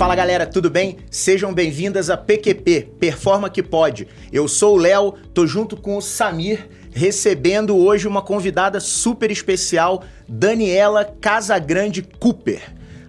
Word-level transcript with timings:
Fala 0.00 0.14
galera, 0.14 0.46
tudo 0.46 0.70
bem? 0.70 0.96
Sejam 1.10 1.52
bem-vindas 1.52 2.08
a 2.08 2.16
PQP, 2.16 2.88
Performa 2.98 3.50
que 3.50 3.62
Pode. 3.62 4.08
Eu 4.32 4.48
sou 4.48 4.76
o 4.76 4.78
Léo, 4.78 5.12
tô 5.34 5.46
junto 5.46 5.76
com 5.76 5.94
o 5.94 6.00
Samir, 6.00 6.70
recebendo 6.90 7.76
hoje 7.76 8.08
uma 8.08 8.22
convidada 8.22 8.80
super 8.80 9.30
especial, 9.30 10.02
Daniela 10.26 11.04
Casagrande 11.04 12.00
Cooper. 12.00 12.62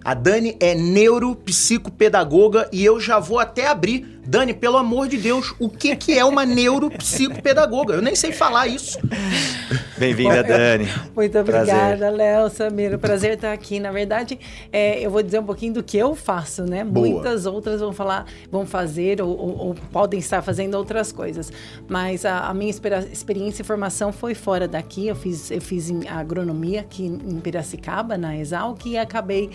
A 0.04 0.12
Dani 0.12 0.54
é 0.60 0.74
neuropsicopedagoga 0.74 2.68
e 2.70 2.84
eu 2.84 3.00
já 3.00 3.18
vou 3.18 3.38
até 3.38 3.68
abrir 3.68 4.20
Dani, 4.24 4.54
pelo 4.54 4.76
amor 4.76 5.08
de 5.08 5.16
Deus, 5.16 5.52
o 5.58 5.68
que, 5.68 5.96
que 5.96 6.16
é 6.16 6.24
uma 6.24 6.46
neuropsicopedagoga? 6.46 7.94
Eu 7.94 8.02
nem 8.02 8.14
sei 8.14 8.30
falar 8.30 8.68
isso. 8.68 8.96
Bem-vinda, 9.98 10.44
Dani. 10.44 10.86
Muito 11.14 11.36
obrigada, 11.38 12.08
Léo, 12.08 12.48
Samir. 12.48 12.96
Prazer 12.98 13.32
estar 13.32 13.52
aqui. 13.52 13.80
Na 13.80 13.90
verdade, 13.90 14.38
é, 14.72 15.00
eu 15.00 15.10
vou 15.10 15.22
dizer 15.22 15.40
um 15.40 15.44
pouquinho 15.44 15.74
do 15.74 15.82
que 15.82 15.98
eu 15.98 16.14
faço, 16.14 16.64
né? 16.64 16.84
Boa. 16.84 17.06
Muitas 17.06 17.46
outras 17.46 17.80
vão 17.80 17.92
falar, 17.92 18.26
vão 18.50 18.64
fazer 18.64 19.20
ou, 19.20 19.30
ou, 19.30 19.58
ou, 19.58 19.74
podem 19.90 20.20
estar 20.20 20.40
fazendo 20.40 20.74
outras 20.74 21.10
coisas. 21.10 21.52
Mas 21.88 22.24
a, 22.24 22.46
a 22.46 22.54
minha 22.54 22.70
experiência 22.70 23.62
e 23.62 23.64
formação 23.64 24.12
foi 24.12 24.34
fora 24.34 24.68
daqui. 24.68 25.08
Eu 25.08 25.16
fiz, 25.16 25.50
eu 25.50 25.60
fiz 25.60 25.90
agronomia 26.08 26.80
aqui 26.82 27.06
em 27.06 27.40
Piracicaba, 27.40 28.16
na 28.16 28.36
Exalc, 28.36 28.86
e 28.86 28.96
acabei 28.96 29.50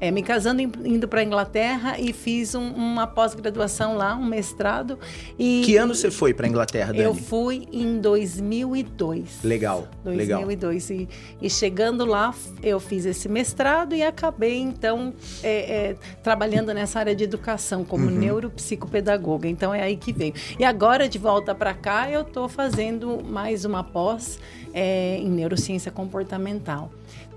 é, 0.00 0.10
me 0.10 0.22
casando, 0.22 0.62
indo 0.62 1.06
para 1.06 1.20
a 1.20 1.24
Inglaterra 1.24 1.98
e 1.98 2.12
fiz 2.12 2.54
um, 2.54 2.70
uma 2.70 3.06
pós-graduação 3.06 3.96
lá, 3.96 4.09
um 4.14 4.24
mestrado. 4.24 4.98
E 5.38 5.62
que 5.64 5.76
ano 5.76 5.94
você 5.94 6.10
foi 6.10 6.34
para 6.34 6.46
a 6.46 6.48
Inglaterra, 6.48 6.92
Dani? 6.92 7.02
Eu 7.02 7.14
fui 7.14 7.68
em 7.72 8.00
2002. 8.00 9.40
Legal, 9.42 9.88
2002. 10.04 10.88
Legal. 10.90 11.08
E, 11.40 11.46
e 11.46 11.50
chegando 11.50 12.04
lá, 12.04 12.34
eu 12.62 12.80
fiz 12.80 13.04
esse 13.04 13.28
mestrado 13.28 13.94
e 13.94 14.02
acabei, 14.02 14.58
então, 14.58 15.12
é, 15.42 15.50
é, 15.90 15.96
trabalhando 16.22 16.72
nessa 16.72 16.98
área 16.98 17.14
de 17.14 17.24
educação 17.24 17.84
como 17.84 18.06
uhum. 18.06 18.10
neuropsicopedagoga. 18.10 19.48
Então, 19.48 19.74
é 19.74 19.82
aí 19.82 19.96
que 19.96 20.12
veio. 20.12 20.34
E 20.58 20.64
agora, 20.64 21.08
de 21.08 21.18
volta 21.18 21.54
para 21.54 21.74
cá, 21.74 22.10
eu 22.10 22.22
estou 22.22 22.48
fazendo 22.48 23.22
mais 23.24 23.64
uma 23.64 23.82
pós 23.82 24.38
é, 24.72 25.16
em 25.18 25.30
neurociência 25.30 25.90
comportamental. 25.90 26.90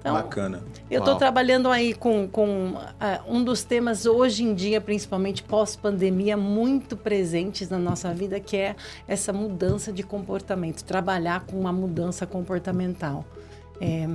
Então, 0.03 0.15
Bacana. 0.15 0.61
Eu 0.91 0.99
estou 0.99 1.15
trabalhando 1.15 1.69
aí 1.69 1.93
com, 1.93 2.27
com 2.27 2.71
uh, 2.71 2.83
um 3.25 3.41
dos 3.41 3.63
temas 3.63 4.05
hoje 4.05 4.43
em 4.43 4.53
dia, 4.53 4.81
principalmente 4.81 5.41
pós-pandemia, 5.41 6.35
muito 6.35 6.97
presentes 6.97 7.69
na 7.69 7.79
nossa 7.79 8.13
vida, 8.13 8.37
que 8.37 8.57
é 8.57 8.75
essa 9.07 9.31
mudança 9.31 9.93
de 9.93 10.03
comportamento, 10.03 10.83
trabalhar 10.83 11.45
com 11.45 11.57
uma 11.57 11.71
mudança 11.71 12.27
comportamental. 12.27 13.23
É, 13.79 14.05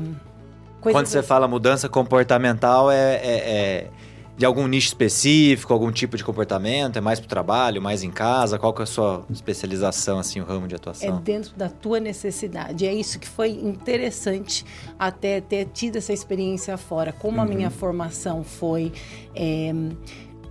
Quando 0.82 1.06
você 1.06 1.22
fala 1.22 1.48
mudança 1.48 1.88
comportamental, 1.88 2.90
é, 2.90 3.14
é, 3.14 3.50
é 3.50 3.90
de 4.38 4.46
algum 4.46 4.68
nicho 4.68 4.86
específico, 4.86 5.72
algum 5.72 5.90
tipo 5.90 6.16
de 6.16 6.22
comportamento? 6.22 6.96
É 6.96 7.00
mais 7.00 7.18
para 7.18 7.26
o 7.26 7.28
trabalho, 7.28 7.82
mais 7.82 8.04
em 8.04 8.10
casa? 8.10 8.56
Qual 8.56 8.72
que 8.72 8.80
é 8.80 8.84
a 8.84 8.86
sua 8.86 9.26
especialização, 9.28 10.20
assim, 10.20 10.40
o 10.40 10.44
ramo 10.44 10.68
de 10.68 10.76
atuação? 10.76 11.18
É 11.18 11.20
dentro 11.20 11.56
da 11.56 11.68
tua 11.68 11.98
necessidade. 11.98 12.86
É 12.86 12.94
isso 12.94 13.18
que 13.18 13.28
foi 13.28 13.50
interessante 13.50 14.64
até 14.96 15.40
ter 15.40 15.66
tido 15.66 15.96
essa 15.96 16.12
experiência 16.12 16.76
fora. 16.76 17.12
Como 17.12 17.38
uhum. 17.38 17.42
a 17.42 17.46
minha 17.46 17.68
formação 17.68 18.44
foi 18.44 18.92
é, 19.34 19.74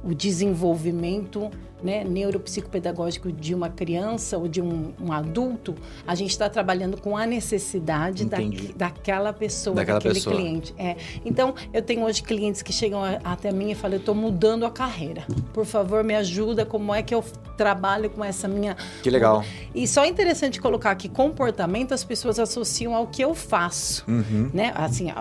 o 0.08 0.16
desenvolvimento 0.16 1.52
né, 1.84 2.04
neuropsicopedagógico 2.04 3.32
de 3.32 3.54
uma 3.54 3.70
criança 3.70 4.38
ou 4.38 4.48
de 4.48 4.62
um, 4.62 4.94
um 5.00 5.12
adulto, 5.12 5.76
a 6.08 6.16
gente 6.16 6.32
está 6.32 6.50
trabalhando 6.50 7.00
com 7.00 7.16
a 7.16 7.26
necessidade 7.26 8.26
da, 8.26 8.38
daquela 8.76 9.32
pessoa, 9.32 9.76
daquela 9.76 10.00
daquele 10.00 10.16
pessoa. 10.16 10.36
cliente. 10.36 10.74
É. 10.78 10.96
Então, 11.24 11.54
eu 11.74 11.82
tenho 11.82 12.04
hoje 12.04 12.24
clientes 12.24 12.62
que 12.62 12.74
chegam 12.74 13.02
até 13.24 13.52
mim 13.52 13.72
e 13.72 13.76
falam, 13.76 13.98
eu 13.98 14.00
estou 14.00 14.16
mudando 14.16 14.66
a 14.66 14.72
carreira. 14.72 15.24
Por 15.54 15.66
favor, 15.66 16.04
me 16.04 16.16
ajuda, 16.16 16.66
como 16.66 16.94
é 16.94 17.04
que 17.04 17.14
eu 17.14 17.24
trabalho 17.56 18.10
com 18.10 18.24
essa 18.24 18.48
minha... 18.48 18.76
Que 19.04 19.10
legal. 19.10 19.44
E 19.76 19.88
só 19.88 20.04
é 20.04 20.08
interessante 20.08 20.60
colocar 20.60 20.96
que 20.96 21.10
comportamento 21.10 21.94
as 21.94 22.04
pessoas 22.04 22.40
associam 22.40 22.96
ao 22.96 23.08
que 23.08 23.22
eu 23.22 23.36
faço. 23.36 24.04
Uhum. 24.08 24.50
Né? 24.54 24.72
Assim, 24.76 25.12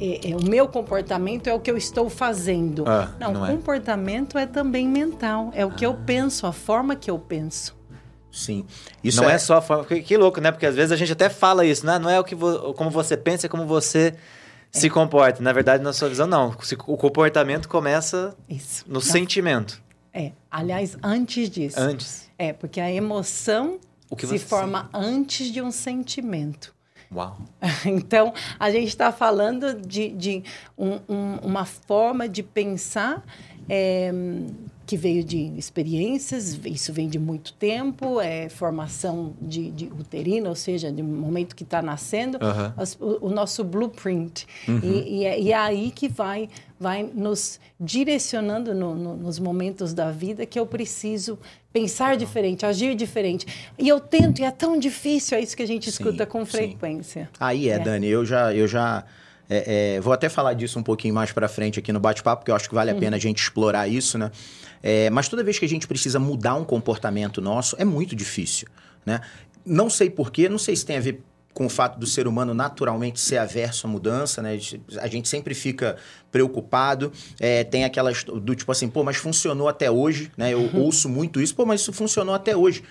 é, 0.00 0.30
é, 0.30 0.36
o 0.36 0.42
meu 0.42 0.68
comportamento 0.68 1.46
é 1.46 1.54
o 1.54 1.60
que 1.60 1.70
eu 1.70 1.76
estou 1.76 2.10
fazendo. 2.10 2.84
Ah, 2.86 3.12
não, 3.18 3.32
não 3.32 3.46
é. 3.46 3.50
comportamento 3.50 4.38
é. 4.38 4.46
também 4.46 4.86
mental. 4.86 5.50
É 5.54 5.64
o 5.64 5.70
que 5.70 5.84
ah. 5.84 5.88
eu 5.88 5.94
penso, 5.94 6.46
a 6.46 6.52
forma 6.52 6.94
que 6.94 7.10
eu 7.10 7.18
penso. 7.18 7.76
Sim. 8.30 8.66
Isso 9.02 9.22
não 9.22 9.30
é... 9.30 9.34
é 9.34 9.38
só 9.38 9.56
a 9.56 9.62
forma. 9.62 9.84
Que, 9.84 10.02
que, 10.02 10.16
louco, 10.16 10.40
né? 10.40 10.52
Porque 10.52 10.66
às 10.66 10.74
vezes 10.74 10.92
a 10.92 10.96
gente 10.96 11.12
até 11.12 11.28
fala 11.28 11.64
isso, 11.64 11.86
né? 11.86 11.98
Não 11.98 12.10
é 12.10 12.20
o 12.20 12.24
que 12.24 12.34
vo... 12.34 12.74
como 12.74 12.90
você 12.90 13.16
pensa, 13.16 13.46
é 13.46 13.48
como 13.48 13.66
você 13.66 14.14
se 14.70 14.90
comporta. 14.90 15.42
Na 15.42 15.52
verdade, 15.52 15.82
na 15.82 15.92
sua 15.94 16.10
visão, 16.10 16.26
não. 16.26 16.54
O 16.86 16.96
comportamento 16.98 17.66
começa 17.66 18.36
isso. 18.48 18.84
no 18.86 19.00
sentimento. 19.00 19.82
É. 20.12 20.32
Aliás, 20.50 20.96
antes 21.02 21.48
disso. 21.48 21.80
Antes. 21.80 22.28
É, 22.38 22.52
porque 22.52 22.80
a 22.80 22.92
emoção 22.92 23.80
se 24.18 24.38
forma 24.38 24.90
antes 24.92 25.50
de 25.50 25.62
um 25.62 25.70
sentimento. 25.70 26.75
Uau! 27.14 27.38
Então, 27.86 28.32
a 28.58 28.70
gente 28.70 28.88
está 28.88 29.12
falando 29.12 29.74
de, 29.74 30.08
de 30.10 30.42
um, 30.76 30.98
um, 31.08 31.34
uma 31.42 31.64
forma 31.64 32.28
de 32.28 32.42
pensar 32.42 33.24
é, 33.68 34.12
que 34.86 34.96
veio 34.96 35.24
de 35.24 35.52
experiências, 35.58 36.58
isso 36.64 36.92
vem 36.92 37.08
de 37.08 37.18
muito 37.18 37.52
tempo, 37.54 38.20
é 38.20 38.48
formação 38.48 39.34
de, 39.42 39.70
de 39.72 39.86
uterina, 39.86 40.48
ou 40.48 40.54
seja, 40.54 40.92
de 40.92 41.02
momento 41.02 41.56
que 41.56 41.64
está 41.64 41.82
nascendo, 41.82 42.38
as, 42.76 42.96
o, 43.00 43.26
o, 43.26 43.30
nosso 43.30 43.64
blueprint. 43.64 44.46
Uhum. 44.68 44.80
E, 44.82 45.18
e, 45.18 45.24
é, 45.24 45.40
e, 45.40 45.52
é, 45.52 45.56
aí 45.56 45.90
que 45.90 46.08
vai, 46.08 46.48
vai 46.78 47.02
nos 47.02 47.58
direcionando 47.80 48.72
no, 48.74 48.94
no, 48.94 49.16
nos 49.16 49.40
momentos 49.40 49.92
da 49.92 50.12
vida 50.12 50.46
que 50.46 50.58
eu 50.58 50.66
preciso 50.66 51.36
pensar 51.76 52.12
uhum. 52.12 52.16
diferente, 52.16 52.64
agir 52.64 52.94
diferente. 52.94 53.46
E 53.78 53.86
eu 53.86 54.00
tento, 54.00 54.40
e 54.40 54.44
é 54.44 54.50
tão 54.50 54.78
difícil, 54.78 55.36
é 55.36 55.42
isso 55.42 55.54
que 55.54 55.62
a 55.62 55.66
gente 55.66 55.90
escuta 55.90 56.24
sim, 56.24 56.30
com 56.30 56.46
frequência. 56.46 57.24
Sim. 57.24 57.38
Aí 57.38 57.68
é, 57.68 57.74
é, 57.74 57.78
Dani, 57.78 58.06
eu 58.06 58.24
já... 58.24 58.54
Eu 58.54 58.66
já... 58.66 59.04
É, 59.48 59.94
é, 59.96 60.00
vou 60.00 60.12
até 60.12 60.28
falar 60.28 60.54
disso 60.54 60.76
um 60.76 60.82
pouquinho 60.82 61.14
mais 61.14 61.30
para 61.30 61.46
frente 61.46 61.78
aqui 61.78 61.92
no 61.92 62.00
bate-papo, 62.00 62.40
porque 62.40 62.50
eu 62.50 62.56
acho 62.56 62.68
que 62.68 62.74
vale 62.74 62.90
a 62.90 62.94
uhum. 62.94 63.00
pena 63.00 63.16
a 63.16 63.20
gente 63.20 63.38
explorar 63.40 63.86
isso, 63.86 64.18
né? 64.18 64.32
É, 64.82 65.08
mas 65.10 65.28
toda 65.28 65.44
vez 65.44 65.56
que 65.58 65.64
a 65.64 65.68
gente 65.68 65.86
precisa 65.86 66.18
mudar 66.18 66.56
um 66.56 66.64
comportamento 66.64 67.40
nosso, 67.40 67.76
é 67.78 67.84
muito 67.84 68.16
difícil, 68.16 68.66
né? 69.04 69.20
Não 69.64 69.88
sei 69.88 70.10
porquê, 70.10 70.48
não 70.48 70.58
sei 70.58 70.74
se 70.74 70.84
tem 70.84 70.96
a 70.96 71.00
ver 71.00 71.22
com 71.56 71.64
o 71.64 71.70
fato 71.70 71.98
do 71.98 72.06
ser 72.06 72.28
humano 72.28 72.52
naturalmente 72.52 73.18
ser 73.18 73.38
averso 73.38 73.86
à 73.86 73.90
mudança, 73.90 74.42
né? 74.42 74.58
A 75.00 75.08
gente 75.08 75.26
sempre 75.26 75.54
fica 75.54 75.96
preocupado, 76.30 77.10
é, 77.40 77.64
tem 77.64 77.82
aquelas 77.82 78.24
do 78.24 78.54
tipo 78.54 78.70
assim, 78.70 78.90
pô, 78.90 79.02
mas 79.02 79.16
funcionou 79.16 79.66
até 79.66 79.90
hoje, 79.90 80.30
né? 80.36 80.52
Eu 80.52 80.60
uhum. 80.60 80.82
ouço 80.82 81.08
muito 81.08 81.40
isso, 81.40 81.54
pô, 81.54 81.64
mas 81.64 81.80
isso 81.80 81.94
funcionou 81.94 82.34
até 82.34 82.54
hoje. 82.54 82.82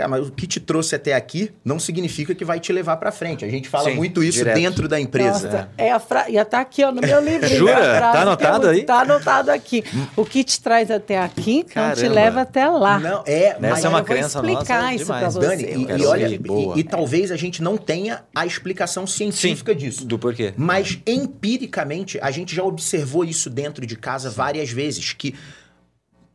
Cara, 0.00 0.08
mas 0.08 0.28
o 0.28 0.32
que 0.32 0.46
te 0.46 0.58
trouxe 0.58 0.94
até 0.94 1.12
aqui 1.12 1.52
não 1.62 1.78
significa 1.78 2.34
que 2.34 2.42
vai 2.42 2.58
te 2.58 2.72
levar 2.72 2.96
para 2.96 3.12
frente. 3.12 3.44
A 3.44 3.48
gente 3.50 3.68
fala 3.68 3.90
Sim, 3.90 3.96
muito 3.96 4.22
isso 4.22 4.38
direto. 4.38 4.54
dentro 4.54 4.88
da 4.88 4.98
empresa. 4.98 5.46
Nossa, 5.46 5.68
é 5.76 5.92
a 5.92 6.00
fra... 6.00 6.24
Já 6.30 6.42
tá 6.42 6.60
aqui 6.60 6.82
ó, 6.82 6.90
no 6.90 7.02
meu 7.02 7.20
livro. 7.22 7.46
Jura? 7.46 8.00
Tá 8.00 8.22
anotado 8.22 8.68
é 8.68 8.70
aí? 8.70 8.82
Tá 8.84 9.00
anotado 9.00 9.50
aqui. 9.50 9.84
O 10.16 10.24
que 10.24 10.42
te 10.42 10.58
traz 10.58 10.90
até 10.90 11.18
aqui 11.18 11.64
Caramba. 11.64 11.96
não 11.96 12.02
te 12.02 12.08
leva 12.08 12.40
até 12.40 12.66
lá. 12.66 12.98
Não, 12.98 13.22
é, 13.26 13.58
mas 13.60 13.78
Essa 13.78 13.88
é 13.88 13.90
uma 13.90 14.02
crença 14.02 14.38
explicar 14.38 14.82
nossa 14.84 14.94
isso 14.94 15.06
para 15.06 15.28
você. 15.28 15.46
Dani, 15.46 15.64
e, 15.64 16.02
e 16.02 16.06
olha, 16.06 16.28
e, 16.28 16.40
e, 16.76 16.84
talvez 16.84 17.30
a 17.30 17.36
gente 17.36 17.62
não 17.62 17.76
tenha 17.76 18.22
a 18.34 18.46
explicação 18.46 19.06
científica 19.06 19.72
Sim, 19.72 19.78
disso. 19.78 20.06
Do 20.06 20.18
porquê. 20.18 20.54
Mas 20.56 20.98
empiricamente 21.06 22.18
a 22.22 22.30
gente 22.30 22.56
já 22.56 22.64
observou 22.64 23.22
isso 23.22 23.50
dentro 23.50 23.84
de 23.84 23.96
casa 23.96 24.30
várias 24.30 24.70
vezes 24.70 25.12
que 25.12 25.34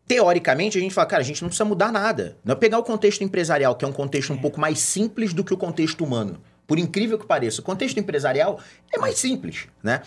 teoricamente, 0.07 0.77
a 0.77 0.81
gente 0.81 0.93
fala, 0.93 1.07
cara, 1.07 1.21
a 1.21 1.25
gente 1.25 1.41
não 1.41 1.49
precisa 1.49 1.65
mudar 1.65 1.91
nada. 1.91 2.37
Não 2.43 2.53
é 2.53 2.55
pegar 2.55 2.77
o 2.77 2.83
contexto 2.83 3.23
empresarial, 3.23 3.75
que 3.75 3.83
é 3.83 3.87
um 3.87 3.93
contexto 3.93 4.31
um 4.33 4.37
pouco 4.37 4.59
mais 4.59 4.79
simples 4.79 5.33
do 5.33 5.43
que 5.43 5.53
o 5.53 5.57
contexto 5.57 6.03
humano. 6.03 6.39
Por 6.67 6.79
incrível 6.79 7.17
que 7.17 7.25
pareça, 7.25 7.61
o 7.61 7.63
contexto 7.63 7.99
empresarial 7.99 8.59
é 8.91 8.97
mais 8.97 9.17
simples, 9.17 9.67
né? 9.83 10.01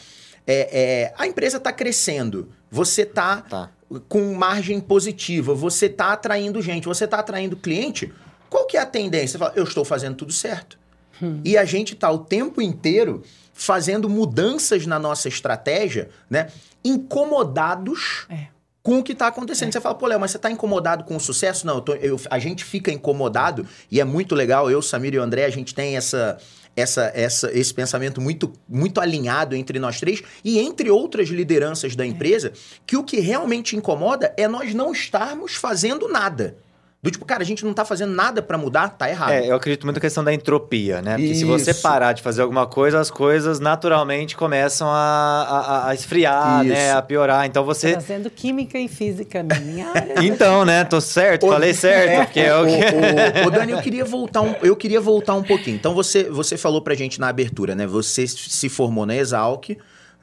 É, 0.46 0.69
é, 0.73 1.14
a 1.19 1.26
empresa 1.26 1.58
está 1.58 1.73
crescendo, 1.73 2.49
você 2.70 3.02
está 3.02 3.43
tá. 3.43 3.70
com 4.08 4.32
margem 4.34 4.81
positiva, 4.81 5.55
você 5.55 5.87
está 5.87 6.12
atraindo 6.12 6.62
gente, 6.62 6.87
você 6.87 7.05
está 7.05 7.19
atraindo 7.19 7.55
cliente. 7.55 8.12
Qual 8.49 8.67
que 8.67 8.76
é 8.76 8.81
a 8.81 8.87
tendência? 8.87 9.32
Você 9.32 9.38
fala, 9.38 9.52
eu 9.55 9.64
estou 9.64 9.84
fazendo 9.84 10.17
tudo 10.17 10.32
certo. 10.32 10.78
Hum. 11.23 11.43
E 11.44 11.58
a 11.58 11.64
gente 11.64 11.93
está 11.93 12.11
o 12.11 12.19
tempo 12.19 12.62
inteiro 12.62 13.23
fazendo 13.52 14.08
mudanças 14.08 14.87
na 14.87 14.99
nossa 14.99 15.28
estratégia, 15.28 16.08
né? 16.31 16.50
Incomodados 16.82 18.26
é 18.31 18.46
com 18.82 18.98
o 18.98 19.02
que 19.02 19.12
está 19.12 19.26
acontecendo. 19.26 19.69
É. 19.69 19.72
Você 19.72 19.80
fala, 19.80 19.94
pô, 19.94 20.06
Léo, 20.06 20.20
mas 20.20 20.30
você 20.30 20.36
está 20.36 20.50
incomodado 20.50 21.04
com 21.04 21.16
o 21.16 21.20
sucesso? 21.20 21.66
Não, 21.66 21.76
eu 21.76 21.80
tô, 21.80 21.94
eu, 21.94 22.20
a 22.30 22.38
gente 22.38 22.64
fica 22.64 22.90
incomodado 22.90 23.66
e 23.90 24.00
é 24.00 24.04
muito 24.04 24.34
legal. 24.34 24.70
Eu, 24.70 24.80
Samir 24.80 25.14
e 25.14 25.19
o 25.19 25.22
André, 25.22 25.44
a 25.44 25.50
gente 25.50 25.75
tem 25.75 25.96
essa, 25.96 26.38
essa, 26.76 27.12
essa, 27.14 27.50
esse 27.52 27.75
pensamento 27.75 28.20
muito, 28.20 28.52
muito 28.69 29.00
alinhado 29.00 29.56
entre 29.56 29.78
nós 29.78 29.98
três 29.98 30.22
e 30.44 30.58
entre 30.58 30.90
outras 30.90 31.28
lideranças 31.28 31.96
da 31.96 32.04
é. 32.04 32.08
empresa, 32.08 32.52
que 32.86 32.96
o 32.96 33.04
que 33.04 33.20
realmente 33.20 33.76
incomoda 33.76 34.32
é 34.36 34.46
nós 34.46 34.75
não 34.75 34.92
estarmos 34.92 35.54
fazendo 35.54 36.08
nada. 36.08 36.56
Do 37.00 37.12
tipo, 37.12 37.25
cara, 37.25 37.45
a 37.45 37.47
gente 37.47 37.65
não 37.65 37.73
tá 37.73 37.85
fazendo 37.85 38.12
nada 38.12 38.43
pra 38.43 38.59
mudar, 38.59 38.89
tá 38.89 39.09
errado. 39.09 39.31
É, 39.31 39.47
eu 39.49 39.55
acredito 39.55 39.85
muito 39.85 39.95
na 39.99 40.00
questão 40.00 40.25
da 40.25 40.35
entropia, 40.35 41.00
né? 41.00 41.12
Porque 41.17 41.33
se 41.33 41.45
você 41.45 41.71
Isso. 41.71 41.81
parar 41.81 42.12
de 42.12 42.21
fazer 42.23 42.43
alguma 42.43 42.67
coisa, 42.67 42.99
as 42.99 43.09
coisas 43.09 43.61
naturalmente 43.61 44.37
começam 44.37 44.89
a, 44.91 44.97
a- 44.97 45.89
a 45.91 45.95
esfriar, 45.95 46.65
Isso. 46.65 46.75
né? 46.75 46.91
A 46.91 47.00
piorar. 47.00 47.47
Então 47.47 47.65
você. 47.65 47.95
Fazendo 47.95 48.29
química 48.29 48.77
e 48.81 48.89
física 48.89 49.45
na 49.45 49.55
minha 49.61 49.87
área. 49.95 50.15
Então, 50.25 50.65
né? 50.65 50.83
Tô 50.83 51.00
certo, 51.00 51.47
Ô, 51.47 51.50
falei 51.53 51.73
certo, 51.75 52.25
porque 52.27 52.41
é 52.41 52.56
o 52.56 52.67
que. 52.67 52.73
Ô, 52.73 53.45
ô, 53.45 53.47
ô, 53.47 53.50
Dani, 53.50 53.71
eu 53.73 53.81
queria 53.81 54.05
voltar 54.05 54.41
um, 54.43 54.56
eu 54.61 54.75
queria 54.75 55.00
voltar 55.00 55.35
um 55.35 55.43
pouquinho. 55.45 55.77
Então 55.77 55.95
você, 55.95 56.25
você 56.25 56.56
falou 56.56 56.83
pra 56.83 56.97
gente 56.97 57.21
na 57.21 57.29
abertura, 57.29 57.77
né? 57.77 57.87
Você 57.87 58.27
se 58.27 58.69
formou 58.69 59.06
na 59.06 59.15
Exalc, 59.15 59.69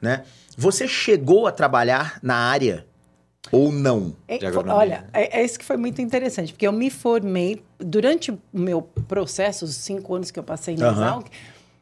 né? 0.02 0.24
Você 0.58 0.86
chegou 0.86 1.46
a 1.46 1.52
trabalhar 1.52 2.18
na 2.22 2.34
área 2.36 2.84
ou 3.52 3.72
não? 3.72 4.14
É, 4.28 4.38
olha, 4.68 5.04
é, 5.12 5.40
é 5.40 5.44
isso 5.44 5.58
que 5.58 5.64
foi 5.64 5.76
muito 5.76 6.00
interessante, 6.00 6.52
porque 6.52 6.66
eu 6.66 6.72
me 6.72 6.90
formei 6.90 7.62
durante 7.78 8.30
o 8.30 8.38
meu 8.52 8.82
processo, 8.82 9.64
os 9.64 9.74
cinco 9.76 10.14
anos 10.14 10.30
que 10.30 10.38
eu 10.38 10.42
passei 10.42 10.76
na 10.76 10.88
Aham. 10.88 11.06
Exalc, 11.06 11.26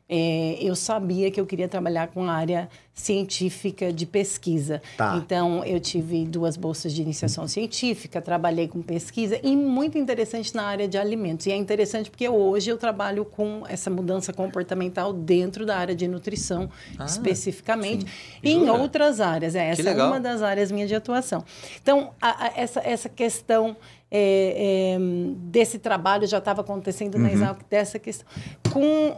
é, 0.09 0.59
eu 0.61 0.75
sabia 0.77 1.31
que 1.31 1.41
eu 1.41 1.47
queria 1.47 1.67
trabalhar 1.69 2.09
com 2.09 2.25
a 2.25 2.33
área 2.33 2.69
científica 2.93 3.93
de 3.93 4.07
pesquisa. 4.07 4.81
Tá. 4.97 5.17
Então, 5.17 5.65
eu 5.65 5.81
tive 5.81 6.25
duas 6.25 6.57
bolsas 6.57 6.93
de 6.93 7.03
iniciação 7.03 7.47
científica, 7.49 8.21
trabalhei 8.21 8.69
com 8.69 8.83
pesquisa 8.83 9.39
e 9.43 9.57
muito 9.57 9.97
interessante 9.99 10.55
na 10.55 10.65
área 10.65 10.87
de 10.87 10.97
alimentos. 10.99 11.47
E 11.47 11.53
é 11.53 11.57
interessante 11.57 12.11
porque 12.11 12.29
hoje 12.29 12.71
eu 12.71 12.77
trabalho 12.79 13.25
com 13.25 13.63
essa 13.69 13.91
mudança 13.91 14.33
comportamental 14.33 15.13
dentro 15.13 15.65
da 15.67 15.77
área 15.77 15.95
de 15.95 16.07
nutrição, 16.07 16.71
Ah, 16.99 17.05
especificamente, 17.05 18.07
e 18.43 18.51
em 18.53 18.69
outras 18.71 19.21
áreas. 19.21 19.55
É, 19.55 19.69
essa 19.71 19.89
é 19.91 20.05
uma 20.05 20.21
das 20.21 20.43
áreas 20.43 20.71
minhas 20.71 20.89
de 20.89 20.95
atuação. 20.95 21.45
Então, 21.83 22.11
a- 22.21 22.47
a- 22.47 22.53
essa, 22.57 22.81
essa 22.81 23.09
questão 23.09 23.77
é, 24.17 24.95
é, 24.95 24.99
desse 25.39 25.77
trabalho 25.77 26.25
já 26.25 26.39
estava 26.39 26.61
acontecendo 26.61 27.19
na 27.19 27.33
Exalc, 27.33 27.63
dessa 27.69 27.99
questão. 27.99 28.25
Com 28.73 29.17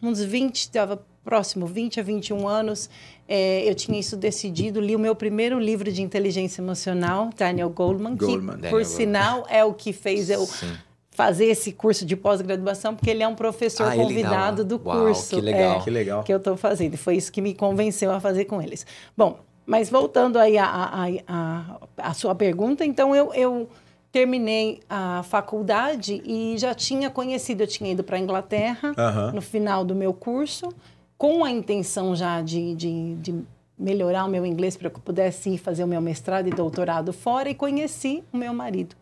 uns 0.00 0.22
20, 0.22 0.54
estava 0.54 1.04
próximo, 1.24 1.66
20 1.66 1.98
a 1.98 2.02
21 2.04 2.46
anos, 2.46 2.88
é, 3.28 3.68
eu 3.68 3.74
tinha 3.74 3.98
isso 3.98 4.16
decidido, 4.16 4.80
li 4.80 4.94
o 4.94 5.00
meu 5.00 5.16
primeiro 5.16 5.58
livro 5.58 5.90
de 5.90 6.00
inteligência 6.00 6.62
emocional, 6.62 7.30
Daniel 7.36 7.68
Goleman, 7.70 8.14
Goleman. 8.14 8.54
que, 8.54 8.62
Daniel 8.62 8.70
por 8.70 8.84
sinal, 8.84 9.44
é 9.50 9.64
o 9.64 9.74
que 9.74 9.92
fez 9.92 10.30
eu 10.30 10.46
Sim. 10.46 10.72
fazer 11.10 11.46
esse 11.46 11.72
curso 11.72 12.06
de 12.06 12.14
pós-graduação, 12.14 12.94
porque 12.94 13.10
ele 13.10 13.24
é 13.24 13.26
um 13.26 13.34
professor 13.34 13.88
Ah, 13.90 13.96
convidado 13.96 14.64
do. 14.64 14.80
Uau, 14.84 15.06
curso. 15.06 15.34
que 15.34 15.42
legal. 15.42 15.80
É, 15.80 15.82
Que 15.82 15.90
legal. 15.90 16.22
que 16.22 16.32
eu 16.32 16.36
estou 16.36 16.56
fazendo. 16.56 16.94
E 16.94 16.96
foi 16.96 17.16
isso 17.16 17.32
que 17.32 17.40
me 17.40 17.52
convenceu 17.52 18.12
a 18.12 18.20
fazer 18.20 18.44
com 18.44 18.62
eles. 18.62 18.86
Bom, 19.16 19.40
mas 19.66 19.90
voltando 19.90 20.38
aí 20.38 20.56
à 20.56 20.66
a, 20.66 21.08
a, 21.26 21.78
a, 22.10 22.14
sua 22.14 22.36
pergunta, 22.36 22.84
então 22.84 23.16
eu, 23.16 23.34
eu 23.34 23.68
terminei 24.16 24.80
a 24.88 25.22
faculdade 25.24 26.22
e 26.24 26.54
já 26.56 26.74
tinha 26.74 27.10
conhecido, 27.10 27.64
eu 27.64 27.66
tinha 27.66 27.92
ido 27.92 28.02
para 28.02 28.16
a 28.16 28.18
Inglaterra 28.18 28.94
Aham. 28.96 29.32
no 29.32 29.42
final 29.42 29.84
do 29.84 29.94
meu 29.94 30.14
curso, 30.14 30.70
com 31.18 31.44
a 31.44 31.50
intenção 31.50 32.16
já 32.16 32.40
de, 32.40 32.74
de, 32.74 33.14
de 33.16 33.34
melhorar 33.78 34.24
o 34.24 34.28
meu 34.30 34.46
inglês 34.46 34.74
para 34.74 34.88
que 34.88 34.96
eu 34.96 35.02
pudesse 35.02 35.50
ir 35.50 35.58
fazer 35.58 35.84
o 35.84 35.86
meu 35.86 36.00
mestrado 36.00 36.48
e 36.48 36.50
doutorado 36.50 37.12
fora, 37.12 37.50
e 37.50 37.54
conheci 37.54 38.24
o 38.32 38.38
meu 38.38 38.54
marido, 38.54 38.96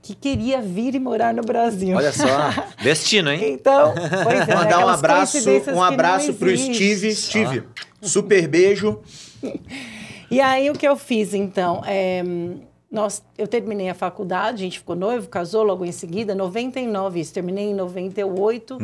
que 0.00 0.14
queria 0.14 0.62
vir 0.62 0.94
e 0.94 1.00
morar 1.00 1.34
no 1.34 1.42
Brasil. 1.42 1.96
Olha 1.96 2.12
só, 2.12 2.24
destino, 2.80 3.32
hein? 3.32 3.54
Então, 3.54 3.92
pois 4.22 4.48
é? 4.48 4.54
Mandar 4.54 4.86
um 4.86 4.88
abraço, 4.88 5.38
um 5.74 5.82
abraço 5.82 6.32
pro 6.34 6.48
existem. 6.48 6.74
Steve. 6.74 7.14
Steve, 7.16 7.64
super 8.00 8.46
beijo. 8.46 9.00
E 10.30 10.40
aí 10.40 10.68
o 10.68 10.72
que 10.72 10.88
eu 10.88 10.96
fiz 10.96 11.32
então? 11.32 11.82
É, 11.86 12.24
nós, 12.94 13.24
eu 13.36 13.48
terminei 13.48 13.88
a 13.88 13.94
faculdade, 13.94 14.62
a 14.62 14.64
gente 14.64 14.78
ficou 14.78 14.94
noivo, 14.94 15.28
casou 15.28 15.64
logo 15.64 15.84
em 15.84 15.90
seguida, 15.90 16.34
99, 16.34 17.18
isso, 17.18 17.34
terminei 17.34 17.70
em 17.70 17.74
98, 17.74 18.78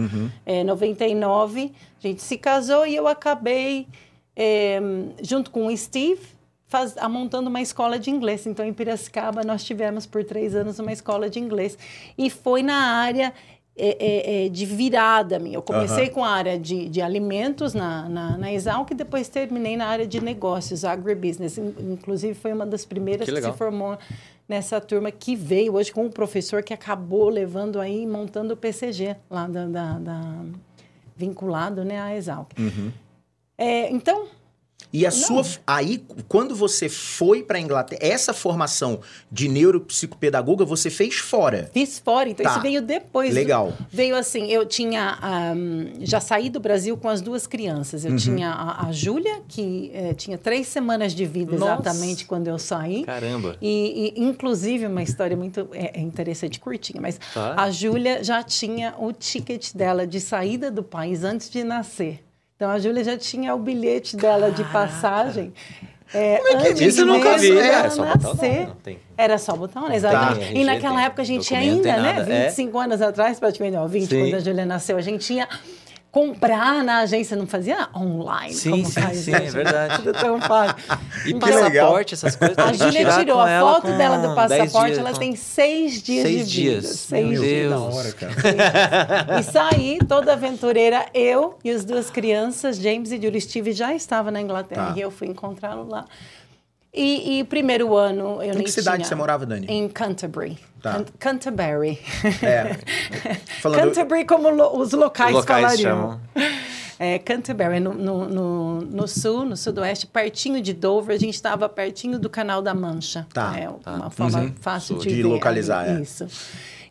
é, 0.45 0.65
99, 0.65 1.73
a 2.03 2.07
gente 2.07 2.21
se 2.21 2.37
casou 2.37 2.85
e 2.85 2.97
eu 2.97 3.07
acabei, 3.07 3.87
é, 4.35 4.81
junto 5.23 5.53
com 5.53 5.67
o 5.67 5.77
Steve, 5.77 6.21
faz, 6.67 6.97
montando 7.09 7.49
uma 7.49 7.61
escola 7.61 7.99
de 8.01 8.11
inglês. 8.11 8.47
Então, 8.47 8.67
em 8.67 8.73
Piracicaba, 8.73 9.43
nós 9.45 9.63
tivemos 9.65 10.07
por 10.07 10.25
três 10.25 10.57
anos 10.57 10.81
uma 10.81 10.93
escola 10.93 11.31
de 11.31 11.39
inglês. 11.39 11.79
E 12.19 12.29
foi 12.29 12.63
na 12.63 12.77
área 12.77 13.33
é, 13.81 13.97
é, 13.99 14.47
é, 14.47 14.49
de 14.49 14.67
virada 14.67 15.39
minha. 15.39 15.57
Eu 15.57 15.63
comecei 15.63 16.05
Aham. 16.05 16.13
com 16.15 16.25
a 16.25 16.31
área 16.31 16.59
de, 16.59 16.89
de 16.89 17.01
alimentos 17.01 17.73
na, 17.75 18.09
na, 18.09 18.37
na 18.39 18.53
Exalc 18.53 18.91
e 18.91 18.95
depois 18.95 19.29
terminei 19.29 19.77
na 19.77 19.87
área 19.87 20.07
de 20.07 20.23
negócios, 20.23 20.85
agribusiness. 20.85 21.57
In- 21.59 21.75
Inclusive, 21.93 22.35
foi 22.35 22.53
uma 22.53 22.67
das 22.67 22.85
primeiras 22.85 23.27
Que 23.29 23.35
que, 23.35 23.41
se 23.43 23.53
formou 23.53 23.97
nessa 24.49 24.81
turma 24.81 25.11
que 25.11 25.35
veio 25.35 25.75
hoje 25.75 25.93
com 25.93 26.05
um 26.05 26.11
professor 26.11 26.63
que 26.63 26.75
acabou 26.75 27.29
levando 27.29 27.81
aí, 27.81 28.07
montando 28.07 28.55
o 28.55 28.57
PCG 28.57 29.17
lá 29.31 29.47
da, 29.47 29.67
da- 29.67 29.99
da- 29.99 30.45
vinculado 31.17 31.85
né, 31.85 32.01
à 32.01 32.15
Exalc. 32.17 32.51
Uhum. 32.59 32.91
É, 33.59 33.91
então, 33.91 34.27
E 34.93 35.07
a 35.07 35.11
sua. 35.11 35.43
Aí, 35.67 36.03
quando 36.29 36.55
você 36.55 36.89
foi 36.89 37.43
pra 37.43 37.61
Inglaterra, 37.61 38.01
essa 38.03 38.33
formação 38.33 39.01
de 39.31 39.49
neuropsicopedagoga 39.49 40.65
você 40.65 40.91
fez 40.91 41.17
fora. 41.17 41.71
Fiz 41.73 41.99
fora, 41.99 42.29
então 42.29 42.45
Tá. 42.45 42.53
isso 42.53 42.61
veio 42.61 42.83
depois. 42.83 43.35
Legal. 43.35 43.73
Veio 43.91 44.17
assim, 44.17 44.47
eu 44.51 44.67
tinha. 44.67 45.19
ahm, 45.23 45.87
já 46.01 46.21
saí 46.21 46.49
do 46.51 46.61
Brasil 46.61 46.97
com 46.97 47.09
as 47.09 47.21
duas 47.21 47.47
crianças. 47.47 48.05
Uhum. 48.05 48.11
Eu 48.13 48.17
tinha 48.17 48.51
a, 48.51 48.89
a 48.89 48.93
Júlia, 48.93 49.41
que 49.49 49.91
eh, 49.95 50.15
tinha 50.15 50.37
três 50.39 50.67
semanas 50.69 51.15
de 51.15 51.25
vida 51.27 51.57
Nossa. 51.57 51.75
exatamente 51.83 52.25
quando 52.25 52.49
eu 52.49 52.59
saí. 52.59 53.05
Caramba. 53.05 53.57
E, 53.61 54.13
e, 54.17 54.23
inclusive, 54.25 54.87
uma 54.87 55.03
história 55.03 55.37
muito 55.37 55.69
é, 55.73 55.99
é 55.99 56.01
interessante, 56.01 56.59
curtinha, 56.59 57.01
mas 57.01 57.19
Tá. 57.35 57.55
a 57.57 57.71
Júlia 57.71 58.23
já 58.25 58.43
tinha 58.43 58.95
o 58.99 59.13
ticket 59.13 59.73
dela 59.75 60.07
de 60.07 60.21
saída 60.21 60.71
do 60.71 60.83
país 60.83 61.23
antes 61.25 61.49
de 61.51 61.63
nascer. 61.65 62.25
Então, 62.61 62.71
a 62.71 62.79
Júlia 62.79 63.03
já 63.03 63.17
tinha 63.17 63.55
o 63.55 63.59
bilhete 63.59 64.19
dela 64.19 64.51
de 64.51 64.63
passagem. 64.65 65.51
É, 66.13 66.37
Como 66.37 66.49
é 66.49 66.61
que 66.61 66.67
é 66.67 66.71
antes 66.73 66.83
isso? 66.83 67.01
Eu 67.01 67.07
nunca 67.07 67.39
vi. 67.39 67.55
dela 67.55 67.65
Era 67.65 67.89
só 67.89 68.05
botar 68.05 68.29
o 68.29 68.35
nome, 68.35 68.67
não 68.67 68.77
tem. 68.77 68.99
Era 69.17 69.39
só 69.39 69.57
botar 69.57 69.81
um, 69.81 69.91
exatamente. 69.91 70.53
Tá. 70.53 70.59
E 70.59 70.65
naquela 70.65 71.03
época 71.03 71.23
a 71.23 71.25
gente 71.25 71.55
ainda, 71.55 71.83
tem 71.83 71.93
né? 71.93 72.13
nada. 72.13 72.31
É. 72.31 72.49
25 72.49 72.79
anos 72.79 73.01
atrás, 73.01 73.41
praticamente, 73.41 73.79
não, 73.79 73.89
20, 73.89 74.11
Sim. 74.11 74.21
quando 74.21 74.35
a 74.35 74.41
Júlia 74.41 74.67
nasceu, 74.67 74.99
a 74.99 75.01
gente 75.01 75.25
tinha 75.25 75.49
comprar 76.13 76.83
na 76.83 76.99
agência, 76.99 77.37
não 77.37 77.47
fazia 77.47 77.89
online. 77.95 78.53
Sim, 78.53 78.71
como 78.71 78.87
sim, 78.87 79.01
faz 79.01 79.19
sim, 79.19 79.33
é 79.33 79.41
verdade. 79.51 79.97
Tudo 80.03 80.13
tão 80.13 80.41
fácil. 80.41 80.75
E 81.25 81.31
Então, 81.31 81.41
passaporte, 81.49 82.15
essas 82.15 82.35
coisas. 82.37 82.59
a 82.59 82.73
Júlia 82.73 83.07
tirou 83.19 83.39
a 83.41 83.61
foto 83.61 83.87
dela 83.97 84.17
do 84.19 84.35
10 84.35 84.35
passaporte, 84.35 84.87
dias, 84.87 84.99
ela 84.99 85.13
com- 85.13 85.19
tem 85.19 85.37
seis 85.37 86.03
dias 86.03 86.23
Seis 86.27 86.49
de 86.51 86.61
vida. 86.63 86.81
dias. 86.81 86.97
Seis 86.99 87.29
Meu 87.31 87.43
dias. 87.43 87.71
Deus. 87.71 88.13
cara. 88.15 89.39
E 89.39 89.43
saí 89.45 89.99
toda 90.09 90.33
aventureira, 90.33 91.07
eu 91.15 91.57
e 91.63 91.71
as 91.71 91.85
duas 91.85 92.11
crianças, 92.11 92.77
James 92.79 93.13
e 93.13 93.21
Julie 93.23 93.41
Steve, 93.41 93.73
já 93.73 93.95
estavam 93.95 94.33
na 94.33 94.41
Inglaterra 94.41 94.89
Tá. 94.93 94.95
e 94.97 95.01
eu 95.01 95.11
fui 95.11 95.29
encontrá-lo 95.29 95.89
lá. 95.89 96.07
E, 96.93 97.39
e 97.41 97.45
primeiro 97.45 97.97
ano 97.97 98.43
eu 98.43 98.53
Em 98.53 98.57
nem 98.57 98.65
que 98.65 98.71
cidade 98.73 98.97
tinha- 98.99 99.09
você 99.09 99.15
morava, 99.15 99.47
Dani? 99.47 99.67
Em 99.69 99.89
Canterbury. 99.89 100.59
Tá. 100.83 100.95
Can- 100.95 101.05
Canterbury. 101.19 101.99
É. 102.43 102.77
Falando. 103.63 103.81
Canterbury 103.81 104.25
como 104.25 104.51
lo- 104.51 104.77
os 104.77 104.93
locais, 104.93 105.33
Locais 105.33 105.63
falariam. 105.81 105.91
chamam. 105.91 106.21
É, 106.99 107.19
Canterbury, 107.19 107.79
no, 107.81 107.95
no, 107.95 108.29
no, 108.29 108.81
no 108.81 109.09
sul, 109.09 109.45
no 109.45 109.57
sudoeste, 109.57 110.07
pertinho 110.07 110.61
de 110.61 110.73
Dover. 110.75 111.15
A 111.15 111.19
gente 111.19 111.35
estava 111.35 111.69
pertinho 111.69 112.19
do 112.19 112.29
Canal 112.29 112.61
da 112.61 112.75
Mancha. 112.75 113.27
Tá, 113.33 113.55
É 113.57 113.69
tá. 113.83 113.93
uma 113.95 114.11
forma 114.11 114.41
Uhum. 114.41 114.53
fácil 114.61 114.97
Sul. 114.97 115.05
de, 115.05 115.15
De 115.15 115.23
localizar, 115.23 115.85
ali. 115.89 115.99
é. 116.01 116.03
Isso. 116.03 116.27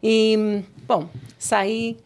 E, 0.01 0.63
bom, 0.87 1.09
saí 1.37 1.97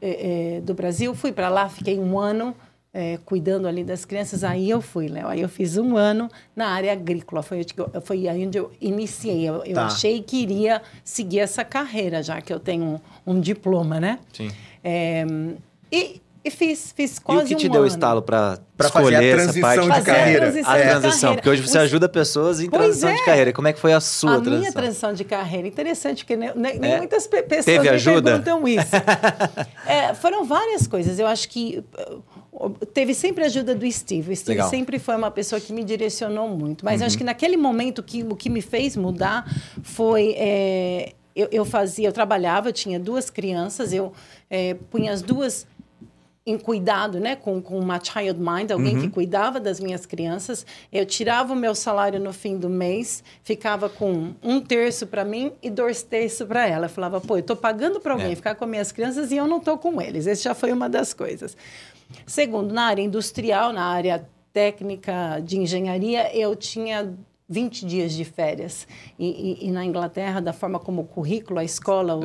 é, 0.00 0.56
é, 0.56 0.60
do 0.60 0.72
Brasil, 0.72 1.14
fui 1.14 1.32
para 1.32 1.48
lá, 1.48 1.68
fiquei 1.68 1.98
um 1.98 2.18
ano 2.18 2.54
é, 2.96 3.18
cuidando 3.24 3.66
ali 3.66 3.82
das 3.82 4.04
crianças. 4.04 4.44
Aí 4.44 4.70
eu 4.70 4.80
fui, 4.80 5.08
Léo. 5.08 5.26
Aí 5.26 5.40
eu 5.40 5.48
fiz 5.48 5.76
um 5.76 5.96
ano 5.96 6.30
na 6.54 6.68
área 6.68 6.92
agrícola. 6.92 7.42
Foi, 7.42 7.66
foi 8.04 8.28
aí 8.28 8.46
onde 8.46 8.56
eu 8.56 8.70
iniciei. 8.80 9.48
Eu, 9.48 9.64
eu 9.64 9.74
Tá. 9.74 9.86
achei 9.86 10.22
que 10.22 10.36
iria 10.40 10.80
seguir 11.02 11.40
essa 11.40 11.64
carreira, 11.64 12.22
já 12.22 12.40
que 12.40 12.52
eu 12.52 12.60
tenho 12.60 13.00
um, 13.26 13.34
um 13.34 13.40
diploma, 13.40 13.98
né? 13.98 14.20
Sim. 14.32 14.48
É, 14.84 15.24
e, 15.90 16.20
e 16.44 16.50
fiz, 16.50 16.92
fiz 16.94 17.16
E 17.16 17.20
quase 17.22 17.44
o 17.44 17.46
que 17.48 17.54
te 17.56 17.68
um 17.68 17.70
deu 17.72 17.80
o 17.80 17.84
ano. 17.84 17.88
estalo 17.92 18.22
pra, 18.22 18.58
Pra 18.76 18.88
fazer 18.90 19.16
a 19.16 19.22
escolher 19.22 19.26
essa 19.38 19.52
transição 19.52 19.62
parte 19.62 19.80
de 19.80 19.88
Fazer 19.88 20.10
a 20.10 20.14
carreira. 20.14 20.40
transição 20.40 20.70
A 20.72 20.76
de 20.76 20.82
transição, 20.82 21.20
carreira. 21.20 21.34
porque 21.36 21.50
hoje 21.50 21.62
você 21.62 21.78
Os- 21.78 21.84
ajuda 21.84 22.08
pessoas 22.08 22.60
em 22.60 22.68
Pois 22.68 22.82
transição 22.82 23.14
de 23.14 23.20
é. 23.20 23.24
carreira. 23.24 23.52
Como 23.52 23.66
é 23.68 23.72
que 23.72 23.80
foi 23.80 23.92
a 23.92 24.00
sua 24.00 24.30
a 24.30 24.34
transição? 24.34 24.58
minha 24.60 24.72
transição 24.72 25.12
de 25.14 25.24
carreira. 25.24 25.66
Interessante, 25.68 26.24
porque 26.24 26.36
nem, 26.36 26.52
nem- 26.54 26.92
É. 26.92 26.98
muitas 26.98 27.26
pe- 27.26 27.42
pessoas 27.42 27.64
Teve 27.64 27.80
me 27.80 27.88
ajuda? 27.88 28.30
perguntam 28.42 28.68
isso. 28.68 28.90
É, 29.86 30.14
foram 30.14 30.44
várias 30.44 30.86
coisas. 30.86 31.18
Eu 31.18 31.26
acho 31.26 31.48
que 31.48 31.82
uh, 32.10 32.22
teve 32.92 33.14
sempre 33.14 33.44
a 33.44 33.46
ajuda 33.46 33.74
do 33.74 33.90
Steve. 33.90 34.32
O 34.32 34.36
Steve 34.36 34.50
Legal. 34.52 34.66
Uhum. 34.66 34.70
sempre 34.70 34.98
foi 34.98 35.16
uma 35.16 35.30
pessoa 35.30 35.60
que 35.60 35.72
me 35.72 35.84
direcionou 35.84 36.48
muito. 36.48 36.84
Mas 36.84 37.00
eu 37.00 37.06
acho 37.06 37.18
que 37.18 37.24
naquele 37.24 37.56
momento 37.56 38.02
que, 38.02 38.22
o 38.22 38.36
que 38.36 38.48
me 38.48 38.60
fez 38.60 38.96
mudar 38.96 39.44
foi... 39.82 40.34
é, 40.36 41.12
eu, 41.34 41.48
eu 41.50 41.64
fazia, 41.64 42.06
eu 42.06 42.12
trabalhava, 42.12 42.68
eu 42.68 42.72
tinha 42.72 42.98
duas 43.00 43.28
crianças, 43.28 43.92
eu 43.92 44.12
é, 44.48 44.74
punha 44.74 45.12
as 45.12 45.20
duas 45.20 45.66
em 46.46 46.58
cuidado, 46.58 47.18
né, 47.18 47.34
com, 47.36 47.60
com 47.62 47.78
uma 47.78 47.98
child 47.98 48.38
mind, 48.38 48.70
alguém 48.70 49.00
que 49.00 49.08
cuidava 49.08 49.58
das 49.58 49.80
minhas 49.80 50.04
crianças. 50.04 50.66
Eu 50.92 51.06
tirava 51.06 51.54
o 51.54 51.56
meu 51.56 51.74
salário 51.74 52.20
no 52.20 52.34
fim 52.34 52.58
do 52.58 52.68
mês, 52.68 53.24
ficava 53.42 53.88
com 53.88 54.34
um 54.42 54.60
terço 54.60 55.06
para 55.06 55.24
mim 55.24 55.52
e 55.62 55.70
dois 55.70 56.02
terços 56.02 56.46
para 56.46 56.68
ela. 56.68 56.84
Eu 56.84 56.90
falava, 56.90 57.18
pô, 57.18 57.38
eu 57.38 57.42
tô 57.42 57.56
pagando 57.56 57.98
para 57.98 58.12
alguém 58.12 58.32
É. 58.32 58.36
ficar 58.36 58.54
com 58.56 58.66
minhas 58.66 58.92
crianças 58.92 59.32
e 59.32 59.36
eu 59.36 59.46
não 59.46 59.58
tô 59.58 59.78
com 59.78 60.00
eles. 60.02 60.26
Esse 60.26 60.44
já 60.44 60.54
foi 60.54 60.70
uma 60.70 60.86
das 60.86 61.14
coisas. 61.14 61.56
Segundo, 62.26 62.72
na 62.72 62.84
área 62.84 63.02
industrial, 63.02 63.72
na 63.72 63.84
área 63.84 64.26
técnica 64.52 65.40
de 65.44 65.58
engenharia, 65.58 66.34
eu 66.36 66.54
tinha 66.56 67.12
20 67.48 67.84
dias 67.84 68.12
de 68.12 68.24
férias. 68.24 68.86
E, 69.18 69.26
e- 69.62 69.68
e 69.68 69.70
na 69.70 69.84
Inglaterra, 69.84 70.40
da 70.40 70.52
forma 70.52 70.78
como 70.78 71.02
o 71.02 71.04
currículo, 71.04 71.58
a 71.60 71.64
escola, 71.64 72.16
o- 72.16 72.24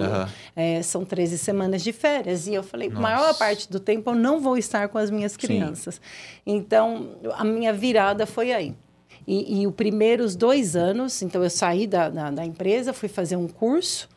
é, 0.55 0.81
são 0.81 1.03
13 1.03 1.37
semanas 1.37 1.81
de 1.83 1.91
férias. 1.91 2.47
E 2.47 2.53
eu 2.53 2.63
falei, 2.63 2.89
maior 2.89 3.37
parte 3.37 3.69
do 3.69 3.79
tempo 3.79 4.11
eu 4.11 4.15
não 4.15 4.39
vou 4.39 4.57
estar 4.57 4.87
com 4.87 4.97
as 4.97 5.11
minhas 5.11 5.35
crianças. 5.35 5.99
Então, 6.45 7.17
a 7.33 7.43
minha 7.43 7.73
virada 7.73 8.25
foi 8.25 8.53
aí. 8.53 8.73
E, 9.27 9.61
e 9.61 9.67
os 9.67 9.73
primeiros 9.73 10.35
dois 10.35 10.75
anos, 10.75 11.21
então 11.21 11.43
eu 11.43 11.49
saí 11.49 11.85
da, 11.85 12.09
da, 12.09 12.31
da 12.31 12.45
empresa, 12.45 12.93
fui 12.93 13.09
fazer 13.09 13.35
um 13.35 13.47
curso 13.47 14.07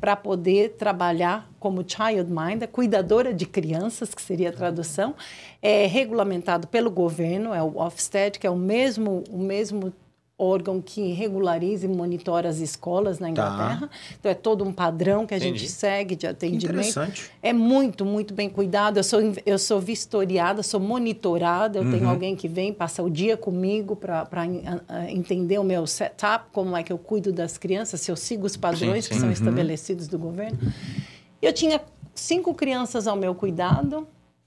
para 0.00 0.14
poder 0.14 0.70
trabalhar 0.70 1.50
como 1.58 1.84
childminder, 1.86 2.68
cuidadora 2.68 3.34
de 3.34 3.46
crianças, 3.46 4.14
que 4.14 4.22
seria 4.22 4.50
a 4.50 4.52
tradução, 4.52 5.14
é 5.60 5.86
regulamentado 5.86 6.68
pelo 6.68 6.90
governo, 6.90 7.52
é 7.52 7.62
o 7.62 7.78
Ofsted, 7.78 8.38
que 8.38 8.46
é 8.46 8.50
o 8.50 8.56
mesmo, 8.56 9.24
o 9.30 9.38
mesmo 9.38 9.92
órgão 10.38 10.80
que 10.80 11.12
regulariza 11.12 11.84
e 11.84 11.88
monitora 11.88 12.48
as 12.48 12.58
escolas 12.58 13.18
na 13.18 13.28
Inglaterra. 13.28 13.90
Então, 14.20 14.30
é 14.30 14.34
todo 14.34 14.64
um 14.64 14.72
padrão 14.72 15.26
que 15.26 15.34
a 15.34 15.36
Entendi. 15.36 15.58
gente 15.58 15.70
segue 15.72 16.14
de 16.14 16.28
atendimento. 16.28 16.64
Interessante. 16.76 17.28
É 17.42 17.52
muito, 17.52 18.04
muito 18.04 18.32
bem 18.32 18.48
cuidado. 18.48 18.98
Eu 18.98 19.02
sou, 19.04 19.20
eu 19.44 19.58
sou 19.58 19.80
vistoriada, 19.80 20.62
sou 20.62 20.78
monitorada. 20.78 21.78
Eu 21.80 21.82
Uhum. 21.82 21.90
tenho 21.90 22.08
alguém 22.08 22.36
que 22.36 22.46
vem, 22.46 22.72
passa 22.72 23.02
o 23.02 23.10
dia 23.10 23.36
comigo 23.36 23.96
para 23.96 24.46
entender 25.08 25.58
o 25.58 25.64
meu 25.64 25.86
setup, 25.88 26.46
como 26.52 26.76
é 26.76 26.82
que 26.84 26.92
eu 26.92 26.98
cuido 26.98 27.32
das 27.32 27.58
crianças, 27.58 28.00
se 28.00 28.10
eu 28.10 28.16
sigo 28.16 28.46
os 28.46 28.56
padrões 28.56 29.04
Sim, 29.04 29.08
que 29.08 29.14
sim. 29.16 29.20
são 29.22 29.30
estabelecidos 29.32 30.06
do 30.06 30.18
governo. 30.18 30.56
Eu 31.42 31.52
tinha 31.52 31.80
cinco 32.14 32.54
crianças 32.54 33.06
ao 33.08 33.16
meu 33.16 33.34
cuidado 33.34 34.06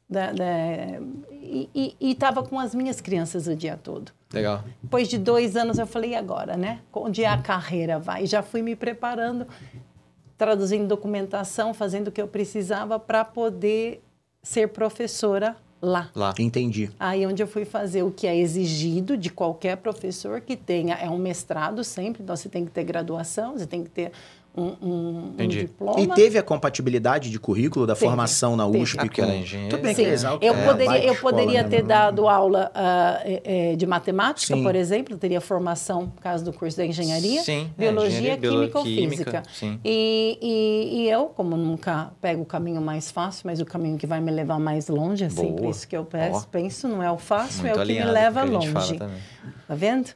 da- 0.10 0.32
da- 0.32 1.00
e 1.42 1.94
estava 2.00 2.44
com 2.44 2.58
as 2.60 2.74
minhas 2.74 3.02
crianças 3.02 3.48
o 3.48 3.56
dia 3.56 3.76
todo. 3.82 4.12
Legal. 4.34 4.64
Depois 4.82 5.08
de 5.08 5.18
dois 5.18 5.56
anos, 5.56 5.78
eu 5.78 5.88
falei, 5.88 6.12
e 6.12 6.16
agora, 6.16 6.56
né? 6.56 6.80
Onde 6.94 7.26
a 7.26 7.38
carreira 7.38 8.00
vai? 8.00 8.24
E 8.24 8.28
já 8.28 8.42
fui 8.42 8.62
me 8.62 8.76
preparando, 8.76 9.46
traduzindo 10.38 10.88
documentação, 10.88 11.74
fazendo 11.74 12.08
o 12.08 12.12
que 12.12 12.22
eu 12.22 12.28
precisava 12.28 13.00
para 13.00 13.26
poder 13.26 14.02
ser 14.42 14.70
professora 14.70 15.56
lá. 15.82 16.10
Lá. 16.16 16.34
Entendi. 16.40 16.90
Aí 17.00 17.26
onde 17.26 17.42
eu 17.42 17.48
fui 17.48 17.66
fazer 17.66 18.04
o 18.04 18.12
que 18.12 18.28
é 18.28 18.38
exigido 18.38 19.18
de 19.18 19.30
qualquer 19.30 19.78
professor 19.78 20.40
que 20.40 20.56
tenha, 20.56 20.96
é 20.96 21.10
um 21.10 21.18
mestrado 21.18 21.84
sempre, 21.84 22.24
então 22.24 22.36
você 22.36 22.48
tem 22.48 22.66
que 22.66 22.72
ter 22.72 22.84
graduação, 22.84 23.54
você 23.54 23.66
tem 23.66 23.84
que 23.84 23.90
ter 23.90 24.12
um, 24.56 24.64
um- 24.82 25.34
um 25.40 25.48
diploma. 25.48 26.00
E 26.00 26.08
teve 26.08 26.38
a 26.38 26.44
compatibilidade 26.44 27.30
de 27.30 27.40
currículo 27.40 27.88
da 27.88 27.94
Teve, 27.94 28.06
formação 28.08 28.56
na 28.58 28.66
teve. 28.66 28.84
USP 28.84 28.98
Ah, 29.00 29.08
ela 29.18 29.32
é 29.32 29.36
com... 29.36 29.42
engenheira. 29.42 29.70
Tudo 29.78 29.84
bem 29.84 29.96
Sim, 29.96 30.04
que 30.04 30.10
é 30.10 30.14
exato, 30.14 30.46
eu 30.46 30.54
é, 30.54 30.66
poderia, 30.68 31.04
eu 31.06 31.14
escola, 31.14 31.34
poderia 31.34 31.64
né? 31.64 31.70
ter 31.70 31.84
dado 31.84 32.28
aula 32.28 32.70
ah, 32.76 33.22
é, 33.24 33.72
é, 33.72 33.76
de 33.76 33.86
matemática, 33.88 34.54
Sim. 34.56 34.62
por 34.64 34.76
exemplo, 34.76 35.18
teria 35.18 35.40
formação, 35.40 36.02
no 36.04 36.12
caso 36.22 36.44
do 36.44 36.52
curso 36.52 36.76
da 36.78 36.86
engenharia, 36.86 37.42
Sim, 37.44 37.70
é, 37.78 37.82
biologia, 37.82 38.18
engenharia, 38.36 38.50
química 38.50 38.80
ou 38.80 38.84
física. 38.86 39.44
sim. 39.54 39.80
E, 39.86 40.38
e, 40.42 41.02
e 41.04 41.10
eu, 41.10 41.28
como 41.28 41.56
nunca 41.56 42.12
pego 42.20 42.42
o 42.42 42.46
caminho 42.46 42.82
mais 42.82 43.10
fácil, 43.10 43.44
mas 43.46 43.62
o 43.62 43.66
caminho 43.66 43.98
que 43.98 44.06
vai 44.06 44.20
me 44.20 44.32
levar 44.32 44.60
mais 44.60 44.88
longe, 44.90 45.24
é 45.24 45.30
sempre 45.30 45.62
Boa. 45.62 45.70
isso 45.72 45.88
que 45.88 45.96
eu 45.96 46.04
penso, 46.04 46.40
Ó. 46.40 46.52
penso, 46.52 46.88
não 46.88 47.02
é 47.02 47.10
o 47.12 47.18
fácil, 47.18 47.64
Muito 47.64 47.80
é 47.80 47.84
o 47.84 47.86
que 47.86 47.94
me 47.94 48.04
leva 48.04 48.44
que 48.44 48.50
longe. 48.50 48.98
Tá 49.68 49.76
vendo? 49.76 50.10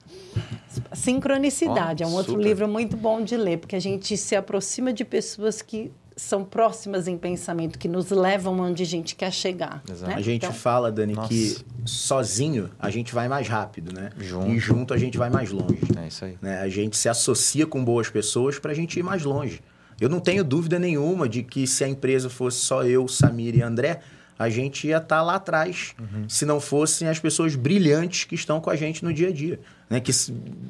Sincronicidade 0.94 2.04
Ó, 2.04 2.08
é 2.08 2.10
um 2.10 2.14
outro 2.14 2.34
super. 2.34 2.44
livro 2.44 2.68
muito 2.68 2.96
bom 2.98 3.24
de 3.24 3.36
ler, 3.38 3.58
porque 3.60 3.76
a 3.76 3.80
gente 3.82 4.16
se 4.18 4.36
aproxima 4.36 4.92
de 4.94 5.04
pessoas 5.06 5.62
que 5.62 5.92
são 6.18 6.46
próximas 6.46 7.08
em 7.10 7.18
pensamento, 7.18 7.78
que 7.78 7.90
nos 7.90 8.10
levam 8.10 8.58
onde 8.62 8.84
a 8.84 8.86
gente 8.86 9.16
quer 9.16 9.32
chegar. 9.34 9.84
Exato. 9.90 10.12
né? 10.12 10.18
A 10.18 10.22
gente 10.22 10.46
Então, 10.46 10.54
fala, 10.54 10.90
Dani, 10.90 11.14
Nossa. 11.14 11.28
que 11.28 11.58
sozinho 11.84 12.70
a 12.80 12.90
gente 12.90 13.14
vai 13.14 13.28
mais 13.28 13.48
rápido, 13.48 13.94
né? 13.94 14.12
Junto. 14.18 14.48
E 14.50 14.58
junto 14.60 14.94
a 14.94 14.98
gente 14.98 15.18
vai 15.18 15.30
mais 15.30 15.52
longe. 15.52 15.78
É 16.02 16.08
isso 16.08 16.24
aí. 16.26 16.38
né? 16.42 16.60
A 16.62 16.70
gente 16.70 16.96
se 16.96 17.10
associa 17.10 17.66
com 17.68 17.84
boas 17.84 18.10
pessoas 18.10 18.58
para 18.60 18.72
a 18.72 18.76
gente 18.76 18.98
ir 19.00 19.04
mais 19.04 19.24
longe. 19.24 19.62
Eu 20.00 20.10
não 20.10 20.20
tenho 20.20 20.44
dúvida 20.44 20.78
nenhuma 20.80 21.28
de 21.28 21.44
que 21.44 21.66
se 21.68 21.84
a 21.84 21.88
empresa 21.88 22.30
fosse 22.30 22.58
só 22.60 22.84
eu, 22.84 23.08
Samir 23.08 23.56
e 23.56 23.62
André, 23.62 24.00
a 24.38 24.50
gente 24.50 24.88
ia 24.88 24.98
estar 24.98 25.22
lá 25.22 25.36
atrás, 25.36 25.96
se 26.28 26.46
não 26.46 26.60
fossem 26.60 27.08
as 27.08 27.20
pessoas 27.20 27.56
brilhantes 27.56 28.26
que 28.26 28.36
estão 28.36 28.60
com 28.60 28.70
a 28.70 28.76
gente 28.76 29.04
no 29.04 29.14
dia 29.14 29.30
a 29.30 29.32
dia. 29.32 29.60
Né? 29.90 30.00
Que, 30.00 30.12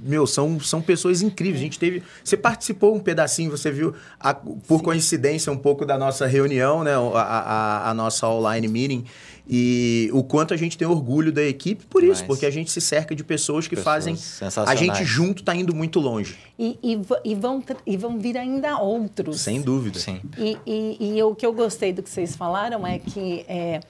meu, 0.04 0.28
são, 0.28 0.60
são 0.60 0.82
pessoas 0.82 1.22
incríveis. 1.22 1.60
A 1.62 1.64
gente 1.64 1.80
teve. 1.80 2.04
Você 2.24 2.36
participou 2.36 2.94
um 2.94 3.00
pedacinho, 3.00 3.50
você 3.50 3.72
viu, 3.72 3.94
a- 4.20 4.34
por 4.34 4.82
coincidência, 4.82 5.52
um 5.52 5.58
pouco 5.58 5.86
da 5.86 5.98
nossa 5.98 6.26
reunião, 6.28 6.84
né? 6.84 6.92
A, 6.96 7.22
a, 7.22 7.90
a 7.92 7.94
nossa 7.94 8.28
online 8.28 8.68
meeting. 8.68 9.06
E 9.48 10.10
o 10.12 10.24
quanto 10.24 10.54
a 10.56 10.58
gente 10.58 10.76
tem 10.76 10.88
orgulho 10.88 11.32
da 11.32 11.44
equipe 11.44 11.86
por 11.86 12.02
isso, 12.04 12.14
Demais. 12.14 12.28
porque 12.28 12.46
a 12.48 12.50
gente 12.50 12.72
se 12.72 12.82
cerca 12.82 13.16
de 13.16 13.24
pessoas 13.24 13.68
que 13.68 13.76
Pessoas 13.76 14.16
fazem. 14.16 14.66
A 14.66 14.74
gente 14.76 15.06
junto 15.06 15.44
tá 15.44 15.56
indo 15.56 15.74
muito 15.74 16.00
longe. 16.00 16.36
E, 16.58 16.78
e, 16.82 17.00
e 17.24 17.36
vão, 17.36 17.64
e 17.86 17.96
vão 17.96 18.18
vir 18.18 18.38
ainda 18.38 18.80
outros. 18.80 19.40
Sem 19.42 19.62
dúvida. 19.62 20.00
Sim. 20.00 20.20
E, 20.38 20.58
e, 20.66 21.18
e 21.18 21.24
o 21.24 21.36
que 21.36 21.46
eu 21.46 21.54
gostei 21.54 21.94
do 21.94 22.02
que 22.02 22.10
vocês 22.10 22.36
falaram 22.36 22.86
é 22.88 22.98
que 22.98 23.46
é, 23.48 23.82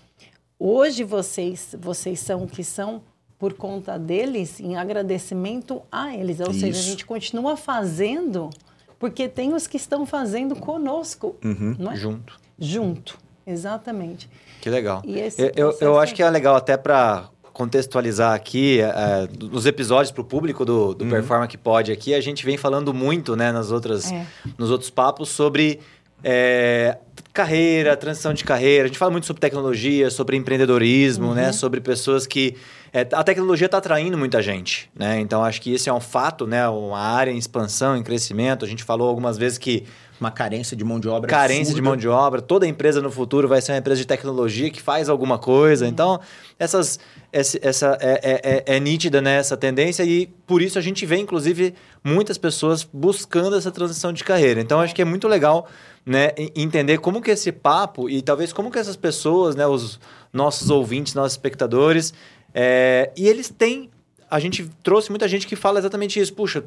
hoje 0.59 1.05
vocês, 1.05 1.73
vocês 1.79 2.19
são 2.19 2.43
o 2.43 2.47
que 2.47 2.63
são 2.63 3.01
por 3.37 3.53
conta 3.53 3.99
deles, 3.99 4.59
em 4.59 4.75
agradecimento 4.77 5.81
a 5.91 6.15
eles. 6.15 6.39
Ou 6.39 6.53
seja, 6.53 6.65
a 6.67 6.69
Isso. 6.69 6.83
gente 6.83 7.05
continua 7.05 7.57
fazendo 7.57 8.49
porque 8.97 9.27
tem 9.27 9.53
os 9.53 9.67
que 9.67 9.77
estão 9.77 10.05
fazendo 10.05 10.55
conosco, 10.55 11.35
Uhum. 11.43 11.75
não 11.77 11.91
é? 11.91 11.95
Junto. 11.97 12.39
Junto, 12.57 13.17
exatamente. 13.45 14.29
Que 14.61 14.69
legal. 14.69 15.01
E 15.05 15.19
esse 15.19 15.41
eu, 15.41 15.47
eu, 15.47 15.53
eu 15.55 15.67
processo 15.77 15.97
acho 15.99 16.15
que 16.15 16.23
é 16.23 16.29
legal 16.29 16.55
até 16.55 16.77
para 16.77 17.29
contextualizar 17.51 18.33
aqui, 18.33 18.79
é, 18.81 19.27
nos 19.49 19.65
episódios 19.65 20.11
para 20.11 20.21
o 20.21 20.25
público 20.25 20.65
do, 20.65 20.93
do 20.93 21.05
Performa 21.05 21.47
que 21.47 21.57
pode 21.57 21.89
aqui, 21.91 22.13
a 22.13 22.19
gente 22.21 22.45
vem 22.45 22.57
falando 22.57 22.93
muito, 22.93 23.35
né, 23.35 23.51
nas 23.51 23.71
outras, 23.71 24.11
É. 24.11 24.25
nos 24.57 24.71
outros 24.71 24.89
papos 24.89 25.29
sobre 25.29 25.79
é, 26.23 26.97
carreira, 27.31 27.95
transição 27.95 28.33
de 28.33 28.43
carreira. 28.43 28.85
A 28.85 28.87
gente 28.87 28.97
fala 28.97 29.11
muito 29.11 29.25
sobre 29.27 29.39
tecnologia, 29.39 30.09
sobre 30.09 30.35
empreendedorismo, 30.37 31.33
né, 31.33 31.51
sobre 31.51 31.79
pessoas 31.79 32.25
que 32.25 32.55
é, 32.97 33.07
a 33.11 33.23
tecnologia 33.23 33.65
está 33.65 33.77
atraindo 33.79 34.17
muita 34.17 34.41
gente, 34.41 34.89
né? 34.97 35.19
Então 35.19 35.43
acho 35.43 35.61
que 35.61 35.73
esse 35.73 35.89
é 35.89 35.93
um 35.93 35.99
fato, 35.99 36.47
né, 36.47 36.65
uma 36.69 36.97
área 36.99 37.29
em 37.31 37.37
expansão, 37.37 37.97
em 37.97 38.01
crescimento. 38.01 38.63
A 38.63 38.67
gente 38.67 38.83
falou 38.85 39.09
algumas 39.09 39.37
vezes 39.37 39.57
que 39.57 39.83
Uma 40.17 40.31
carência 40.31 40.77
de 40.77 40.83
mão 40.85 40.97
de 40.97 41.09
obra. 41.09 41.29
carência 41.29 41.73
de 41.73 41.81
absurda. 41.81 41.89
mão 41.89 41.97
de 41.97 42.07
obra. 42.07 42.41
Toda 42.41 42.65
empresa 42.65 43.01
no 43.01 43.11
futuro 43.11 43.49
vai 43.49 43.61
ser 43.61 43.73
uma 43.73 43.79
empresa 43.79 43.99
de 43.99 44.07
tecnologia 44.07 44.69
que 44.69 44.81
faz 44.81 45.09
alguma 45.09 45.37
coisa. 45.37 45.85
Então, 45.85 46.21
essas, 46.57 46.97
essa, 47.33 47.59
essa 47.61 47.97
é, 47.99 48.19
é- 48.23 48.73
é- 48.73 48.77
é 48.77 48.79
nítida 48.79 49.21
né, 49.21 49.35
essa 49.39 49.57
tendência 49.57 50.03
e 50.05 50.27
por 50.47 50.61
isso 50.61 50.79
a 50.79 50.81
gente 50.81 51.05
vê, 51.05 51.17
inclusive, 51.17 51.73
muitas 52.01 52.37
pessoas 52.37 52.87
buscando 52.93 53.57
essa 53.57 53.71
transição 53.71 54.13
de 54.13 54.23
carreira. 54.23 54.61
Então, 54.61 54.79
acho 54.79 54.95
que 54.95 55.01
é 55.01 55.05
muito 55.05 55.27
legal 55.27 55.67
né, 56.05 56.31
entender 56.55 56.99
como 56.99 57.19
que 57.21 57.31
esse 57.31 57.51
papo 57.51 58.09
e 58.09 58.21
talvez 58.21 58.53
como 58.53 58.71
que 58.71 58.79
essas 58.79 58.95
pessoas, 58.95 59.53
né, 59.55 59.65
os 59.67 59.99
nossos 60.31 60.69
ouvintes, 60.69 61.13
nossos 61.13 61.31
espectadores, 61.33 62.13
é, 62.55 63.11
e 63.17 63.27
eles 63.27 63.49
têm... 63.49 63.89
A 64.31 64.39
gente 64.39 64.67
trouxe 64.81 65.09
muita 65.11 65.27
gente 65.27 65.45
que 65.45 65.55
fala 65.55 65.77
exatamente 65.77 66.19
isso. 66.19 66.33
Puxa, 66.33 66.63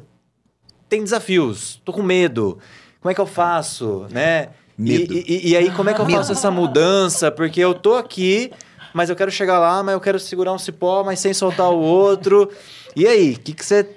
tem 0.87 1.03
desafios, 1.03 1.81
tô 1.83 1.91
com 1.91 2.01
medo. 2.01 2.57
Como 3.01 3.11
é 3.11 3.13
que 3.15 3.19
eu 3.21 3.25
faço, 3.25 4.05
né? 4.11 4.49
E- 4.77 4.81
Medo. 4.81 5.13
E, 5.13 5.25
e- 5.27 5.49
e 5.49 5.57
aí, 5.57 5.69
como 5.71 5.89
é 5.89 5.93
que 5.93 5.99
eu 5.99 6.09
faço 6.09 6.31
essa 6.31 6.49
mudança? 6.49 7.29
Porque 7.29 7.59
eu 7.59 7.73
tô 7.73 7.95
aqui, 7.95 8.49
mas 8.93 9.09
eu 9.09 9.15
quero 9.15 9.29
chegar 9.29 9.59
lá, 9.59 9.83
mas 9.83 9.93
eu 9.93 9.99
quero 9.99 10.17
segurar 10.19 10.53
um 10.53 10.57
cipó, 10.57 11.03
mas 11.03 11.19
sem 11.19 11.33
soltar 11.33 11.69
o 11.69 11.77
outro. 11.79 12.49
E 12.95 13.05
aí, 13.05 13.33
o 13.33 13.39
que, 13.39 13.53
que 13.53 13.65
você 13.65 13.89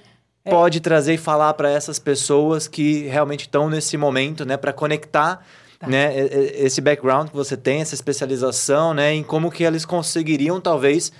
pode 0.44 0.80
trazer 0.80 1.14
e 1.14 1.18
falar 1.18 1.54
para 1.54 1.70
essas 1.70 2.00
pessoas 2.00 2.66
que 2.66 3.02
realmente 3.06 3.42
estão 3.42 3.70
nesse 3.70 3.96
momento, 3.96 4.44
né? 4.44 4.56
Para 4.56 4.72
conectar 4.72 5.44
Tá. 5.78 5.86
né, 5.88 6.12
esse 6.54 6.80
background 6.80 7.28
que 7.30 7.34
você 7.36 7.56
tem, 7.56 7.80
essa 7.80 7.94
especialização, 7.94 8.92
né? 8.94 9.14
Em 9.14 9.22
como 9.22 9.50
que 9.50 9.64
eles 9.64 9.84
conseguiriam, 9.84 10.60
talvez, 10.60 11.12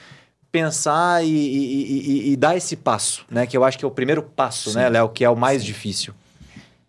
pensar 0.53 1.25
e, 1.25 1.29
e- 1.29 2.29
e- 2.29 2.33
e- 2.33 2.37
dar 2.37 2.55
esse 2.57 2.77
passo, 2.77 3.25
né? 3.31 3.47
Que 3.47 3.57
eu 3.57 3.65
acho 3.65 3.79
que 3.79 3.85
é 3.85 3.89
o 3.89 3.91
primeiro 3.91 4.23
passo, 4.23 4.75
né, 4.75 4.89
Léo? 4.91 5.09
Que 5.09 5.25
é 5.25 5.31
o 5.31 5.35
mais 5.35 5.65
difícil. 5.65 6.13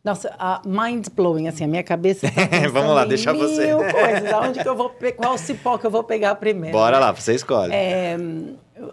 Nossa, 0.03 0.35
a 0.37 0.61
mind 0.65 1.07
blowing, 1.15 1.47
assim, 1.47 1.63
a 1.63 1.67
minha 1.67 1.83
cabeça 1.83 2.29
tá 2.29 2.41
Vamos 2.73 2.93
lá, 2.93 3.05
deixa 3.05 3.31
mil 3.31 3.41
você. 3.47 3.71
coisas. 3.73 4.33
Aonde 4.33 4.61
que 4.61 4.67
eu 4.67 4.75
vou 4.75 4.91
qual 5.15 5.37
cipó 5.37 5.77
que 5.77 5.85
eu 5.85 5.91
vou 5.91 6.03
pegar 6.03 6.35
primeiro? 6.35 6.75
Bora 6.77 6.99
lá, 6.99 7.11
você 7.13 7.33
escolhe. 7.33 7.71
É, 7.73 8.17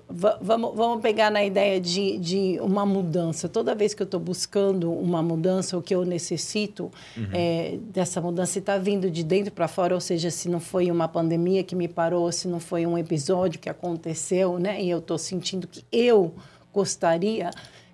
Va- 0.09 0.38
Vamos, 0.40 0.76
vamos 0.76 1.00
pegar 1.02 1.29
na 1.31 1.43
ideia 1.43 1.81
de, 1.81 2.17
de 2.19 2.59
uma 2.61 2.87
mudança. 2.87 3.49
Toda 3.49 3.75
vez 3.75 3.93
que 3.93 4.00
eu 4.02 4.05
estou 4.05 4.21
buscando 4.21 4.93
uma 4.93 5.21
mudança, 5.21 5.76
o 5.76 5.83
que 5.83 5.93
eu 5.93 6.05
necessito 6.05 6.93
é, 7.33 7.76
dessa 7.93 8.21
mudança 8.21 8.61
está 8.61 8.79
vindo 8.79 9.11
de 9.11 9.25
dentro 9.25 9.52
para 9.52 9.67
fora, 9.67 9.95
ou 9.95 10.00
seja, 10.00 10.31
se 10.31 10.49
não 10.49 10.61
foi 10.61 10.93
uma 10.93 11.09
pandemia 11.09 11.64
que 11.64 11.75
me 11.75 11.88
parou, 11.88 12.31
se 12.31 12.47
não 12.47 12.61
foi 12.61 12.87
um 12.87 12.97
episódio 12.97 13.59
que 13.59 13.69
aconteceu, 13.69 14.59
né? 14.61 14.81
E 14.81 14.88
eu 14.88 14.99
estou 14.99 15.19
sentindo 15.19 15.67
que 15.67 15.85
eu 15.90 16.33
gostaria 16.73 17.50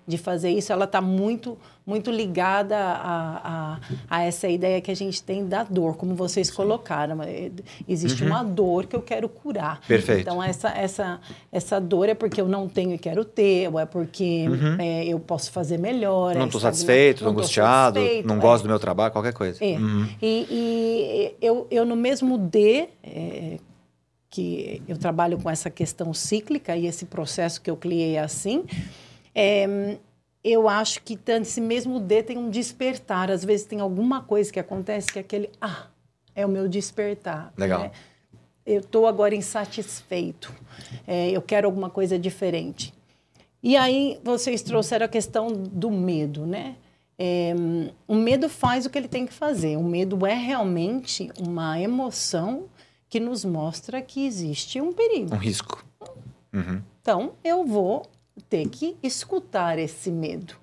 de 0.07 0.17
fazer 0.17 0.51
isso, 0.51 0.71
ela 0.71 0.85
está 0.85 1.01
muito, 1.01 1.57
muito 1.85 2.09
ligada 2.09 2.77
a, 2.77 3.41
a, 3.43 3.79
a 4.09 4.23
essa 4.23 4.47
ideia 4.47 4.79
que 4.79 4.89
a 4.89 4.95
gente 4.95 5.21
tem 5.21 5.45
da 5.45 5.63
dor, 5.63 5.97
como 5.97 6.15
vocês 6.15 6.49
colocaram. 6.49 7.21
É, 7.21 7.51
Existe 7.85 8.23
uma 8.23 8.41
dor 8.41 8.85
que 8.85 8.95
eu 8.95 9.01
quero 9.01 9.27
curar. 9.27 9.81
Perfeito. 9.85 10.21
Então, 10.21 10.41
essa, 10.41 10.69
essa, 10.69 11.19
essa 11.51 11.81
dor 11.81 12.07
é 12.07 12.13
porque 12.13 12.39
eu 12.39 12.47
não 12.47 12.69
tenho 12.69 12.93
e 12.93 12.97
quero 12.97 13.25
ter, 13.25 13.67
ou 13.67 13.77
é 13.77 13.85
porque 13.85 14.45
é, 14.79 15.05
eu 15.05 15.19
posso 15.19 15.51
fazer 15.51 15.77
melhor. 15.77 16.35
Não 16.35 16.43
é 16.43 16.45
estou 16.45 16.61
satisfeito, 16.61 17.25
tô 17.25 17.29
angustiado, 17.29 17.99
satisfeito, 17.99 18.27
não 18.27 18.37
é. 18.37 18.39
gosto 18.39 18.63
do 18.63 18.69
meu 18.69 18.79
trabalho, 18.79 19.11
qualquer 19.11 19.33
coisa. 19.33 19.61
É. 19.61 19.77
Uhum. 19.77 20.07
E, 20.21 20.47
e 20.49 21.35
eu, 21.41 21.67
eu, 21.69 21.85
no 21.85 21.97
mesmo 21.97 22.37
D, 22.37 22.87
é, 23.03 23.57
que 24.29 24.81
eu 24.87 24.97
trabalho 24.97 25.37
com 25.37 25.49
essa 25.49 25.69
questão 25.69 26.13
cíclica 26.13 26.77
e 26.77 26.85
esse 26.85 27.05
processo 27.05 27.61
que 27.61 27.69
eu 27.69 27.75
criei 27.75 28.17
assim, 28.17 28.63
é, 29.39 29.97
eu 30.43 30.67
acho 30.67 31.03
que 31.03 31.15
tanto 31.15 31.43
esse 31.43 31.61
mesmo 31.61 31.99
D 31.99 32.23
tem 32.23 32.37
um 32.37 32.49
despertar. 32.49 33.29
Às 33.29 33.45
vezes 33.45 33.67
tem 33.67 33.79
alguma 33.79 34.23
coisa 34.23 34.51
que 34.51 34.59
acontece 34.59 35.11
que 35.11 35.19
é 35.19 35.21
aquele, 35.21 35.51
ah, 35.61 35.85
é 36.33 36.43
o 36.43 36.49
meu 36.49 36.67
despertar. 36.67 37.53
Legal. 37.55 37.81
né? 37.81 37.91
Eu 38.65 38.79
estou 38.79 39.05
agora 39.05 39.35
insatisfeito. 39.35 40.51
É, 41.05 41.29
eu 41.29 41.41
quero 41.41 41.67
alguma 41.67 41.89
coisa 41.89 42.17
diferente. 42.17 42.93
E 43.61 43.77
aí 43.77 44.19
vocês 44.23 44.61
trouxeram 44.63 45.05
a 45.05 45.09
questão 45.09 45.47
do 45.51 45.91
medo, 45.91 46.45
né? 46.45 46.75
É, 47.19 47.53
o 48.07 48.15
medo 48.15 48.49
faz 48.49 48.85
o 48.85 48.89
que 48.89 48.97
ele 48.97 49.07
tem 49.07 49.25
que 49.25 49.33
fazer. 49.33 49.77
O 49.77 49.83
medo 49.83 50.25
é 50.25 50.33
realmente 50.33 51.31
uma 51.39 51.79
emoção 51.79 52.65
que 53.07 53.19
nos 53.19 53.45
mostra 53.45 54.01
que 54.01 54.25
existe 54.25 54.81
um 54.81 54.91
perigo. 54.93 55.35
Um 55.35 55.37
risco. 55.37 55.85
Uhum. 56.53 56.81
Então, 57.01 57.33
eu 57.43 57.65
vou 57.65 58.03
ter 58.49 58.67
que 58.69 58.97
escutar 59.01 59.77
esse 59.77 60.11
medo. 60.11 60.55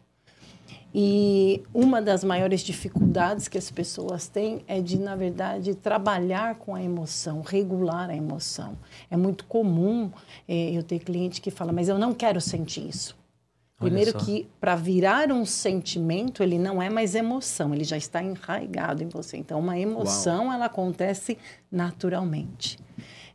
E 0.96 1.60
uma 1.74 2.00
das 2.00 2.22
maiores 2.22 2.60
dificuldades 2.60 3.48
que 3.48 3.58
as 3.58 3.68
pessoas 3.68 4.28
têm 4.28 4.62
é 4.68 4.80
de, 4.80 4.96
na 4.96 5.16
verdade, 5.16 5.74
trabalhar 5.74 6.54
com 6.54 6.72
a 6.72 6.80
emoção, 6.80 7.40
regular 7.40 8.10
a 8.10 8.16
emoção. 8.16 8.78
É 9.10 9.16
muito 9.16 9.44
comum 9.46 10.08
eh, 10.46 10.70
eu 10.72 10.84
ter 10.84 11.00
cliente 11.00 11.40
que 11.40 11.50
fala, 11.50 11.72
mas 11.72 11.88
eu 11.88 11.98
não 11.98 12.14
quero 12.14 12.40
sentir 12.40 12.88
isso. 12.88 13.16
Olha 13.80 13.90
Primeiro 13.90 14.12
só. 14.12 14.24
que 14.24 14.46
para 14.60 14.76
virar 14.76 15.32
um 15.32 15.44
sentimento, 15.44 16.44
ele 16.44 16.60
não 16.60 16.80
é 16.80 16.88
mais 16.88 17.16
emoção, 17.16 17.74
ele 17.74 17.82
já 17.82 17.96
está 17.96 18.22
enraigado 18.22 19.02
em 19.02 19.08
você. 19.08 19.36
Então, 19.36 19.58
uma 19.58 19.76
emoção, 19.76 20.52
ela 20.52 20.66
acontece 20.66 21.36
naturalmente. 21.72 22.78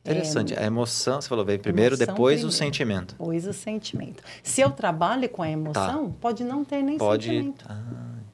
Interessante. 0.04 0.58
A 0.58 0.64
emoção, 0.64 1.22
você 1.22 1.28
falou, 1.28 1.44
vem 1.46 1.60
primeiro, 1.60 1.96
depois 1.98 2.40
o 2.40 2.48
primeiro. 2.48 2.52
sentimento. 2.52 3.16
Depois 3.20 3.46
o 3.46 3.54
sentimento. 3.54 4.24
Se 4.42 4.62
eu 4.62 4.72
trabalho 4.72 5.28
com 5.30 5.42
a 5.44 5.50
emoção, 5.50 6.12
pode 6.20 6.44
não 6.44 6.64
ter 6.64 6.82
nem 6.82 6.98
Tá. 6.98 7.06
Pode. 7.06 7.28
sentimento. 7.28 7.66
Ah, 7.70 7.82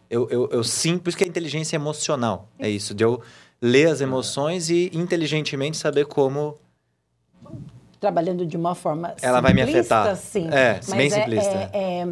eu, 0.09 0.29
eu, 0.29 0.49
eu 0.51 0.63
sinto, 0.63 1.01
por 1.01 1.09
isso 1.09 1.17
que 1.17 1.23
é 1.23 1.27
inteligência 1.27 1.75
emocional. 1.75 2.47
É 2.59 2.69
isso, 2.69 2.93
de 2.93 3.03
eu 3.03 3.21
ler 3.61 3.87
as 3.87 3.99
emoções 3.99 4.69
e 4.69 4.91
inteligentemente 4.93 5.75
saber 5.77 6.05
como. 6.05 6.57
Trabalhando 7.99 8.45
de 8.45 8.55
uma 8.55 8.75
forma 8.75 9.15
Ela 9.21 9.41
vai 9.41 9.53
me 9.53 9.61
afetar. 9.63 10.15
Sim, 10.15 10.47
É, 10.51 10.73
mas 10.87 10.93
bem 10.97 11.09
simplista. 11.09 11.49
É, 11.73 12.01
é- 12.01 12.07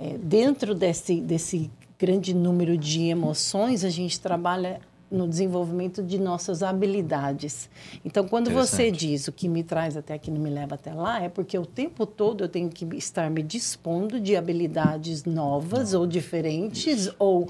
é, 0.00 0.18
dentro 0.18 0.74
desse, 0.74 1.20
desse 1.20 1.70
grande 1.98 2.32
número 2.32 2.78
de 2.78 3.08
emoções, 3.08 3.84
a 3.84 3.90
gente 3.90 4.18
trabalha 4.18 4.80
no 5.14 5.28
desenvolvimento 5.28 6.02
de 6.02 6.18
nossas 6.18 6.62
habilidades. 6.62 7.70
Então, 8.04 8.26
quando 8.26 8.50
você 8.50 8.90
diz 8.90 9.28
o 9.28 9.32
que 9.32 9.48
me 9.48 9.62
traz 9.62 9.96
até 9.96 10.14
aqui, 10.14 10.30
não 10.30 10.40
me 10.40 10.50
leva 10.50 10.74
até 10.74 10.92
lá, 10.92 11.22
é 11.22 11.28
porque 11.28 11.56
o 11.56 11.64
tempo 11.64 12.04
todo 12.04 12.44
eu 12.44 12.48
tenho 12.48 12.68
que 12.68 12.84
estar 12.96 13.30
me 13.30 13.42
dispondo 13.42 14.20
de 14.20 14.36
habilidades 14.36 15.24
novas 15.24 15.94
ou 15.94 16.06
diferentes 16.06 17.08
ou 17.18 17.48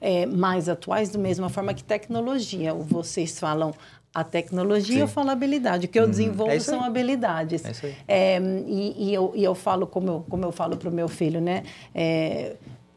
é, 0.00 0.26
mais 0.26 0.68
atuais, 0.68 1.08
da 1.08 1.18
mesma 1.18 1.48
forma 1.48 1.72
que 1.72 1.82
tecnologia. 1.82 2.74
Vocês 2.74 3.38
falam 3.40 3.72
a 4.14 4.24
tecnologia, 4.24 4.94
Sim. 4.94 5.00
eu 5.00 5.08
falo 5.08 5.30
habilidade. 5.30 5.86
O 5.86 5.88
que 5.88 5.98
eu 5.98 6.08
desenvolvo 6.08 6.52
É 6.52 6.56
isso 6.56 6.70
são 6.70 6.82
habilidades. 6.82 7.64
É 7.64 7.70
isso 7.70 7.86
aí. 7.86 7.94
É, 8.08 8.38
e, 8.66 9.08
e 9.08 9.14
eu, 9.14 9.32
e 9.34 9.44
eu 9.44 9.54
falo, 9.54 9.86
como 9.86 10.08
eu, 10.08 10.24
como 10.28 10.44
eu 10.44 10.52
falo 10.52 10.76
para 10.76 10.88
o 10.88 10.92
meu 10.92 11.08
filho, 11.08 11.40
né? 11.40 11.62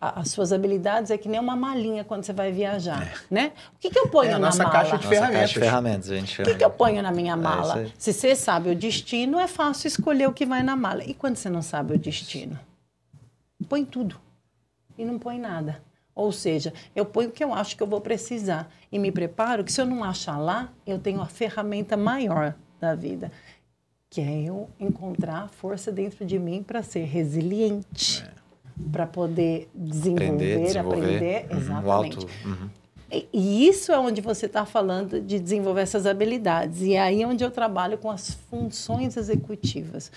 É, 0.01 0.05
a- 0.05 0.19
as 0.21 0.29
suas 0.31 0.51
habilidades 0.53 1.11
é 1.11 1.17
que 1.17 1.27
nem 1.29 1.39
uma 1.39 1.55
malinha 1.55 2.03
quando 2.03 2.23
você 2.23 2.33
vai 2.33 2.51
viajar, 2.51 3.23
né? 3.29 3.51
O 3.75 3.79
que, 3.79 3.89
que 3.89 3.99
eu 3.99 4.07
ponho 4.09 4.31
É 4.31 4.33
a 4.33 4.39
na 4.39 4.47
nossa 4.47 4.63
mala? 4.63 4.71
caixa 4.71 4.89
de 4.97 5.03
Nossa 5.03 5.09
ferramentas. 5.09 5.39
caixa 5.41 5.53
de 5.53 5.59
ferramentas, 5.59 6.11
a 6.11 6.15
gente 6.15 6.41
O 6.41 6.45
que, 6.45 6.55
que 6.55 6.63
eu 6.63 6.69
ponho 6.69 7.01
na 7.03 7.11
minha 7.11 7.33
isso 7.33 7.43
mala? 7.43 7.75
aí. 7.75 7.93
Se 7.97 8.13
você 8.13 8.35
sabe 8.35 8.69
o 8.69 8.75
destino, 8.75 9.39
é 9.39 9.47
fácil 9.47 9.87
escolher 9.87 10.27
o 10.27 10.33
que 10.33 10.45
vai 10.45 10.63
na 10.63 10.75
mala. 10.75 11.03
E 11.03 11.13
quando 11.13 11.35
você 11.35 11.49
não 11.49 11.61
sabe 11.61 11.93
o 11.93 11.97
destino? 11.97 12.57
Põe 13.67 13.83
tudo. 13.85 14.15
E 14.97 15.03
não 15.05 15.19
põe 15.19 15.37
nada. 15.39 15.81
Ou 16.15 16.31
seja, 16.31 16.73
eu 16.95 17.05
ponho 17.05 17.29
o 17.29 17.31
que 17.31 17.43
eu 17.43 17.53
acho 17.53 17.75
que 17.77 17.83
eu 17.83 17.87
vou 17.87 18.01
precisar. 18.01 18.69
E 18.91 18.99
me 18.99 19.11
preparo 19.11 19.63
que 19.63 19.71
se 19.71 19.79
eu 19.79 19.85
não 19.85 20.03
achar 20.03 20.37
lá, 20.37 20.69
eu 20.85 20.99
tenho 20.99 21.21
a 21.21 21.25
ferramenta 21.25 21.95
maior 21.95 22.55
da 22.79 22.95
vida. 22.95 23.31
Que 24.09 24.19
é 24.21 24.41
eu 24.41 24.69
encontrar 24.79 25.47
força 25.49 25.91
dentro 25.91 26.25
de 26.25 26.37
mim 26.39 26.63
para 26.63 26.81
ser 26.83 27.03
resiliente. 27.05 28.27
Para 28.91 29.05
poder 29.05 29.69
desenvolver, 29.75 30.25
Aprender, 30.25 30.63
desenvolver. 30.63 30.97
aprender. 31.15 31.47
Uhum, 31.51 31.57
Exatamente. 31.59 32.17
Alto. 32.17 32.27
uhum. 32.45 32.69
E- 33.11 33.27
E 33.33 33.67
isso 33.67 33.91
é 33.91 33.99
onde 33.99 34.21
você 34.21 34.45
está 34.45 34.65
falando 34.65 35.19
de 35.19 35.39
desenvolver 35.39 35.81
essas 35.81 36.05
habilidades. 36.05 36.81
E 36.81 36.93
é 36.93 37.01
aí 37.01 37.25
onde 37.25 37.43
eu 37.43 37.51
trabalho 37.51 37.97
com 37.97 38.09
as 38.11 38.31
funções 38.49 39.17
executivas. 39.17 40.11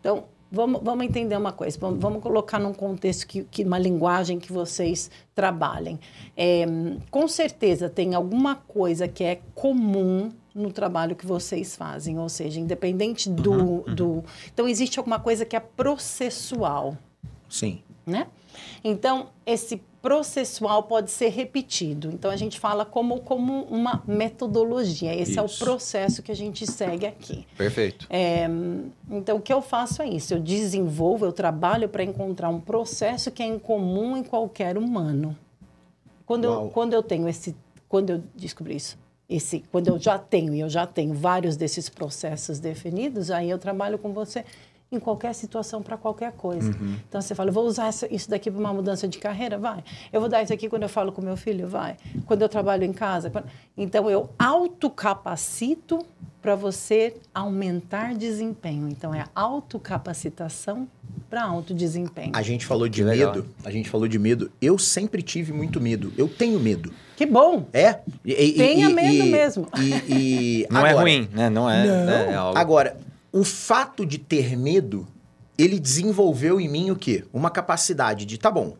Então, 0.00 0.24
vamos, 0.50 0.80
vamos 0.82 1.04
entender 1.06 1.36
uma 1.36 1.52
coisa. 1.52 1.78
Vamos, 1.80 2.00
vamos 2.00 2.22
colocar 2.22 2.58
num 2.58 2.72
contexto, 2.72 3.26
que, 3.26 3.44
que 3.44 3.62
uma 3.64 3.78
linguagem 3.78 4.38
que 4.38 4.52
vocês 4.52 5.10
trabalhem. 5.34 5.98
É, 6.36 6.64
com 7.10 7.26
certeza 7.28 7.88
tem 7.88 8.14
alguma 8.14 8.56
coisa 8.56 9.06
que 9.08 9.22
é 9.24 9.40
comum 9.54 10.30
no 10.54 10.72
trabalho 10.72 11.14
que 11.14 11.26
vocês 11.26 11.76
fazem. 11.76 12.18
Ou 12.18 12.28
seja, 12.28 12.58
independente 12.60 13.30
do... 13.30 13.82
do 13.82 14.24
então, 14.52 14.66
existe 14.66 14.98
alguma 14.98 15.20
coisa 15.20 15.44
que 15.44 15.54
é 15.56 15.60
processual 15.60 16.96
Sim. 17.48 17.82
né? 18.06 18.28
Então, 18.84 19.28
esse 19.44 19.82
processual 20.00 20.84
pode 20.84 21.10
ser 21.10 21.28
repetido. 21.30 22.10
Então, 22.12 22.30
a 22.30 22.36
gente 22.36 22.60
fala 22.60 22.84
como, 22.84 23.20
como 23.20 23.64
uma 23.64 24.02
metodologia. 24.06 25.12
Esse 25.12 25.38
é 25.38 25.42
o 25.42 25.46
Isso. 25.46 25.58
processo 25.58 26.22
que 26.22 26.30
a 26.30 26.36
gente 26.36 26.64
segue 26.64 27.04
aqui. 27.04 27.44
Perfeito. 27.56 28.06
É, 28.08 28.46
então, 29.10 29.38
o 29.38 29.40
que 29.40 29.52
eu 29.52 29.60
faço 29.60 30.00
é 30.00 30.08
isso. 30.08 30.32
Eu 30.32 30.40
desenvolvo, 30.40 31.26
eu 31.26 31.32
trabalho 31.32 31.88
para 31.88 32.04
encontrar 32.04 32.48
um 32.48 32.60
processo 32.60 33.30
que 33.32 33.42
é 33.42 33.46
incomum 33.46 34.16
em 34.16 34.22
qualquer 34.22 34.78
humano. 34.78 35.36
Quando 36.24 36.44
eu, 36.44 36.70
quando 36.72 36.92
eu 36.92 37.02
tenho 37.02 37.28
esse... 37.28 37.56
Quando 37.88 38.10
eu 38.10 38.22
descobri 38.34 38.76
isso, 38.76 38.98
esse, 39.28 39.62
quando 39.70 39.88
eu 39.88 39.98
já 39.98 40.18
tenho, 40.18 40.54
e 40.54 40.60
eu 40.60 40.68
já 40.68 40.86
tenho 40.86 41.14
vários 41.14 41.56
desses 41.56 41.88
processos 41.88 42.58
definidos, 42.58 43.30
aí 43.30 43.48
eu 43.48 43.58
trabalho 43.58 43.96
com 43.96 44.12
você 44.12 44.44
em 44.90 45.00
qualquer 45.00 45.34
situação, 45.34 45.82
para 45.82 45.96
qualquer 45.96 46.30
coisa. 46.32 46.70
Então, 47.08 47.20
você 47.20 47.34
fala, 47.34 47.50
vou 47.50 47.64
usar 47.66 47.90
isso 48.10 48.30
daqui 48.30 48.50
para 48.50 48.60
uma 48.60 48.72
mudança 48.72 49.08
de 49.08 49.18
carreira? 49.18 49.58
Vai. 49.58 49.82
Eu 50.12 50.20
vou 50.20 50.28
dar 50.28 50.42
isso 50.42 50.52
aqui 50.52 50.68
quando 50.68 50.84
eu 50.84 50.88
falo 50.88 51.10
com 51.10 51.20
meu 51.20 51.36
filho? 51.36 51.66
Vai. 51.66 51.96
Quando 52.24 52.42
eu 52.42 52.48
trabalho 52.48 52.84
em 52.84 52.92
casa? 52.92 53.28
quando- 53.28 53.46
Então, 53.76 54.08
eu 54.08 54.30
autocapacito 54.38 55.98
para 56.40 56.54
você 56.54 57.16
aumentar 57.34 58.14
desempenho. 58.14 58.88
Então, 58.88 59.12
é 59.12 59.24
autocapacitação 59.34 60.86
para 61.28 61.42
alto 61.42 61.74
desempenho. 61.74 62.30
A 62.34 62.42
gente 62.42 62.64
falou 62.64 62.88
de 62.88 63.00
Que 63.02 63.04
legal. 63.08 63.34
medo. 63.34 63.46
A 63.64 63.70
gente 63.72 63.90
falou 63.90 64.06
de 64.06 64.18
medo. 64.18 64.50
Eu 64.62 64.78
sempre 64.78 65.22
tive 65.22 65.52
muito 65.52 65.80
medo. 65.80 66.12
Eu 66.16 66.28
tenho 66.28 66.60
medo. 66.60 66.92
Que 67.16 67.26
bom! 67.26 67.66
É. 67.72 67.98
E- 68.24 68.32
e- 68.50 68.52
Tenha 68.52 68.88
e- 68.90 68.94
medo 68.94 69.24
e- 69.26 69.30
mesmo. 69.30 69.66
E, 69.78 70.12
e- 70.62 70.66
Não 70.70 70.86
é 70.86 70.90
agora- 70.90 71.02
ruim, 71.02 71.28
né? 71.32 71.50
Não 71.50 71.68
é. 71.68 71.84
Não. 71.86 72.06
né? 72.06 72.26
É 72.30 72.34
algo... 72.36 72.58
Agora, 72.58 72.96
o 73.36 73.44
fato 73.44 74.06
de 74.06 74.16
ter 74.16 74.56
medo, 74.56 75.06
ele 75.58 75.78
desenvolveu 75.78 76.58
em 76.58 76.66
mim 76.66 76.90
o 76.90 76.96
quê? 76.96 77.22
Uma 77.34 77.50
capacidade 77.50 78.24
de, 78.24 78.38
tá 78.38 78.50
bom, 78.50 78.78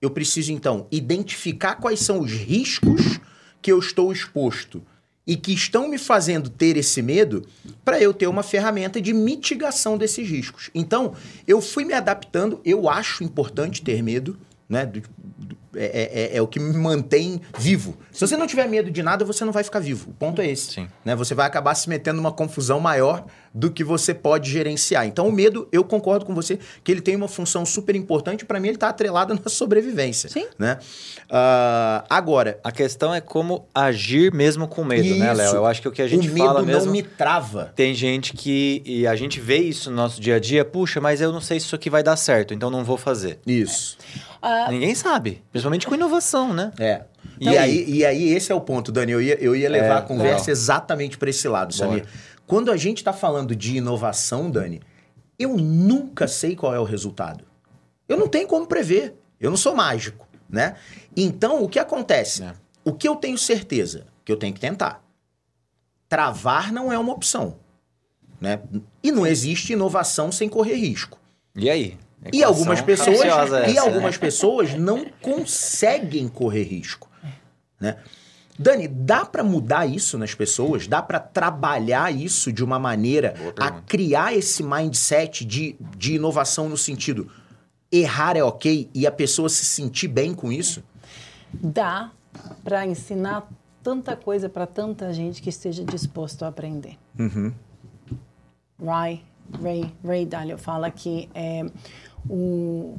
eu 0.00 0.10
preciso 0.10 0.50
então 0.50 0.86
identificar 0.90 1.74
quais 1.74 2.00
são 2.00 2.20
os 2.20 2.32
riscos 2.32 3.20
que 3.60 3.70
eu 3.70 3.78
estou 3.78 4.10
exposto 4.10 4.82
e 5.26 5.36
que 5.36 5.52
estão 5.52 5.90
me 5.90 5.98
fazendo 5.98 6.48
ter 6.48 6.78
esse 6.78 7.02
medo 7.02 7.46
para 7.84 8.00
eu 8.00 8.14
ter 8.14 8.26
uma 8.28 8.42
ferramenta 8.42 8.98
de 8.98 9.12
mitigação 9.12 9.98
desses 9.98 10.26
riscos. 10.26 10.70
Então, 10.74 11.12
eu 11.46 11.60
fui 11.60 11.84
me 11.84 11.92
adaptando, 11.92 12.62
eu 12.64 12.88
acho 12.88 13.22
importante 13.22 13.82
ter 13.82 14.02
medo, 14.02 14.38
né? 14.68 14.84
do- 14.86 15.00
do- 15.00 15.56
é, 15.76 16.30
é- 16.32 16.36
é 16.38 16.42
o 16.42 16.46
que 16.46 16.58
me 16.58 16.76
mantém 16.76 17.40
vivo. 17.58 17.96
Se 18.10 18.26
você 18.26 18.36
não 18.36 18.46
tiver 18.46 18.66
medo 18.68 18.90
de 18.90 19.02
nada, 19.02 19.24
você 19.24 19.44
não 19.44 19.52
vai 19.52 19.62
ficar 19.62 19.78
vivo. 19.80 20.10
O 20.10 20.14
ponto 20.14 20.40
é 20.42 20.46
esse 20.50 20.72
Sim. 20.72 20.88
né? 21.04 21.14
Você 21.14 21.34
vai 21.34 21.46
acabar 21.46 21.74
se 21.74 21.88
metendo 21.88 22.16
numa 22.16 22.32
confusão 22.32 22.80
maior 22.80 23.24
do 23.54 23.70
que 23.70 23.84
você 23.84 24.12
pode 24.14 24.50
gerenciar. 24.50 25.06
Então, 25.06 25.28
o 25.28 25.32
medo, 25.32 25.68
eu 25.70 25.84
concordo 25.84 26.24
com 26.24 26.34
você 26.34 26.58
que 26.82 26.90
ele 26.90 27.00
tem 27.00 27.14
uma 27.16 27.28
função 27.28 27.64
super 27.66 27.94
importante. 27.96 28.44
Para 28.44 28.58
mim, 28.60 28.68
ele 28.68 28.76
está 28.76 28.88
atrelado 28.88 29.34
na 29.42 29.48
sobrevivência. 29.50 30.28
Sim. 30.28 30.46
Né? 30.58 30.78
Uh, 31.30 32.04
agora. 32.08 32.58
A 32.64 32.72
questão 32.72 33.14
é 33.14 33.20
como 33.20 33.66
agir 33.74 34.32
mesmo 34.32 34.66
com 34.66 34.84
medo, 34.84 35.04
Isso. 35.06 35.18
né, 35.18 35.32
Léo? 35.32 35.54
Eu 35.56 35.66
acho 35.66 35.82
que 35.82 35.88
o 35.88 35.92
que 35.92 36.02
a 36.02 36.08
gente 36.08 36.28
o 36.28 36.32
medo 36.32 36.46
fala 36.46 36.62
mesmo. 36.62 36.86
não 36.86 36.92
me 36.92 37.02
trava. 37.02 37.72
Tem 37.76 37.94
gente 37.94 38.32
que. 38.32 38.82
E 38.84 39.06
a 39.06 39.14
gente 39.14 39.38
vê 39.40 39.58
isso 39.58 39.90
no 39.90 39.96
nosso 39.96 40.20
dia 40.20 40.36
a 40.36 40.40
dia. 40.40 40.64
Puxa, 40.64 41.00
mas 41.00 41.20
eu 41.20 41.30
não 41.32 41.40
sei 41.40 41.60
se 41.60 41.66
isso 41.66 41.74
aqui 41.76 41.90
vai 41.90 42.02
dar 42.02 42.16
certo, 42.16 42.54
então 42.54 42.70
não 42.70 42.84
vou 42.84 42.96
fazer. 42.96 43.38
Isso. 43.46 43.98
Ah, 44.40 44.68
Ninguém 44.70 44.94
sabe. 44.94 45.42
Principalmente 45.50 45.86
com 45.86 45.94
inovação, 45.94 46.52
né? 46.54 46.72
É. 46.78 47.04
Então- 47.40 47.52
e, 47.52 47.58
aí, 47.58 47.84
e 47.90 48.04
aí, 48.04 48.28
esse 48.30 48.50
é 48.52 48.54
o 48.54 48.60
ponto, 48.60 48.90
Dani. 48.92 49.12
Eu 49.12 49.20
ia, 49.22 49.34
eu 49.42 49.54
ia 49.56 49.68
levar 49.68 49.86
É, 49.96 49.98
a 49.98 50.02
conversa 50.02 50.40
legal. 50.42 50.50
exatamente 50.50 51.18
para 51.18 51.30
esse 51.30 51.46
lado, 51.48 51.74
Samir. 51.74 52.00
Bora. 52.04 52.12
Quando 52.46 52.70
a 52.70 52.76
gente 52.76 52.98
está 52.98 53.12
falando 53.12 53.54
de 53.54 53.76
inovação, 53.76 54.50
Dani, 54.50 54.80
eu 55.38 55.56
nunca 55.56 56.26
sei 56.26 56.56
qual 56.56 56.74
é 56.74 56.80
o 56.80 56.84
resultado. 56.84 57.44
Eu 58.08 58.16
não 58.16 58.26
tenho 58.28 58.48
como 58.48 58.66
prever. 58.66 59.14
Eu 59.40 59.50
não 59.50 59.56
sou 59.56 59.74
mágico, 59.74 60.26
né? 60.48 60.76
Então, 61.16 61.62
o 61.62 61.68
que 61.68 61.78
acontece? 61.78 62.42
É. 62.42 62.52
O 62.84 62.92
que 62.92 63.06
eu 63.06 63.14
tenho 63.16 63.36
certeza? 63.38 64.06
Que 64.24 64.32
eu 64.32 64.36
tenho 64.36 64.54
que 64.54 64.60
tentar. 64.60 65.02
Travar 66.08 66.72
não 66.72 66.90
é 66.90 66.98
uma 66.98 67.12
opção, 67.12 67.56
né? 68.40 68.60
E 69.02 69.12
não 69.12 69.26
existe 69.26 69.74
inovação 69.74 70.32
sem 70.32 70.48
correr 70.48 70.74
risco. 70.74 71.18
E 71.54 71.68
aí? 71.68 71.98
E 72.32 72.42
algumas 72.42 72.80
pessoas, 72.80 73.20
capciosa 73.20 73.66
e 73.68 73.72
essa, 73.72 73.82
algumas 73.82 74.14
né? 74.14 74.18
pessoas 74.18 74.74
não 74.74 75.06
conseguem 75.22 76.28
correr 76.28 76.64
risco, 76.64 77.08
né? 77.80 77.96
Dani, 78.58 78.88
dá 78.88 79.24
pra 79.24 79.44
mudar 79.44 79.86
isso 79.86 80.18
nas 80.18 80.34
pessoas? 80.34 80.88
Dá 80.88 81.00
pra 81.00 81.20
trabalhar 81.20 82.12
isso 82.12 82.52
de 82.52 82.64
uma 82.64 82.76
maneira 82.76 83.34
a 83.56 83.70
criar 83.70 84.34
esse 84.34 84.64
mindset 84.64 85.44
de, 85.44 85.76
de 85.96 86.14
inovação 86.14 86.68
no 86.68 86.76
sentido 86.76 87.30
errar 87.90 88.36
é 88.36 88.42
ok 88.42 88.90
e 88.92 89.06
a 89.06 89.12
pessoa 89.12 89.48
se 89.48 89.64
sentir 89.64 90.08
bem 90.08 90.34
com 90.34 90.50
isso? 90.50 90.82
dá 91.52 92.10
para 92.62 92.86
ensinar 92.86 93.48
tanta 93.82 94.16
coisa 94.16 94.48
para 94.48 94.66
tanta 94.66 95.12
gente 95.12 95.40
que 95.40 95.48
esteja 95.48 95.84
disposto 95.84 96.44
a 96.44 96.48
aprender. 96.48 96.98
Ray, 98.80 99.24
Ray, 99.62 99.94
Ray 100.04 100.26
Dalio 100.26 100.58
fala 100.58 100.90
que 100.90 101.28
é, 101.34 101.64
o, 102.28 102.98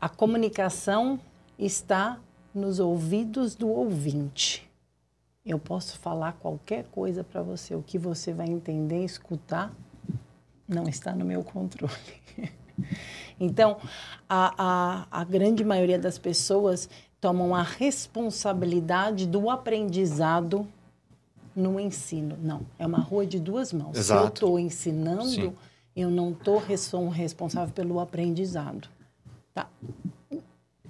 a 0.00 0.08
comunicação 0.08 1.18
está 1.58 2.18
nos 2.54 2.78
ouvidos 2.78 3.54
do 3.54 3.68
ouvinte. 3.68 4.68
Eu 5.44 5.58
posso 5.58 5.98
falar 5.98 6.32
qualquer 6.34 6.84
coisa 6.86 7.24
para 7.24 7.42
você, 7.42 7.74
o 7.74 7.82
que 7.82 7.98
você 7.98 8.32
vai 8.32 8.46
entender, 8.46 9.04
escutar, 9.04 9.72
não 10.68 10.84
está 10.88 11.14
no 11.14 11.24
meu 11.24 11.42
controle. 11.42 11.92
Então, 13.40 13.76
a, 14.28 15.06
a, 15.10 15.20
a 15.20 15.24
grande 15.24 15.64
maioria 15.64 15.98
das 15.98 16.18
pessoas 16.18 16.88
tomam 17.20 17.54
a 17.54 17.62
responsabilidade 17.62 19.26
do 19.26 19.50
aprendizado 19.50 20.66
no 21.54 21.78
ensino. 21.78 22.36
Não, 22.40 22.62
é 22.78 22.86
uma 22.86 22.98
rua 22.98 23.26
de 23.26 23.38
duas 23.38 23.72
mãos. 23.72 23.92
Se 23.92 23.98
eu 23.98 24.16
Exato. 24.16 24.26
estou 24.28 24.58
ensinando, 24.58 25.24
Sim. 25.24 25.52
Eu 26.00 26.10
não 26.10 26.30
estou 26.30 26.58
responsável 26.58 27.72
pelo 27.74 28.00
aprendizado. 28.00 28.88
Tá? 29.54 29.68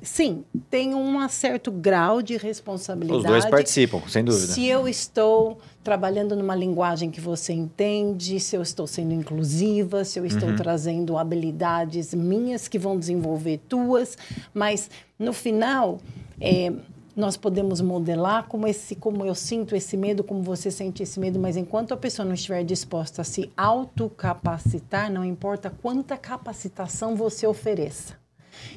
Sim, 0.00 0.44
tem 0.70 0.94
um 0.94 1.28
certo 1.28 1.72
grau 1.72 2.22
de 2.22 2.36
responsabilidade. 2.36 3.20
Os 3.20 3.26
dois 3.26 3.46
participam, 3.46 4.00
sem 4.06 4.24
dúvida. 4.24 4.52
Se 4.52 4.64
eu 4.64 4.86
estou 4.86 5.58
trabalhando 5.82 6.36
numa 6.36 6.54
linguagem 6.54 7.10
que 7.10 7.20
você 7.20 7.52
entende, 7.52 8.38
se 8.38 8.54
eu 8.54 8.62
estou 8.62 8.86
sendo 8.86 9.12
inclusiva, 9.12 10.04
se 10.04 10.18
eu 10.18 10.24
estou 10.24 10.54
trazendo 10.54 11.18
habilidades 11.18 12.14
minhas 12.14 12.68
que 12.68 12.78
vão 12.78 12.96
desenvolver 12.96 13.60
tuas, 13.68 14.16
mas 14.54 14.88
no 15.18 15.32
final 15.32 15.98
é, 16.40 16.72
nós 17.18 17.36
podemos 17.36 17.80
modelar 17.80 18.46
como 18.46 18.64
esse, 18.64 18.94
como 18.94 19.26
eu 19.26 19.34
sinto 19.34 19.74
esse 19.74 19.96
medo, 19.96 20.22
como 20.22 20.40
você 20.40 20.70
sente 20.70 21.02
esse 21.02 21.18
medo, 21.18 21.36
mas 21.36 21.56
enquanto 21.56 21.92
a 21.92 21.96
pessoa 21.96 22.24
não 22.24 22.32
estiver 22.32 22.62
disposta 22.62 23.22
a 23.22 23.24
se 23.24 23.50
autocapacitar, 23.56 25.10
não 25.10 25.24
importa 25.24 25.68
quanta 25.68 26.16
capacitação 26.16 27.16
você 27.16 27.44
ofereça. 27.44 28.16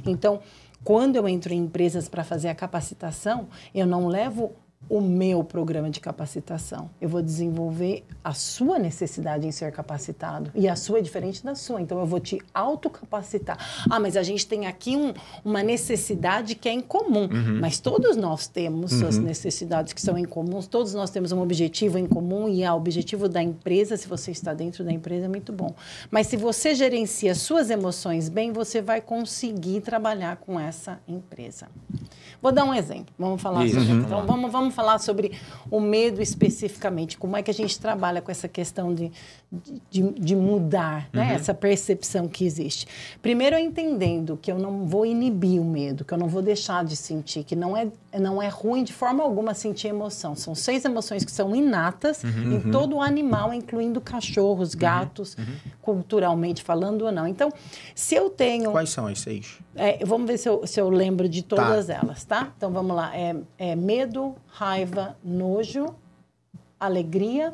Então, 0.03 0.39
quando 0.83 1.17
eu 1.17 1.27
entro 1.27 1.53
em 1.53 1.59
empresas 1.59 2.09
para 2.09 2.23
fazer 2.23 2.47
a 2.47 2.55
capacitação, 2.55 3.47
eu 3.75 3.85
não 3.85 4.07
levo 4.07 4.53
o 4.89 4.99
meu 4.99 5.43
programa 5.43 5.89
de 5.89 5.99
capacitação. 5.99 6.89
Eu 6.99 7.07
vou 7.07 7.21
desenvolver 7.21 8.03
a 8.23 8.33
sua 8.33 8.77
necessidade 8.77 9.47
em 9.47 9.51
ser 9.51 9.71
capacitado. 9.71 10.51
E 10.53 10.67
a 10.67 10.75
sua 10.75 10.99
é 10.99 11.01
diferente 11.01 11.43
da 11.43 11.55
sua. 11.55 11.81
Então, 11.81 11.99
eu 11.99 12.05
vou 12.05 12.19
te 12.19 12.41
autocapacitar. 12.53 13.57
Ah, 13.89 13.99
mas 13.99 14.17
a 14.17 14.23
gente 14.23 14.45
tem 14.45 14.67
aqui 14.67 14.97
um, 14.97 15.13
uma 15.45 15.63
necessidade 15.63 16.55
que 16.55 16.67
é 16.67 16.73
em 16.73 16.81
comum. 16.81 17.29
Mas 17.59 17.79
todos 17.79 18.17
nós 18.17 18.47
temos 18.47 18.91
suas 18.91 19.17
necessidades 19.17 19.93
que 19.93 20.01
são 20.01 20.17
em 20.17 20.25
comum. 20.25 20.61
Todos 20.61 20.93
nós 20.93 21.09
temos 21.09 21.31
um 21.31 21.41
objetivo 21.41 21.97
em 21.97 22.05
comum. 22.05 22.49
E 22.49 22.65
o 22.65 22.75
objetivo 22.75 23.29
da 23.29 23.41
empresa, 23.41 23.95
se 23.95 24.07
você 24.07 24.31
está 24.31 24.53
dentro 24.53 24.83
da 24.83 24.91
empresa, 24.91 25.25
é 25.25 25.29
muito 25.29 25.53
bom. 25.53 25.73
Mas 26.09 26.27
se 26.27 26.35
você 26.35 26.75
gerencia 26.75 27.33
suas 27.33 27.69
emoções 27.69 28.27
bem, 28.27 28.51
você 28.51 28.81
vai 28.81 28.99
conseguir 28.99 29.81
trabalhar 29.81 30.35
com 30.37 30.59
essa 30.59 30.99
empresa. 31.07 31.69
Vou 32.41 32.51
dar 32.51 32.63
um 32.63 32.73
exemplo. 32.73 33.13
Vamos 33.19 33.41
falar 33.41 33.65
Isso, 33.65 33.75
sobre. 33.75 33.87
vamos 33.89 34.05
Então, 34.05 34.25
vamos, 34.25 34.51
vamos 34.51 34.73
falar 34.73 34.99
sobre 34.99 35.31
o 35.69 35.79
medo 35.79 36.21
especificamente. 36.21 37.17
Como 37.17 37.37
é 37.37 37.43
que 37.43 37.51
a 37.51 37.53
gente 37.53 37.79
trabalha 37.79 38.21
com 38.21 38.31
essa 38.31 38.47
questão 38.47 38.93
de, 38.95 39.11
de, 39.91 40.01
de 40.01 40.35
mudar, 40.35 41.07
né? 41.13 41.27
Uhum. 41.27 41.35
Essa 41.35 41.53
percepção 41.53 42.27
que 42.27 42.43
existe. 42.43 42.87
Primeiro, 43.21 43.55
eu 43.55 43.59
entendendo 43.59 44.39
que 44.41 44.51
eu 44.51 44.57
não 44.57 44.85
vou 44.87 45.05
inibir 45.05 45.61
o 45.61 45.65
medo, 45.65 46.03
que 46.03 46.13
eu 46.13 46.17
não 46.17 46.27
vou 46.27 46.41
deixar 46.41 46.83
de 46.83 46.95
sentir, 46.95 47.43
que 47.43 47.55
não 47.55 47.77
é, 47.77 47.87
não 48.19 48.41
é 48.41 48.47
ruim 48.47 48.83
de 48.83 48.93
forma 48.93 49.21
alguma 49.23 49.53
sentir 49.53 49.89
emoção. 49.89 50.35
São 50.35 50.55
seis 50.55 50.83
emoções 50.83 51.23
que 51.23 51.31
são 51.31 51.55
inatas 51.55 52.23
Uhum. 52.23 52.55
em 52.55 52.71
todo 52.71 52.95
o 52.97 53.01
animal, 53.01 53.53
incluindo 53.53 54.01
cachorros, 54.01 54.73
gatos, 54.73 55.37
culturalmente 55.81 56.63
falando 56.63 57.03
ou 57.03 57.11
não. 57.11 57.27
Então, 57.27 57.51
se 57.93 58.15
eu 58.15 58.29
tenho. 58.29 58.71
Quais 58.71 58.89
são 58.89 59.07
as 59.07 59.19
seis? 59.19 59.59
É, 59.75 60.03
vamos 60.05 60.27
ver 60.27 60.37
se 60.37 60.49
eu, 60.49 60.65
se 60.67 60.79
eu 60.81 60.89
lembro 60.89 61.29
de 61.29 61.43
Tá. 61.43 61.55
todas 61.55 61.89
elas, 61.89 62.23
tá? 62.25 62.51
Então 62.57 62.71
vamos 62.71 62.95
lá. 62.95 63.15
É, 63.15 63.35
é 63.57 63.75
medo, 63.75 64.35
raiva, 64.47 65.15
nojo, 65.23 65.95
alegria. 66.79 67.53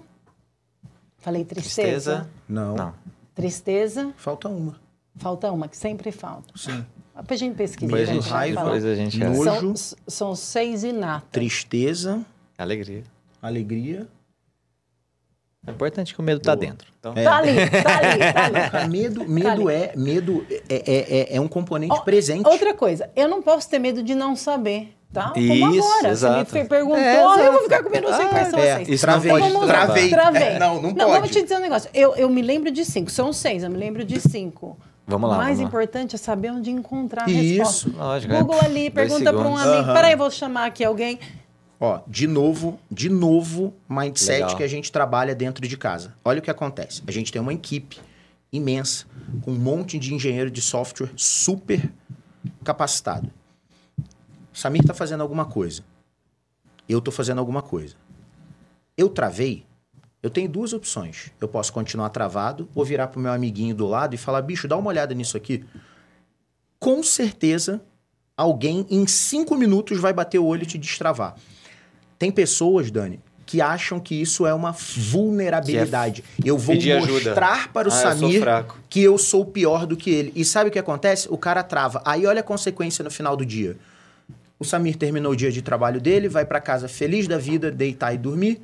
Falei 1.19 1.43
tristeza. 1.45 1.91
Tristeza. 2.21 2.29
Não. 2.47 2.75
Não. 2.75 2.93
Tristeza. 3.35 4.13
Falta 4.17 4.47
uma. 4.49 4.75
Falta 5.15 5.51
uma, 5.51 5.67
que 5.67 5.77
sempre 5.77 6.11
falta. 6.11 6.53
Sim. 6.55 6.85
Pra 7.25 7.35
gente 7.35 7.55
pesquisar. 7.55 7.87
Depois 7.87 8.09
a 8.09 8.13
gente 8.13 8.29
raiva, 8.29 8.63
depois 8.63 8.85
a 8.85 8.95
gente 8.95 9.17
nojo. 9.19 9.75
São, 9.75 9.97
são 10.07 10.35
seis 10.35 10.83
inatas. 10.83 11.29
Tristeza, 11.31 12.23
Alegria. 12.57 13.03
alegria. 13.41 14.07
É 15.67 15.71
importante 15.71 16.13
que 16.13 16.19
o 16.19 16.23
medo 16.23 16.39
tá 16.39 16.55
Boa. 16.55 16.65
dentro. 16.65 16.87
Então, 16.99 17.13
Tá 17.13 17.37
ali, 17.37 17.51
tá 17.83 17.97
ali, 17.97 18.71
tá 18.71 18.77
ali. 18.79 18.89
Medo, 18.89 19.27
medo 19.27 19.67
ali. 19.67 19.73
é 19.75 19.93
medo 19.95 20.45
é, 20.49 20.59
é, 20.69 21.19
é, 21.33 21.35
é 21.35 21.41
um 21.41 21.47
componente 21.47 21.93
Ó, 21.93 21.99
presente. 21.99 22.47
Outra 22.47 22.73
coisa, 22.73 23.09
eu 23.15 23.27
não 23.27 23.41
posso 23.41 23.69
ter 23.69 23.77
medo 23.79 24.01
de 24.01 24.15
não 24.15 24.35
saber, 24.35 24.95
tá? 25.11 25.31
Como 25.31 25.41
Isso, 25.75 25.87
agora. 25.87 26.09
exato. 26.09 26.49
Você 26.51 26.63
me 26.63 26.69
perguntou, 26.69 26.97
É, 26.97 27.17
eu 27.21 27.31
exato. 27.33 27.51
vou 27.51 27.63
ficar 27.63 27.83
com 27.83 27.89
medo, 27.89 28.09
não 28.09 28.17
sei 28.17 28.27
quais 28.27 28.47
são 28.47 28.59
é, 28.59 28.75
vocês. 28.75 28.87
Isso 28.89 29.01
travei, 29.05 29.31
não 29.31 29.51
pode 29.51 29.67
travei. 29.67 30.09
Travei. 30.09 30.43
É, 30.43 30.59
não, 30.59 30.75
não, 30.81 30.91
Não, 30.93 31.05
vamos 31.07 31.19
pode. 31.19 31.33
te 31.33 31.43
dizer 31.43 31.57
um 31.57 31.61
negócio. 31.61 31.89
Eu, 31.93 32.15
eu 32.15 32.29
me 32.29 32.41
lembro 32.41 32.71
de 32.71 32.85
cinco. 32.85 33.11
São 33.11 33.33
seis, 33.33 33.61
eu 33.63 33.69
me 33.69 33.77
lembro 33.77 34.05
de 34.05 34.19
cinco. 34.21 34.77
Vamos 35.05 35.29
lá, 35.29 35.35
O 35.35 35.37
mais 35.39 35.57
vamos 35.57 35.61
lá. 35.63 35.67
importante 35.67 36.15
é 36.15 36.17
saber 36.17 36.51
onde 36.51 36.69
encontrar 36.69 37.23
a 37.27 37.29
Isso. 37.29 37.59
resposta. 37.85 37.89
Lógico, 38.03 38.33
é. 38.33 38.39
Google 38.39 38.59
ali, 38.61 38.89
pergunta 38.89 39.31
para 39.33 39.47
um 39.47 39.55
amigo. 39.57 39.83
Aham. 39.83 39.93
Peraí, 39.93 40.15
vou 40.15 40.29
chamar 40.31 40.65
aqui 40.65 40.83
alguém. 40.83 41.17
Ó, 41.79 42.01
de 42.07 42.25
novo, 42.25 42.79
de 42.89 43.07
novo, 43.09 43.73
mindset 43.87 44.41
Legal. 44.41 44.57
que 44.57 44.63
a 44.63 44.67
gente 44.67 44.91
trabalha 44.91 45.35
dentro 45.35 45.67
de 45.67 45.77
casa. 45.77 46.15
Olha 46.25 46.39
o 46.39 46.41
que 46.41 46.49
acontece. 46.49 47.03
A 47.05 47.11
gente 47.11 47.31
tem 47.31 47.41
uma 47.41 47.53
equipe 47.53 47.99
imensa, 48.51 49.05
com 49.41 49.51
um 49.51 49.59
monte 49.59 49.99
de 49.99 50.13
engenheiro 50.13 50.49
de 50.49 50.61
software 50.61 51.11
super 51.15 51.91
capacitado. 52.63 53.29
Samir 54.51 54.83
tá 54.83 54.93
fazendo 54.93 55.21
alguma 55.21 55.45
coisa. 55.45 55.83
Eu 56.89 56.99
tô 56.99 57.11
fazendo 57.11 57.39
alguma 57.39 57.61
coisa. 57.61 57.95
Eu 58.97 59.09
travei. 59.09 59.65
Eu 60.23 60.31
tenho 60.31 60.49
duas 60.49 60.73
opções. 60.73 61.31
Eu 61.39 61.47
posso 61.47 61.71
continuar 61.71 62.09
travado 62.09 62.67
ou 62.73 62.83
virar 62.83 63.07
pro 63.07 63.19
meu 63.19 63.31
amiguinho 63.31 63.75
do 63.75 63.85
lado 63.85 64.15
e 64.15 64.17
falar: 64.17 64.41
bicho, 64.41 64.67
dá 64.67 64.75
uma 64.75 64.89
olhada 64.89 65.13
nisso 65.13 65.37
aqui. 65.37 65.63
Com 66.79 67.03
certeza, 67.03 67.81
alguém 68.35 68.87
em 68.89 69.05
cinco 69.05 69.55
minutos 69.55 69.99
vai 69.99 70.13
bater 70.13 70.39
o 70.39 70.45
olho 70.45 70.63
e 70.63 70.65
te 70.65 70.77
destravar. 70.77 71.35
Tem 72.19 72.31
pessoas, 72.31 72.89
Dani, 72.91 73.19
que 73.45 73.61
acham 73.61 73.99
que 73.99 74.15
isso 74.19 74.45
é 74.45 74.53
uma 74.53 74.71
vulnerabilidade. 74.71 76.23
eu 76.43 76.57
vou 76.57 76.75
pedir 76.75 76.93
ajuda. 76.93 77.11
mostrar 77.13 77.71
para 77.71 77.87
o 77.87 77.91
Ah, 77.91 77.95
eu 77.95 78.01
Samir 78.01 78.41
fraco. 78.41 78.77
que 78.89 79.01
eu 79.01 79.17
sou 79.17 79.45
pior 79.45 79.85
do 79.85 79.95
que 79.95 80.09
ele. 80.09 80.31
E 80.35 80.43
sabe 80.43 80.69
o 80.69 80.71
que 80.73 80.79
acontece? 80.79 81.27
O 81.29 81.37
cara 81.37 81.63
trava. 81.63 82.01
Aí 82.05 82.25
olha 82.25 82.41
a 82.41 82.43
consequência 82.43 83.03
no 83.03 83.11
final 83.11 83.35
do 83.37 83.45
dia. 83.45 83.77
O 84.59 84.65
Samir 84.65 84.95
terminou 84.97 85.33
o 85.33 85.35
dia 85.35 85.51
de 85.51 85.61
trabalho 85.61 86.01
dele, 86.01 86.27
vai 86.27 86.43
para 86.45 86.59
casa 86.59 86.87
feliz 86.87 87.27
da 87.27 87.37
vida, 87.37 87.69
deitar 87.71 88.13
e 88.13 88.17
dormir. 88.17 88.59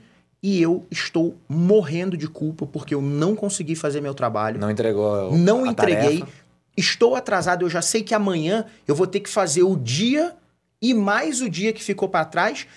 e 0.45 0.61
eu 0.61 0.85
estou 0.91 1.37
morrendo 1.47 2.17
de 2.17 2.27
culpa 2.27 2.65
porque 2.65 2.93
eu 2.93 3.01
não 3.01 3.33
consegui 3.33 3.75
fazer 3.77 4.01
meu 4.01 4.13
trabalho, 4.13 4.59
Não 4.59 4.69
entregou 4.69 5.31
não 5.37 5.65
entreguei, 5.65 6.19
tarefa. 6.19 6.27
estou 6.75 7.15
atrasado, 7.15 7.63
eu 7.63 7.69
já 7.69 7.81
sei 7.81 8.03
que 8.03 8.13
amanhã 8.13 8.65
eu 8.85 8.93
vou 8.93 9.07
ter 9.07 9.21
que 9.21 9.29
fazer 9.29 9.63
o 9.63 9.77
dia 9.77 10.33
e 10.81 10.93
mais 10.93 11.39
o 11.39 11.49
dia 11.49 11.71
que 11.71 11.81
ficou 11.81 12.09
para 12.09 12.25
trás 12.25 12.67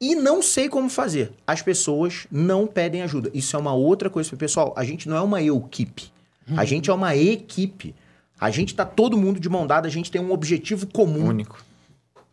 e 0.00 0.14
não 0.14 0.42
sei 0.42 0.68
como 0.68 0.88
fazer. 0.88 1.32
As 1.46 1.62
pessoas 1.62 2.26
não 2.30 2.66
pedem 2.66 3.02
ajuda. 3.02 3.30
Isso 3.32 3.56
é 3.56 3.58
uma 3.58 3.72
outra 3.72 4.10
coisa, 4.10 4.36
pessoal. 4.36 4.74
A 4.76 4.84
gente 4.84 5.08
não 5.08 5.16
é 5.16 5.20
uma 5.20 5.42
equipe. 5.42 6.12
A 6.56 6.64
gente 6.64 6.90
é 6.90 6.92
uma 6.92 7.16
equipe. 7.16 7.94
A 8.38 8.50
gente 8.50 8.74
tá 8.74 8.84
todo 8.84 9.16
mundo 9.16 9.40
de 9.40 9.48
mão 9.48 9.66
dada, 9.66 9.88
a 9.88 9.90
gente 9.90 10.10
tem 10.10 10.20
um 10.20 10.30
objetivo 10.30 10.86
comum. 10.86 11.26
Único. 11.26 11.64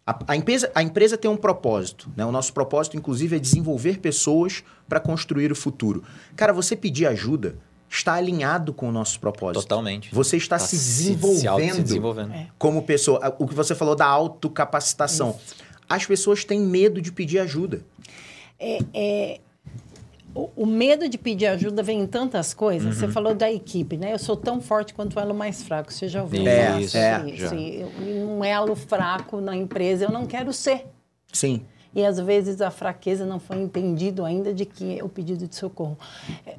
A, 0.05 0.19
a 0.27 0.35
empresa, 0.35 0.69
a 0.75 0.83
empresa 0.83 1.17
tem 1.17 1.31
um 1.31 1.37
propósito, 1.37 2.11
né? 2.15 2.25
O 2.25 2.31
nosso 2.31 2.51
propósito, 2.53 2.97
inclusive, 2.97 3.37
é 3.37 3.39
desenvolver 3.39 3.99
pessoas 3.99 4.61
para 4.87 4.99
construir 4.99 5.49
o 5.51 5.55
futuro. 5.55 6.03
Cara, 6.35 6.51
você 6.51 6.75
pedir 6.75 7.05
ajuda 7.07 7.55
está 7.89 8.15
alinhado 8.15 8.73
com 8.73 8.89
o 8.89 8.91
nosso 8.91 9.19
propósito. 9.19 9.61
Totalmente. 9.61 10.13
Você 10.13 10.35
está 10.35 10.57
Tá 10.57 10.65
se 10.65 10.75
desenvolvendo 10.75 11.75
se 11.75 11.83
desenvolvendo. 11.83 12.33
É. 12.33 12.47
como 12.57 12.81
pessoa. 12.83 13.33
O 13.39 13.47
que 13.47 13.53
você 13.53 13.73
falou 13.73 13.95
da 13.95 14.05
autocapacitação. 14.05 15.39
As 15.95 16.05
pessoas 16.05 16.43
têm 16.43 16.59
medo 16.59 17.01
de 17.01 17.11
pedir 17.11 17.39
ajuda. 17.39 17.81
O, 20.35 20.49
o 20.55 20.65
medo 20.65 21.07
de 21.07 21.17
pedir 21.17 21.45
ajuda 21.45 21.83
vem 21.83 22.01
em 22.01 22.07
tantas 22.07 22.53
coisas. 22.55 22.95
Uhum. 22.95 22.99
Você 22.99 23.07
falou 23.07 23.35
da 23.35 23.51
equipe, 23.51 23.97
né? 23.97 24.13
Eu 24.13 24.17
sou 24.19 24.35
tão 24.35 24.59
forte 24.59 24.91
quanto 24.93 25.15
o 25.15 25.19
elo 25.19 25.33
mais 25.33 25.61
fraco. 25.61 25.93
Você 25.93 26.07
já 26.07 26.23
ouviu 26.23 26.47
É, 26.47 26.65
falar 26.65 26.81
isso, 26.81 26.97
é, 26.97 27.29
isso? 27.29 27.37
já. 27.37 27.55
E 27.55 27.85
um 28.25 28.43
elo 28.43 28.75
fraco 28.75 29.39
na 29.39 29.55
empresa 29.55 30.05
eu 30.05 30.11
não 30.11 30.25
quero 30.25 30.51
ser. 30.51 30.85
Sim. 31.31 31.61
E 31.93 32.03
às 32.03 32.19
vezes 32.19 32.61
a 32.61 32.71
fraqueza 32.71 33.23
não 33.27 33.39
foi 33.39 33.57
entendido 33.57 34.25
ainda 34.25 34.51
de 34.51 34.65
que 34.65 34.97
é 34.99 35.03
o 35.03 35.09
pedido 35.09 35.47
de 35.47 35.55
socorro. 35.55 35.95
É, 36.47 36.55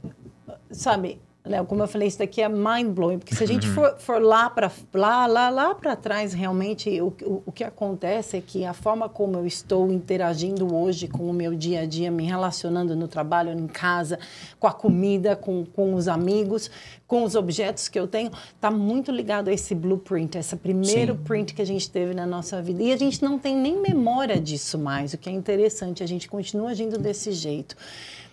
sabe, 0.70 1.18
Léo, 1.46 1.66
como 1.66 1.83
eu 1.83 1.87
falei, 1.87 2.09
isso 2.09 2.18
daqui 2.18 2.40
é 2.40 2.48
mind 2.48 2.88
blowing, 2.94 3.18
porque 3.18 3.35
se 3.35 3.44
a 3.44 3.46
gente 3.46 3.68
for, 3.68 3.98
for 3.98 4.22
lá 4.22 4.48
para 4.48 4.72
lá, 4.94 5.26
lá, 5.26 5.50
lá 5.50 5.74
para 5.74 5.94
trás, 5.94 6.33
realmente 6.33 6.98
o, 7.02 7.09
o, 7.20 7.42
o 7.44 7.52
que 7.52 7.62
acontece 7.62 8.38
é 8.38 8.40
que 8.40 8.64
a 8.64 8.72
forma 8.72 9.11
como 9.11 9.37
eu 9.37 9.46
estou 9.46 9.92
interagindo 9.92 10.74
hoje 10.74 11.07
com 11.07 11.28
o 11.28 11.35
meu 11.35 11.54
dia 11.54 11.80
a 11.80 11.85
dia, 11.87 12.11
me 12.11 12.24
relacionando 12.24 12.96
no 12.96 13.07
trabalho, 13.07 13.52
em 13.52 13.66
casa, 13.66 14.18
com 14.59 14.66
a 14.66 14.72
comida, 14.72 15.37
com, 15.37 15.66
com 15.66 15.92
os 15.92 16.09
amigos, 16.09 16.70
com 17.07 17.24
os 17.24 17.35
objetos 17.35 17.88
que 17.88 18.00
eu 18.00 18.09
tenho, 18.09 18.30
está 18.54 18.70
muito 18.70 19.12
ligado 19.12 19.48
a 19.48 19.52
esse 19.52 19.74
blueprint, 19.74 20.38
esse 20.38 20.57
primeiro 20.57 21.12
Sim. 21.12 21.24
print 21.24 21.52
que 21.52 21.61
a 21.61 21.66
gente 21.66 21.90
teve 21.90 22.14
na 22.14 22.24
nossa 22.24 22.62
vida. 22.62 22.83
E 22.83 22.90
a 22.90 22.96
gente 22.96 23.22
não 23.22 23.38
tem 23.38 23.54
nem 23.54 23.78
memória 23.83 24.40
disso 24.40 24.78
mais, 24.78 25.12
o 25.12 25.18
que 25.18 25.28
é 25.28 25.33
interessante, 25.33 26.02
a 26.02 26.07
gente 26.07 26.26
continua 26.26 26.70
agindo 26.70 26.96
desse 26.96 27.33
jeito. 27.33 27.76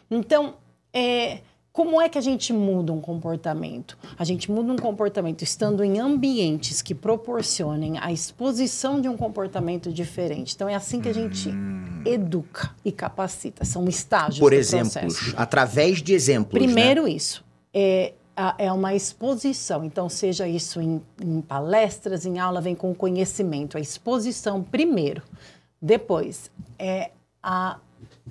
Então, 0.09 0.53
é, 0.93 1.39
como 1.73 2.01
é 2.01 2.09
que 2.09 2.17
a 2.17 2.21
gente 2.21 2.51
muda 2.51 2.91
um 2.91 2.99
comportamento? 2.99 3.97
A 4.17 4.25
gente 4.25 4.51
muda 4.51 4.73
um 4.73 4.75
comportamento 4.75 5.41
estando 5.41 5.83
em 5.83 5.99
ambientes 5.99 6.81
que 6.81 6.93
proporcionem 6.93 7.97
a 7.97 8.11
exposição 8.11 8.99
de 8.99 9.07
um 9.07 9.15
comportamento 9.15 9.91
diferente. 9.91 10.53
Então, 10.53 10.67
é 10.67 10.75
assim 10.75 10.99
que 10.99 11.07
a 11.07 11.13
gente 11.13 11.49
educa 12.05 12.71
e 12.83 12.91
capacita. 12.91 13.63
São 13.63 13.87
estágios 13.87 14.39
Por 14.39 14.51
exemplos, 14.51 14.93
processo. 14.93 15.33
através 15.37 16.01
de 16.01 16.13
exemplos. 16.13 16.61
né? 16.61 16.67
Primeiro 16.67 17.07
isso. 17.07 17.41
É, 17.73 18.13
é 18.57 18.69
uma 18.71 18.93
exposição. 18.93 19.81
Então, 19.85 20.09
seja 20.09 20.45
isso 20.45 20.81
em, 20.81 21.01
em 21.21 21.39
palestras, 21.39 22.25
em 22.25 22.37
aula, 22.37 22.59
vem 22.59 22.75
com 22.75 22.93
conhecimento. 22.93 23.77
A 23.77 23.79
exposição 23.79 24.61
primeiro. 24.61 25.21
Depois, 25.81 26.51
é 26.77 27.11
a 27.41 27.77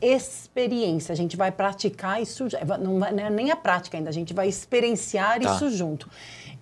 experiência. 0.00 1.12
A 1.12 1.16
gente 1.16 1.36
vai 1.36 1.50
praticar 1.50 2.20
isso. 2.22 2.48
já- 2.48 2.60
Não, 2.78 2.98
vai- 2.98 3.12
não 3.12 3.24
é 3.24 3.30
nem 3.30 3.50
a 3.50 3.56
prática 3.56 3.96
ainda, 3.96 4.08
a 4.10 4.12
gente 4.12 4.32
vai 4.34 4.48
experienciar 4.48 5.40
Tá. 5.40 5.54
isso 5.54 5.70
junto. 5.70 6.08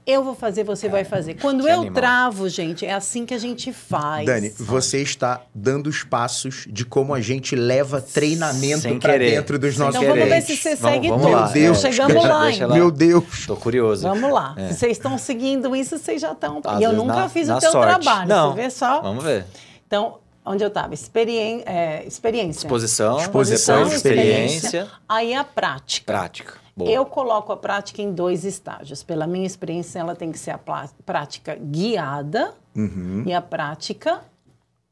Eu 0.06 0.24
vou 0.24 0.34
fazer, 0.34 0.64
você 0.64 0.88
vai 0.88 1.04
fazer. 1.04 1.34
Quando 1.34 1.68
eu 1.68 1.80
animal. 1.80 1.92
travo, 1.94 2.48
gente, 2.48 2.86
é 2.86 2.94
assim 2.94 3.26
que 3.26 3.34
a 3.34 3.38
gente 3.38 3.74
faz. 3.74 4.24
Dani, 4.24 4.48
você 4.58 5.02
está 5.02 5.42
dando 5.54 5.86
os 5.88 6.02
passos 6.02 6.64
de 6.66 6.82
como 6.86 7.12
a 7.12 7.20
gente 7.20 7.54
leva 7.54 8.00
treinamento 8.00 8.88
para 9.00 9.18
dentro 9.18 9.58
dos 9.58 9.74
Sem 9.74 9.84
nossos 9.84 10.00
então 10.00 10.14
vamos 10.14 10.28
ver 10.30 10.40
se 10.40 10.56
você 10.56 10.74
Vamos- 10.76 10.94
segue 10.94 11.08
vamos 11.10 11.24
tudo. 11.26 11.34
lá. 11.34 11.44
Meu 11.44 11.52
Deus, 11.52 11.80
Chegamos 11.82 12.12
deixa- 12.14 12.28
lá, 12.28 12.42
deixa 12.44 12.62
hein? 12.64 12.70
lá. 12.70 12.74
Meu 12.74 12.90
Deus. 12.90 13.46
Tô 13.46 13.56
curioso. 13.56 14.02
Vamos 14.08 14.32
lá. 14.32 14.54
É. 14.56 14.68
Se 14.68 14.78
vocês 14.78 14.92
estão 14.92 15.18
seguindo 15.18 15.76
isso, 15.76 15.98
vocês 15.98 16.22
já 16.22 16.32
estão. 16.32 16.62
E 16.80 16.82
eu 16.82 16.94
nunca 16.94 17.14
na- 17.16 17.28
fiz 17.28 17.46
na 17.48 17.58
o 17.58 17.60
teu 17.60 17.70
sorte. 17.70 18.02
trabalho. 18.02 18.28
Não. 18.30 18.54
Você 18.54 18.62
vê 18.62 18.70
só? 18.70 19.02
Vamos 19.02 19.22
ver. 19.22 19.44
Então, 19.86 20.20
onde 20.48 20.64
eu 20.64 20.68
estava? 20.68 20.94
Experiên 20.94 21.62
é, 21.66 22.04
experiência. 22.06 22.66
Exposição, 22.66 23.18
Exposição, 23.18 23.86
experiência, 23.86 24.88
Aí 25.08 25.34
a 25.34 25.44
prática. 25.44 26.06
prática. 26.12 26.54
Boa. 26.76 26.90
Eu 26.90 27.04
coloco 27.04 27.52
a 27.52 27.56
prática 27.56 28.00
em 28.00 28.12
dois 28.12 28.44
estágios. 28.44 29.02
Pela 29.02 29.26
minha 29.26 29.46
experiência, 29.46 29.98
ela 29.98 30.14
tem 30.14 30.30
que 30.30 30.38
ser 30.38 30.52
a 30.52 30.60
prática 31.04 31.56
guiada 31.60 32.52
Uhum. 32.76 33.24
e 33.26 33.32
a 33.34 33.42
prática 33.42 34.20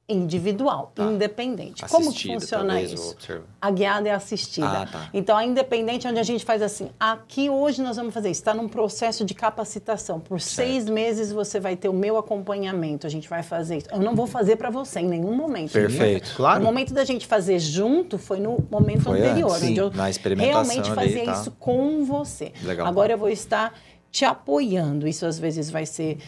individual, 0.08 0.92
independente. 0.96 1.84
Como 1.88 2.12
que 2.12 2.28
funciona 2.28 2.74
talvez, 2.74 2.92
isso? 2.92 3.16
A 3.60 3.70
guiada 3.72 4.08
é 4.08 4.12
assistida. 4.12 4.82
Ah, 4.82 4.86
tá. 4.86 5.10
Então, 5.12 5.36
a 5.36 5.44
independente 5.44 6.06
é 6.06 6.10
onde 6.10 6.20
a 6.20 6.22
gente 6.22 6.44
faz 6.44 6.62
assim, 6.62 6.90
aqui 6.98 7.50
hoje 7.50 7.82
nós 7.82 7.96
vamos 7.96 8.14
fazer 8.14 8.30
isso, 8.30 8.40
está 8.40 8.54
num 8.54 8.68
processo 8.68 9.24
de 9.24 9.34
capacitação. 9.34 10.20
Por 10.20 10.40
seis 10.40 10.88
meses 10.88 11.32
você 11.32 11.58
vai 11.58 11.74
ter 11.74 11.88
o 11.88 11.92
meu 11.92 12.16
acompanhamento, 12.16 13.04
a 13.04 13.10
gente 13.10 13.28
vai 13.28 13.42
fazer 13.42 13.78
isso. 13.78 13.88
Eu 13.90 14.00
não 14.00 14.14
vou 14.14 14.28
fazer 14.28 14.54
para 14.56 14.70
você 14.70 15.00
em 15.00 15.08
nenhum 15.08 15.34
momento. 15.34 15.72
Perfeito. 15.72 16.34
Claro. 16.36 16.60
O 16.60 16.64
momento 16.64 16.94
da 16.94 17.04
gente 17.04 17.26
fazer 17.26 17.58
junto 17.58 18.16
foi 18.16 18.38
no 18.38 18.64
momento 18.70 19.02
Foi 19.02 19.20
anterior, 19.20 19.56
antes, 19.56 19.68
onde 19.70 19.80
eu 19.80 19.90
na 19.90 20.08
experimentação 20.08 20.62
realmente 20.62 20.86
ali, 20.86 20.94
fazia 20.94 21.24
tá. 21.24 21.32
isso 21.32 21.50
com 21.58 22.04
você. 22.04 22.52
Legal. 22.62 22.86
Agora 22.86 23.12
eu 23.12 23.18
vou 23.18 23.28
estar 23.28 23.74
te 24.10 24.24
apoiando. 24.24 25.06
Isso 25.06 25.26
às 25.26 25.38
vezes 25.38 25.68
vai 25.68 25.84
ser 25.84 26.18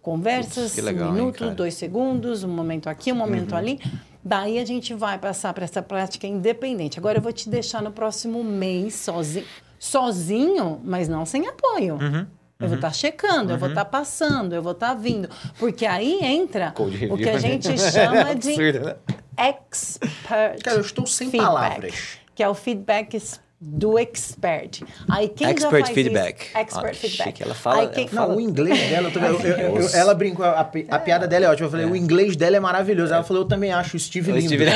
conversas, 0.00 0.72
Putz, 0.72 0.84
legal, 0.84 1.08
um 1.08 1.10
hein, 1.10 1.14
minuto? 1.20 1.44
Uhum. 1.44 1.54
dois 1.54 1.74
segundos, 1.74 2.44
um 2.44 2.48
momento 2.48 2.88
aqui, 2.88 3.12
um 3.12 3.16
momento 3.16 3.54
ali. 3.54 3.80
Daí 4.24 4.58
a 4.58 4.64
gente 4.64 4.94
vai 4.94 5.18
passar 5.18 5.52
para 5.52 5.64
essa 5.64 5.82
prática 5.82 6.26
independente. 6.26 6.98
Agora 6.98 7.18
eu 7.18 7.22
vou 7.22 7.32
te 7.32 7.48
deixar 7.48 7.82
no 7.82 7.90
próximo 7.90 8.42
mês 8.44 8.94
sozinho. 8.94 9.46
Sozinho, 9.78 10.80
mas 10.84 11.08
não 11.08 11.26
sem 11.26 11.48
apoio. 11.48 11.94
Uhum. 11.94 12.26
Eu 12.60 12.68
vou 12.68 12.76
estar 12.76 12.92
checando, 12.92 13.52
eu 13.52 13.58
vou 13.58 13.68
estar 13.68 13.84
passando, 13.84 14.54
eu 14.54 14.62
vou 14.62 14.70
estar 14.70 14.94
vindo. 14.94 15.28
Porque 15.58 15.84
aí 15.84 16.20
entra 16.22 16.72
o 17.10 17.16
que 17.16 17.28
a 17.28 17.32
né? 17.32 17.38
gente 17.38 17.76
chama 17.90 18.36
de 18.36 18.52
Absurdo, 18.52 18.80
né? 18.86 18.96
expert. 19.36 20.62
Cara, 20.62 20.76
eu 20.76 20.80
estou 20.80 21.04
sem 21.04 21.28
feedback, 21.28 21.52
palavras. 21.52 22.18
Que 22.34 22.42
é 22.42 22.48
o 22.48 22.54
feedback 22.54 23.20
do 23.64 23.96
expert. 23.96 24.82
Aí 25.08 25.28
quem 25.28 25.46
já 25.46 25.52
Expert 25.52 25.84
faz 25.84 25.94
feedback. 25.94 26.46
Isso, 26.48 26.58
expert 26.58 26.84
Ah, 26.84 26.90
que 26.90 26.96
feedback. 26.96 27.26
chique. 27.28 27.42
Ela 27.44 27.54
fala- 27.54 27.80
Aí 27.82 27.86
quem- 27.88 28.08
ela 28.12 28.26
Não, 28.26 28.36
o 28.36 28.40
inglês 28.40 28.90
dela, 28.90 29.06
eu 29.08 29.12
também- 29.12 29.30
eu- 29.30 29.40
eu- 29.40 29.76
eu- 29.80 29.88
ela 29.94 30.14
brincou, 30.14 30.44
a, 30.44 30.64
pi- 30.64 30.86
a 30.90 30.98
piada 30.98 31.28
dela 31.28 31.46
é 31.46 31.48
ótima. 31.48 31.66
Eu 31.66 31.70
falei, 31.70 31.86
o 31.86 31.94
inglês 31.94 32.34
dela 32.34 32.56
é 32.56 32.60
maravilhoso. 32.60 33.14
Ela 33.14 33.22
falou, 33.22 33.44
eu 33.44 33.48
também 33.48 33.72
acho 33.72 33.96
o 33.96 34.00
Steve 34.00 34.32
O 34.32 34.34
lindo. 34.34 34.48
Steve- 34.48 34.66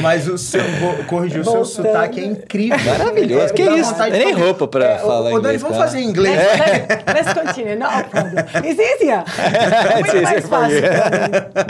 Mas 0.00 0.28
o 0.28 0.36
seu, 0.38 0.62
vou 0.80 0.94
corrigir, 1.04 1.40
o 1.40 1.44
seu 1.44 1.64
sotaque 1.64 2.20
é 2.20 2.24
incrível. 2.24 2.78
Maravilhoso. 2.84 3.46
É, 3.46 3.50
Que 3.50 3.62
isso? 3.62 3.94
Tem 3.96 4.10
nem 4.10 4.32
fazer- 4.34 4.44
roupa 4.44 4.68
pra 4.68 4.84
É, 4.84 4.98
falar 4.98 5.22
Dani, 5.24 5.36
inglês, 5.38 5.62
vamos 5.62 5.76
tá? 5.78 5.84
fazer 5.84 5.98
em 6.00 6.04
inglês. 6.04 6.36
Let's, 6.36 7.14
let's 7.14 7.32
continue. 7.32 7.76
No 7.76 7.86
problem. 8.10 8.44
It's 8.70 8.78
easier. 8.78 9.24
Muito 9.94 10.22
mais 10.22 10.46
fácil. 10.46 10.82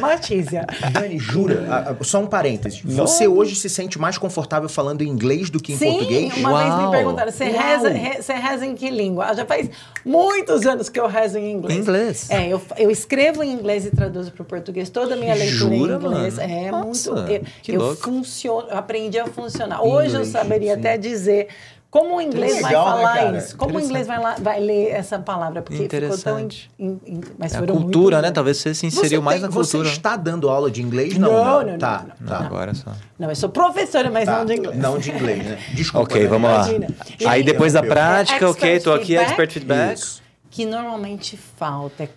Much 0.00 0.30
easier. 0.32 0.66
Dani, 0.92 1.18
jura? 1.18 1.64
Ah, 1.70 1.84
ah, 1.92 1.96
Só 2.02 2.20
um 2.20 2.26
parênteses. 2.26 2.63
Você 2.84 3.26
hoje 3.28 3.54
se 3.56 3.68
sente 3.68 3.98
mais 3.98 4.16
confortável 4.18 4.68
falando 4.68 5.02
em 5.02 5.08
inglês 5.08 5.50
do 5.50 5.60
que 5.60 5.72
em 5.72 5.76
Sim, 5.76 5.90
português? 5.90 6.36
uma 6.36 6.62
vez 6.62 6.74
me 6.74 6.82
Uau. 6.82 6.90
perguntaram, 6.90 7.30
você 7.32 7.44
Uau. 7.44 7.52
reza, 7.62 7.88
re- 7.90 8.22
você 8.22 8.32
reza 8.34 8.66
em 8.66 8.74
que 8.74 8.90
língua? 8.90 9.26
Ah, 9.26 9.34
Já 9.34 9.44
faz 9.44 9.68
muitos 10.04 10.66
anos 10.66 10.88
que 10.88 10.98
eu 11.00 11.06
rezo 11.06 11.38
em 11.38 11.52
inglês. 11.52 11.78
Inglês? 11.80 12.30
É, 12.30 12.48
eu, 12.48 12.60
eu 12.76 12.90
escrevo 12.90 13.42
em 13.42 13.52
inglês 13.52 13.84
e 13.86 13.90
traduzo 13.90 14.30
para 14.32 14.42
o 14.42 14.44
português. 14.44 14.88
Toda 14.90 15.14
a 15.14 15.16
minha 15.16 15.34
leitura 15.34 15.56
Jura, 15.76 15.94
em 15.94 15.96
inglês. 15.96 16.34
mano? 16.36 16.52
É 16.52 16.70
Nossa, 16.70 17.12
muito... 17.12 17.32
Eu, 17.32 17.42
que 17.62 17.72
eu 17.72 17.80
louco. 17.80 18.02
funciono, 18.02 18.68
eu 18.68 18.76
aprendi 18.78 19.18
a 19.18 19.26
funcionar. 19.26 19.82
Hoje 19.82 20.08
eu 20.14 20.20
Inglês, 20.20 20.28
saberia 20.28 20.74
sim. 20.74 20.80
até 20.80 20.96
dizer... 20.98 21.48
Como 21.94 22.16
o 22.16 22.20
inglês 22.20 22.54
vai 22.60 22.72
legal, 22.72 22.84
né, 22.86 22.92
falar 22.96 23.14
cara? 23.14 23.38
isso? 23.38 23.56
Como 23.56 23.78
o 23.78 23.80
inglês 23.80 24.06
vai, 24.08 24.18
lá- 24.18 24.34
vai 24.40 24.58
ler 24.58 24.88
essa 24.90 25.16
palavra? 25.16 25.62
Porque 25.62 25.88
ficou 25.88 26.18
tão... 26.18 26.40
in- 26.40 26.48
in- 26.76 27.00
in- 27.06 27.20
mas 27.38 27.54
É 27.54 27.58
a 27.58 27.62
cultura, 27.62 28.20
né? 28.20 28.32
Talvez 28.32 28.56
você 28.56 28.74
se 28.74 28.84
inseriu 28.84 29.20
Você 29.20 29.24
mais 29.24 29.40
tem- 29.40 29.48
na 29.48 29.54
cultura. 29.54 29.84
Você 29.88 29.92
está 29.94 30.16
dando 30.16 30.50
aula 30.50 30.72
de 30.72 30.82
inglês? 30.82 31.16
Não, 31.16 31.30
Não, 31.32 31.62
né? 31.62 31.72
não, 31.72 31.78
Tá, 31.78 31.98
não, 32.00 32.06
não, 32.08 32.14
Não, 32.18 32.26
tá. 32.40 32.44
agora 32.46 32.74
só. 32.74 32.90
Não, 33.16 33.28
eu 33.28 33.36
sou 33.36 33.48
professora, 33.48 34.10
mas 34.10 34.24
Tá, 34.24 34.38
não 34.38 34.44
de 34.44 34.54
inglês. 34.54 34.76
Não 34.76 34.98
de 34.98 35.10
inglês, 35.12 35.44
né? 35.46 35.58
Desculpa. 35.72 36.04
Ok, 36.06 36.16
Dani. 36.16 36.28
vamos 36.30 36.50
lá. 36.50 36.56
Imagina. 36.68 36.88
E 37.20 37.26
Aí 37.28 37.42
depois 37.44 37.72
da 37.74 37.82
prática, 37.84 38.44
É, 38.44 38.48
ok, 38.48 38.80
tô 38.80 38.90
expert 38.96 39.00
aqui, 39.02 39.16
expert 39.16 39.52
feedback. 39.52 39.96
Isso. 39.96 40.20
que 40.50 40.66
normalmente 40.66 41.36
falta. 41.36 42.02
é 42.02 42.08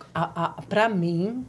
para 0.68 0.90
mim, 0.90 1.46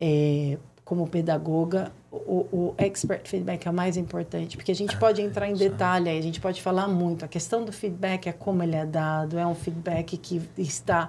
é, 0.00 0.58
como 0.84 1.06
pedagoga, 1.06 1.92
o, 2.12 2.46
o 2.52 2.74
expert 2.76 3.26
feedback 3.26 3.66
é 3.66 3.70
o 3.70 3.74
mais 3.74 3.96
importante, 3.96 4.56
porque 4.56 4.70
a 4.70 4.74
gente 4.74 4.94
pode 4.98 5.22
entrar 5.22 5.48
em 5.48 5.54
detalhe, 5.54 6.10
aí, 6.10 6.18
a 6.18 6.22
gente 6.22 6.40
pode 6.40 6.60
falar 6.60 6.86
muito. 6.86 7.24
A 7.24 7.28
questão 7.28 7.64
do 7.64 7.72
feedback 7.72 8.28
é 8.28 8.32
como 8.32 8.62
ele 8.62 8.76
é 8.76 8.84
dado, 8.84 9.38
é 9.38 9.46
um 9.46 9.54
feedback 9.54 10.18
que 10.18 10.42
está 10.58 11.08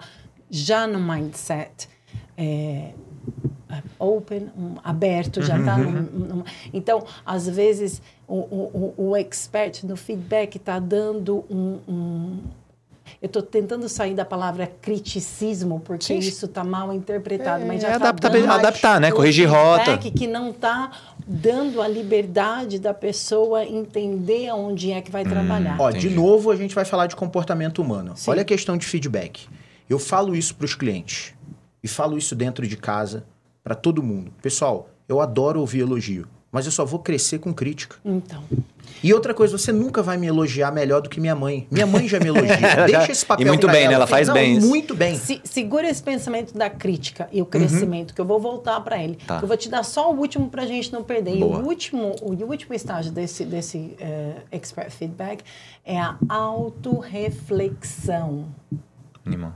já 0.50 0.88
no 0.88 1.00
mindset. 1.00 1.89
É, 2.38 2.94
open, 4.00 4.50
um 4.58 4.76
aberto, 4.82 5.42
já 5.42 5.60
está. 5.60 5.76
então, 6.74 7.06
às 7.26 7.50
vezes, 7.50 8.02
o, 8.26 8.38
o, 8.38 8.94
o 8.98 9.18
expert 9.18 9.84
no 9.84 9.98
feedback 9.98 10.56
está 10.56 10.80
dando 10.80 11.44
um, 11.50 11.80
um 11.88 12.39
eu 13.21 13.28
estou 13.28 13.41
tentando 13.41 13.88
sair 13.88 14.13
da 14.13 14.26
palavra 14.26 14.71
criticismo, 14.82 15.80
porque 15.80 16.06
Sim. 16.06 16.19
isso 16.19 16.45
está 16.45 16.63
mal 16.63 16.93
interpretado, 16.93 17.63
é, 17.63 17.67
mas 17.67 17.82
já 17.82 17.89
é 17.89 17.99
tá 17.99 18.10
adaptar, 18.10 18.49
adaptar, 18.49 18.99
né? 18.99 19.12
Corrigir 19.12 19.49
rota. 19.49 19.97
Que 19.97 20.28
não 20.28 20.49
está 20.49 20.91
dando 21.26 21.82
a 21.82 21.88
liberdade 21.88 22.80
da 22.80 22.93
pessoa 22.93 23.63
entender 23.63 24.52
onde 24.52 24.91
é 24.91 25.02
que 25.02 25.12
vai 25.12 25.23
hum, 25.23 25.30
trabalhar. 25.30 25.78
Ó, 25.80 25.91
de 25.91 26.10
novo, 26.10 26.52
a 26.52 26.56
gente 26.56 26.76
vai 26.76 26.86
falar 26.86 27.08
de 27.08 27.15
comportamento 27.15 27.82
humano. 27.82 28.13
Sim. 28.15 28.32
Olha 28.32 28.41
a 28.41 28.45
questão 28.45 28.78
de 28.78 28.86
feedback. 28.86 29.47
Eu 29.89 29.99
falo 29.99 30.36
isso 30.36 30.56
para 30.56 30.65
os 30.65 30.76
clientes 30.76 31.34
e 31.84 31.88
falo 31.88 32.17
isso 32.17 32.36
dentro 32.36 32.67
de 32.67 32.78
casa 32.78 33.26
para 33.63 33.76
todo 33.76 34.04
mundo. 34.04 34.32
Pessoal, 34.41 34.89
eu 35.08 35.21
adoro 35.21 35.60
ouvir 35.60 35.82
elogio, 35.82 36.28
mas 36.54 36.68
eu 36.68 36.72
só 36.72 36.86
vou 36.86 37.00
crescer 37.00 37.39
com 37.39 37.52
crítica. 37.52 37.96
Então. 38.06 38.44
E 39.04 39.12
outra 39.12 39.34
coisa, 39.34 39.58
você 39.58 39.72
nunca 39.72 40.04
vai 40.04 40.18
me 40.18 40.28
elogiar 40.28 40.72
melhor 40.72 41.02
do 41.02 41.10
que 41.10 41.20
minha 41.20 41.36
mãe. 41.36 41.66
Minha 41.72 41.88
mãe 41.88 42.08
já 42.08 42.20
me 42.20 42.28
elogia. 42.28 42.56
Deixa 42.86 43.12
esse 43.12 43.26
papel 43.26 43.44
E 43.44 43.50
muito 43.50 43.68
bem, 43.68 43.86
ela, 43.86 43.96
ela 43.96 44.06
faz 44.06 44.28
não, 44.28 44.36
bem. 44.36 44.60
Muito 44.60 44.94
bem. 44.94 45.18
Se, 45.18 45.42
segura 45.44 45.89
esse 45.89 46.04
pensamento 46.04 46.56
da 46.56 46.70
crítica 46.70 47.28
e 47.32 47.42
o 47.42 47.46
crescimento, 47.46 48.12
uhum. 48.12 48.16
que 48.16 48.22
eu 48.22 48.26
vou 48.26 48.39
voltar 48.39 48.80
para 48.82 49.04
ele. 49.04 49.18
Tá. 49.26 49.39
Eu 49.42 49.48
vou 49.48 49.58
te 49.58 49.68
dar 49.68 49.82
só 49.84 50.13
o 50.13 50.16
último 50.16 50.48
para 50.48 50.62
a 50.62 50.68
gente 50.68 50.94
não 50.94 51.04
perder. 51.04 51.38
Boa. 51.38 51.60
E 51.60 51.63
o 51.63 51.66
último, 51.66 52.16
o, 52.22 52.34
o 52.34 52.50
último 52.50 52.76
estágio 52.76 53.12
desse, 53.12 53.46
desse 53.46 53.78
uh, 53.78 54.42
expert 54.52 54.92
feedback 54.92 55.44
é 55.84 56.00
a 56.00 56.16
autorreflexão. 56.30 58.46
Animal. 59.26 59.56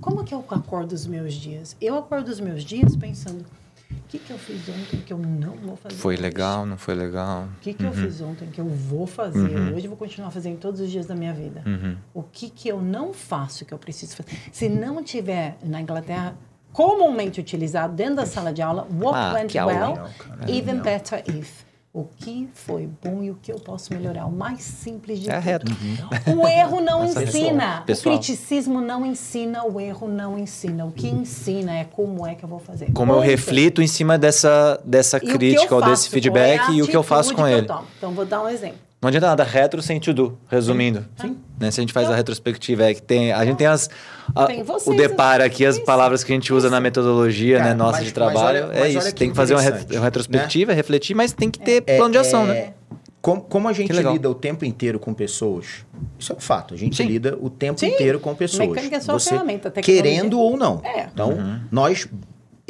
Como 0.00 0.22
que 0.22 0.34
eu 0.34 0.44
acordo 0.50 0.92
os 0.92 1.06
meus 1.06 1.32
dias? 1.32 1.74
Eu 1.80 1.96
acordo 1.96 2.28
os 2.28 2.40
meus 2.40 2.62
dias 2.62 2.94
pensando 2.94 3.46
o 3.90 4.08
que, 4.08 4.18
que 4.18 4.30
eu 4.30 4.38
fiz 4.38 4.68
ontem 4.68 5.00
que 5.00 5.12
eu 5.12 5.18
não 5.18 5.56
vou 5.56 5.76
fazer? 5.76 5.94
Foi 5.96 6.14
hoje? 6.14 6.22
legal, 6.22 6.66
não 6.66 6.78
foi 6.78 6.94
legal? 6.94 7.44
O 7.44 7.60
que, 7.60 7.74
que 7.74 7.82
uhum. 7.82 7.90
eu 7.90 7.94
fiz 7.94 8.20
ontem 8.20 8.48
que 8.48 8.60
eu 8.60 8.68
vou 8.68 9.06
fazer? 9.06 9.38
Uhum. 9.38 9.74
Hoje 9.74 9.86
eu 9.86 9.90
vou 9.90 9.96
continuar 9.96 10.30
fazendo 10.30 10.58
todos 10.58 10.80
os 10.80 10.90
dias 10.90 11.06
da 11.06 11.14
minha 11.14 11.32
vida. 11.32 11.62
Uhum. 11.66 11.96
O 12.14 12.22
que, 12.22 12.50
que 12.50 12.68
eu 12.68 12.80
não 12.80 13.12
faço 13.12 13.64
que 13.64 13.74
eu 13.74 13.78
preciso 13.78 14.16
fazer? 14.16 14.30
Se 14.52 14.68
não 14.68 15.02
tiver 15.02 15.56
na 15.62 15.80
Inglaterra 15.80 16.36
comumente 16.72 17.40
utilizado 17.40 17.94
dentro 17.94 18.16
da 18.16 18.26
sala 18.26 18.52
de 18.52 18.62
aula, 18.62 18.86
what 18.92 19.18
ah, 19.18 19.32
went 19.34 19.54
well, 19.54 20.08
even 20.48 20.80
better 20.80 21.22
if 21.26 21.69
o 21.92 22.04
que 22.04 22.48
foi 22.54 22.88
bom 23.02 23.20
e 23.22 23.32
o 23.32 23.34
que 23.34 23.50
eu 23.50 23.58
posso 23.58 23.92
melhorar. 23.92 24.26
O 24.26 24.30
mais 24.30 24.60
simples 24.62 25.18
de 25.18 25.28
é 25.28 25.34
tudo. 25.34 25.44
reto. 25.44 25.72
Uhum. 25.72 26.40
O 26.40 26.46
erro 26.46 26.80
não 26.80 27.04
ensina. 27.04 27.82
Pessoal. 27.84 28.14
O 28.14 28.18
criticismo 28.18 28.80
não 28.80 29.04
ensina, 29.04 29.64
o 29.64 29.80
erro 29.80 30.06
não 30.06 30.38
ensina. 30.38 30.84
O 30.86 30.92
que 30.92 31.08
ensina 31.08 31.76
é 31.76 31.84
como 31.84 32.24
é 32.24 32.36
que 32.36 32.44
eu 32.44 32.48
vou 32.48 32.60
fazer. 32.60 32.92
Como 32.92 33.12
Ponto. 33.12 33.24
eu 33.24 33.28
reflito 33.28 33.82
em 33.82 33.88
cima 33.88 34.16
dessa, 34.16 34.80
dessa 34.84 35.18
crítica 35.18 35.74
ou 35.74 35.82
desse 35.82 36.08
feedback 36.08 36.70
é 36.70 36.74
e 36.74 36.82
o 36.82 36.86
que 36.86 36.96
eu 36.96 37.02
faço 37.02 37.34
com 37.34 37.46
ele. 37.46 37.66
Então, 37.98 38.12
vou 38.12 38.24
dar 38.24 38.44
um 38.44 38.48
exemplo. 38.48 38.89
Não 39.00 39.08
adianta 39.08 39.28
nada, 39.28 39.44
retro 39.44 39.80
sem 39.80 39.98
to 39.98 40.12
do, 40.12 40.38
resumindo. 40.46 41.06
Sim. 41.18 41.38
Né? 41.58 41.70
Se 41.70 41.80
a 41.80 41.82
gente 41.82 41.92
faz 41.92 42.06
eu... 42.06 42.12
a 42.12 42.16
retrospectiva, 42.16 42.84
é 42.84 42.92
que 42.92 43.00
tem, 43.00 43.32
a 43.32 43.42
gente 43.46 43.56
tem 43.56 43.66
as 43.66 43.88
a, 44.34 44.46
tem 44.46 44.62
o 44.62 44.94
deparo 44.94 45.42
aqui, 45.42 45.64
as 45.64 45.78
palavras 45.78 46.22
que 46.22 46.30
a 46.30 46.34
gente 46.34 46.52
usa 46.52 46.68
na 46.68 46.80
metodologia 46.80 47.56
né, 47.56 47.62
Cara, 47.64 47.74
né, 47.74 47.78
nossa 47.78 47.98
mas, 47.98 48.06
de 48.06 48.12
trabalho. 48.12 48.66
Olha, 48.68 48.78
é 48.78 48.90
isso, 48.90 49.14
tem 49.14 49.30
que 49.30 49.36
fazer 49.36 49.54
uma, 49.54 49.62
uma 49.62 50.04
retrospectiva, 50.04 50.72
né? 50.72 50.76
refletir, 50.76 51.14
mas 51.14 51.32
tem 51.32 51.50
que 51.50 51.58
ter 51.58 51.82
é, 51.86 51.96
plano 51.96 52.12
de 52.12 52.18
ação, 52.18 52.46
né? 52.46 52.58
é, 52.58 52.62
né? 52.66 52.74
Como, 53.22 53.40
como, 53.42 53.68
a 53.68 53.72
gente 53.72 53.92
lida 53.92 54.30
o 54.30 54.34
tempo 54.34 54.64
inteiro 54.64 54.98
com 54.98 55.12
pessoas, 55.12 55.84
isso 56.18 56.32
é 56.32 56.36
um 56.36 56.40
fato. 56.40 56.72
A 56.72 56.76
gente 56.76 56.96
Sim. 56.96 57.04
lida 57.04 57.36
o 57.40 57.50
tempo 57.50 57.78
Sim. 57.78 57.88
inteiro 57.88 58.18
com 58.18 58.34
pessoas. 58.34 58.68
Mecânica 58.68 58.96
é 58.96 59.00
só 59.00 59.12
Você, 59.12 59.30
ferramenta, 59.30 59.70
querendo 59.70 60.38
ou 60.38 60.56
não. 60.56 60.80
É. 60.82 61.08
Então, 61.12 61.32
uhum. 61.32 61.60
nós 61.70 62.08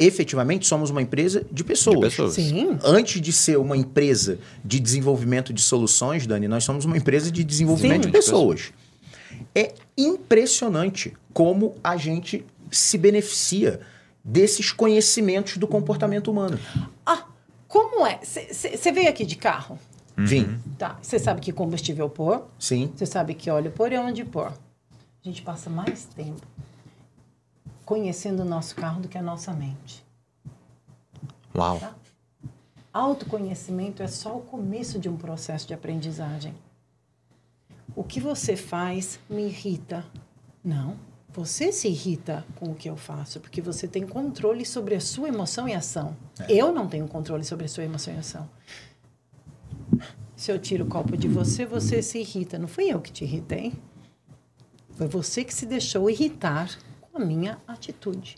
efetivamente 0.05 0.67
somos 0.67 0.89
uma 0.89 1.01
empresa 1.01 1.45
de 1.51 1.63
pessoas. 1.63 1.97
De 1.97 2.01
pessoas. 2.01 2.33
Sim. 2.33 2.77
Antes 2.83 3.21
de 3.21 3.31
ser 3.31 3.57
uma 3.57 3.77
empresa 3.77 4.39
de 4.63 4.79
desenvolvimento 4.79 5.53
de 5.53 5.61
soluções, 5.61 6.25
Dani, 6.25 6.47
nós 6.47 6.63
somos 6.63 6.85
uma 6.85 6.97
empresa 6.97 7.31
de 7.31 7.43
desenvolvimento 7.43 8.03
Sim. 8.03 8.09
de 8.09 8.11
pessoas. 8.11 8.73
É 9.53 9.73
impressionante 9.97 11.13
como 11.33 11.75
a 11.83 11.97
gente 11.97 12.45
se 12.71 12.97
beneficia 12.97 13.79
desses 14.23 14.71
conhecimentos 14.71 15.57
do 15.57 15.67
comportamento 15.67 16.31
humano. 16.31 16.59
Ah, 17.05 17.25
como 17.67 18.05
é? 18.05 18.19
Você 18.23 18.91
veio 18.91 19.09
aqui 19.09 19.25
de 19.25 19.35
carro? 19.35 19.77
Vim. 20.17 20.43
Uhum. 20.43 20.59
Tá. 20.77 20.97
Você 21.01 21.17
sabe 21.19 21.41
que 21.41 21.51
combustível 21.51 22.09
pôr? 22.09 22.43
Sim. 22.59 22.91
Você 22.95 23.05
sabe 23.05 23.33
que 23.33 23.49
óleo 23.49 23.71
pôr 23.71 23.91
e 23.91 23.97
onde 23.97 24.23
pôr? 24.23 24.47
A 24.47 25.27
gente 25.27 25.41
passa 25.41 25.69
mais 25.69 26.05
tempo 26.15 26.41
conhecendo 27.91 28.43
o 28.43 28.45
nosso 28.45 28.73
carro 28.73 29.01
do 29.01 29.09
que 29.09 29.17
a 29.17 29.21
nossa 29.21 29.51
mente. 29.51 30.01
Uau! 31.53 31.77
Tá? 31.77 31.93
Autoconhecimento 32.93 34.01
é 34.01 34.07
só 34.07 34.37
o 34.37 34.41
começo 34.43 34.97
de 34.97 35.09
um 35.09 35.17
processo 35.17 35.67
de 35.67 35.73
aprendizagem. 35.73 36.55
O 37.93 38.01
que 38.01 38.21
você 38.21 38.55
faz 38.55 39.19
me 39.29 39.47
irrita. 39.47 40.05
Não, 40.63 40.95
você 41.33 41.73
se 41.73 41.89
irrita 41.89 42.45
com 42.55 42.71
o 42.71 42.75
que 42.75 42.89
eu 42.89 42.95
faço, 42.95 43.41
porque 43.41 43.61
você 43.61 43.89
tem 43.89 44.07
controle 44.07 44.65
sobre 44.65 44.95
a 44.95 45.01
sua 45.01 45.27
emoção 45.27 45.67
e 45.67 45.73
ação. 45.73 46.15
É. 46.39 46.45
Eu 46.49 46.71
não 46.71 46.87
tenho 46.87 47.09
controle 47.09 47.43
sobre 47.43 47.65
a 47.65 47.69
sua 47.69 47.83
emoção 47.83 48.13
e 48.13 48.17
ação. 48.17 48.49
Se 50.33 50.49
eu 50.49 50.57
tiro 50.57 50.85
o 50.85 50.87
copo 50.87 51.17
de 51.17 51.27
você, 51.27 51.65
você 51.65 52.01
se 52.01 52.19
irrita. 52.19 52.57
Não 52.57 52.69
fui 52.69 52.85
eu 52.85 53.01
que 53.01 53.11
te 53.11 53.25
irritei. 53.25 53.73
Foi 54.91 55.09
você 55.09 55.43
que 55.43 55.53
se 55.53 55.65
deixou 55.65 56.09
irritar 56.09 56.69
a 57.13 57.19
minha 57.19 57.57
atitude. 57.67 58.37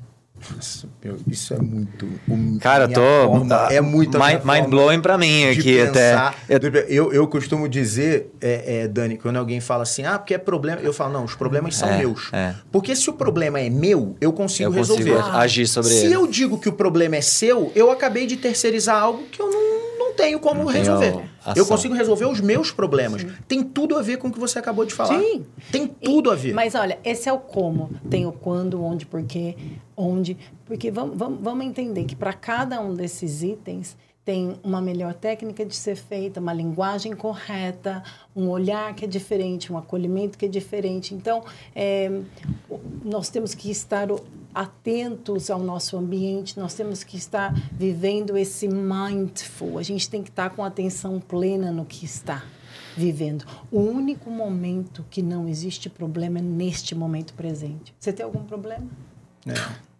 Nossa, 0.51 0.89
meu, 1.01 1.17
isso 1.27 1.53
é 1.53 1.59
muito. 1.59 2.09
Um, 2.27 2.57
Cara, 2.57 2.87
tô. 2.87 3.01
Forma, 3.01 3.67
é 3.71 3.79
muito. 3.79 4.17
Mind, 4.19 4.41
mind 4.43 4.65
blowing 4.67 4.99
pra 4.99 5.17
mim 5.17 5.45
aqui 5.45 5.77
pensar. 5.77 6.35
até. 6.49 6.85
Eu, 6.89 7.13
eu 7.13 7.27
costumo 7.27 7.69
dizer, 7.69 8.31
é, 8.41 8.81
é, 8.81 8.87
Dani, 8.87 9.17
quando 9.17 9.37
alguém 9.37 9.61
fala 9.61 9.83
assim, 9.83 10.03
ah, 10.03 10.17
porque 10.17 10.33
é 10.33 10.37
problema. 10.37 10.81
Eu 10.81 10.91
falo, 10.91 11.13
não, 11.13 11.23
os 11.23 11.35
problemas 11.35 11.75
são 11.75 11.87
é, 11.87 11.97
meus. 11.99 12.29
É. 12.33 12.55
Porque 12.71 12.95
se 12.95 13.09
o 13.09 13.13
problema 13.13 13.59
é 13.59 13.69
meu, 13.69 14.17
eu 14.19 14.33
consigo 14.33 14.69
eu 14.69 14.73
resolver. 14.73 15.15
Consigo 15.15 15.37
agir 15.37 15.67
sobre 15.67 15.91
se 15.91 15.99
ele. 15.99 16.07
Se 16.09 16.13
eu 16.13 16.27
digo 16.27 16.59
que 16.59 16.67
o 16.67 16.73
problema 16.73 17.15
é 17.15 17.21
seu, 17.21 17.71
eu 17.75 17.91
acabei 17.91 18.25
de 18.25 18.35
terceirizar 18.35 19.01
algo 19.01 19.23
que 19.31 19.41
eu 19.41 19.49
não 19.49 19.82
tenho 20.13 20.39
como 20.39 20.63
não 20.63 20.71
resolver. 20.71 21.23
Eu 21.55 21.65
consigo 21.65 21.93
resolver 21.93 22.25
os 22.25 22.39
meus 22.39 22.71
problemas. 22.71 23.21
Sim. 23.21 23.31
Tem 23.47 23.63
tudo 23.63 23.97
a 23.97 24.01
ver 24.01 24.17
com 24.17 24.27
o 24.27 24.31
que 24.31 24.39
você 24.39 24.59
acabou 24.59 24.85
de 24.85 24.93
falar. 24.93 25.19
Sim. 25.19 25.45
Tem 25.71 25.87
tudo 25.87 26.29
e, 26.29 26.33
a 26.33 26.35
ver. 26.35 26.53
Mas 26.53 26.75
olha, 26.75 26.97
esse 27.03 27.27
é 27.27 27.33
o 27.33 27.39
como. 27.39 27.89
Tem 28.09 28.25
o 28.25 28.31
quando, 28.31 28.83
onde, 28.83 29.05
porquê, 29.05 29.55
onde. 29.95 30.37
Porque 30.65 30.89
vamos, 30.89 31.17
vamos, 31.17 31.39
vamos 31.41 31.65
entender 31.65 32.05
que 32.05 32.15
para 32.15 32.33
cada 32.33 32.79
um 32.81 32.93
desses 32.93 33.43
itens 33.43 33.97
tem 34.25 34.57
uma 34.63 34.81
melhor 34.81 35.13
técnica 35.13 35.65
de 35.65 35.75
ser 35.75 35.95
feita, 35.95 36.39
uma 36.39 36.53
linguagem 36.53 37.13
correta, 37.13 38.01
um 38.35 38.49
olhar 38.49 38.93
que 38.93 39.03
é 39.03 39.07
diferente, 39.07 39.71
um 39.71 39.77
acolhimento 39.77 40.37
que 40.37 40.45
é 40.45 40.47
diferente. 40.47 41.13
Então, 41.13 41.43
é, 41.75 42.21
nós 43.03 43.29
temos 43.29 43.53
que 43.53 43.69
estar 43.69 44.07
atentos 44.53 45.49
ao 45.49 45.59
nosso 45.59 45.97
ambiente, 45.97 46.57
nós 46.57 46.73
temos 46.73 47.03
que 47.03 47.17
estar 47.17 47.53
vivendo 47.71 48.37
esse 48.37 48.67
mindful. 48.67 49.77
A 49.77 49.83
gente 49.83 50.09
tem 50.09 50.23
que 50.23 50.29
estar 50.29 50.51
com 50.51 50.63
atenção 50.63 51.19
plena 51.19 51.71
no 51.71 51.83
que 51.83 52.05
está 52.05 52.45
vivendo. 52.95 53.45
O 53.71 53.79
único 53.79 54.29
momento 54.29 55.05
que 55.09 55.21
não 55.21 55.49
existe 55.49 55.89
problema 55.89 56.39
é 56.39 56.41
neste 56.41 56.95
momento 56.95 57.33
presente. 57.33 57.93
Você 57.99 58.13
tem 58.13 58.23
algum 58.23 58.43
problema? 58.43 58.87
É. 59.45 59.53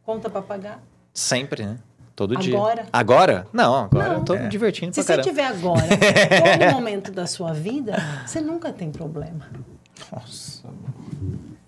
Conta 0.05 0.29
para 0.29 0.41
pagar? 0.41 0.83
Sempre, 1.13 1.65
né? 1.65 1.79
Todo 2.15 2.34
agora? 2.34 2.43
dia. 2.43 2.58
Agora? 2.58 2.88
Agora? 2.91 3.47
Não, 3.52 3.76
agora 3.76 4.10
não. 4.10 4.15
eu 4.19 4.23
tô 4.23 4.36
é. 4.36 4.43
me 4.43 4.49
divertindo 4.49 4.93
Se 4.93 5.04
pra 5.04 5.15
você 5.15 5.21
tiver 5.21 5.45
agora, 5.45 5.82
todo 5.88 6.71
momento 6.73 7.12
da 7.12 7.26
sua 7.26 7.54
vida, 7.54 7.95
você 8.26 8.39
nunca 8.39 8.71
tem 8.71 8.91
problema. 8.91 9.49
Nossa. 10.12 10.63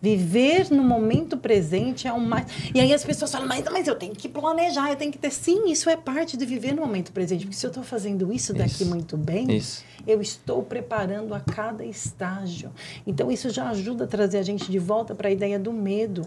Viver 0.06 0.70
no 0.70 0.84
momento 0.84 1.36
presente 1.36 2.08
é 2.08 2.14
o 2.14 2.20
mais. 2.20 2.46
E 2.76 2.80
aí 2.80 2.94
as 2.94 3.04
pessoas 3.04 3.32
falam, 3.32 3.48
mas, 3.48 3.66
mas 3.72 3.88
eu 3.88 3.96
tenho 3.96 4.14
que 4.14 4.30
planejar, 4.30 4.92
eu 4.92 4.96
tenho 4.96 5.12
que 5.12 5.18
ter. 5.18 5.32
Sim, 5.32 5.72
isso 5.72 5.90
é 5.90 5.98
parte 5.98 6.38
de 6.38 6.46
viver 6.46 6.74
no 6.74 6.82
momento 6.84 7.12
presente. 7.12 7.46
Porque 7.46 7.58
se 7.58 7.66
eu 7.66 7.70
estou 7.70 7.84
fazendo 7.84 8.32
isso 8.32 8.54
daqui 8.54 8.84
isso. 8.84 8.86
muito 8.86 9.18
bem, 9.18 9.52
isso. 9.52 9.84
eu 10.06 10.22
estou 10.22 10.62
preparando 10.62 11.34
a 11.34 11.40
cada 11.40 11.84
estágio. 11.84 12.72
Então 13.08 13.32
isso 13.32 13.50
já 13.50 13.68
ajuda 13.70 14.04
a 14.04 14.08
trazer 14.08 14.38
a 14.38 14.44
gente 14.44 14.72
de 14.72 14.78
volta 14.78 15.16
para 15.16 15.28
a 15.28 15.32
ideia 15.32 15.58
do 15.58 15.74
medo. 15.74 16.22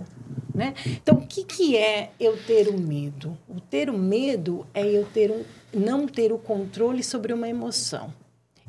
Né? 0.58 0.74
Então, 0.84 1.14
o 1.14 1.24
que, 1.24 1.44
que 1.44 1.76
é 1.76 2.10
eu 2.18 2.36
ter 2.36 2.66
o 2.66 2.76
medo? 2.76 3.38
O 3.48 3.60
ter 3.60 3.88
o 3.88 3.96
medo 3.96 4.66
é 4.74 4.84
eu 4.84 5.04
ter 5.04 5.30
um, 5.30 5.44
não 5.72 6.04
ter 6.08 6.32
o 6.32 6.38
controle 6.38 7.04
sobre 7.04 7.32
uma 7.32 7.48
emoção. 7.48 8.12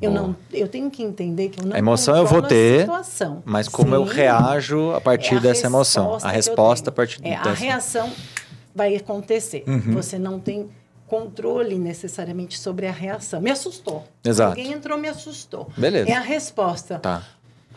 Eu, 0.00 0.12
não, 0.12 0.36
eu 0.52 0.68
tenho 0.68 0.88
que 0.88 1.02
entender 1.02 1.48
que 1.48 1.60
eu 1.60 1.66
não 1.66 1.74
A 1.74 1.78
emoção 1.80 2.16
eu 2.16 2.24
vou 2.24 2.42
ter, 2.42 2.86
mas 3.44 3.68
como 3.68 3.88
Sim, 3.88 3.94
eu 3.96 4.04
reajo 4.04 4.92
a 4.92 5.00
partir 5.00 5.34
é 5.34 5.40
dessa 5.40 5.66
emoção. 5.66 6.16
A 6.22 6.30
resposta 6.30 6.90
a 6.90 6.92
partir 6.92 7.20
é, 7.24 7.36
dessa. 7.36 7.50
A 7.50 7.52
reação 7.54 8.10
vai 8.72 8.94
acontecer. 8.94 9.64
Uhum. 9.66 9.92
Você 9.92 10.16
não 10.16 10.38
tem 10.38 10.70
controle 11.08 11.76
necessariamente 11.76 12.56
sobre 12.56 12.86
a 12.86 12.92
reação. 12.92 13.40
Me 13.40 13.50
assustou. 13.50 14.04
Exato. 14.24 14.50
Alguém 14.50 14.72
entrou, 14.72 14.96
me 14.96 15.08
assustou. 15.08 15.68
Beleza. 15.76 16.08
É 16.08 16.14
a 16.14 16.20
resposta. 16.20 17.00
Tá. 17.00 17.24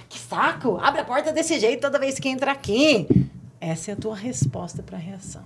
Que 0.07 0.19
saco! 0.19 0.77
Abre 0.79 1.01
a 1.01 1.03
porta 1.03 1.33
desse 1.33 1.59
jeito 1.59 1.81
toda 1.81 1.97
vez 1.97 2.19
que 2.19 2.29
entra 2.29 2.51
aqui. 2.51 3.07
Essa 3.63 3.91
é 3.91 3.93
a 3.93 3.97
tua 3.97 4.15
resposta 4.15 4.81
para 4.83 4.97
a 4.97 5.01
reação. 5.01 5.41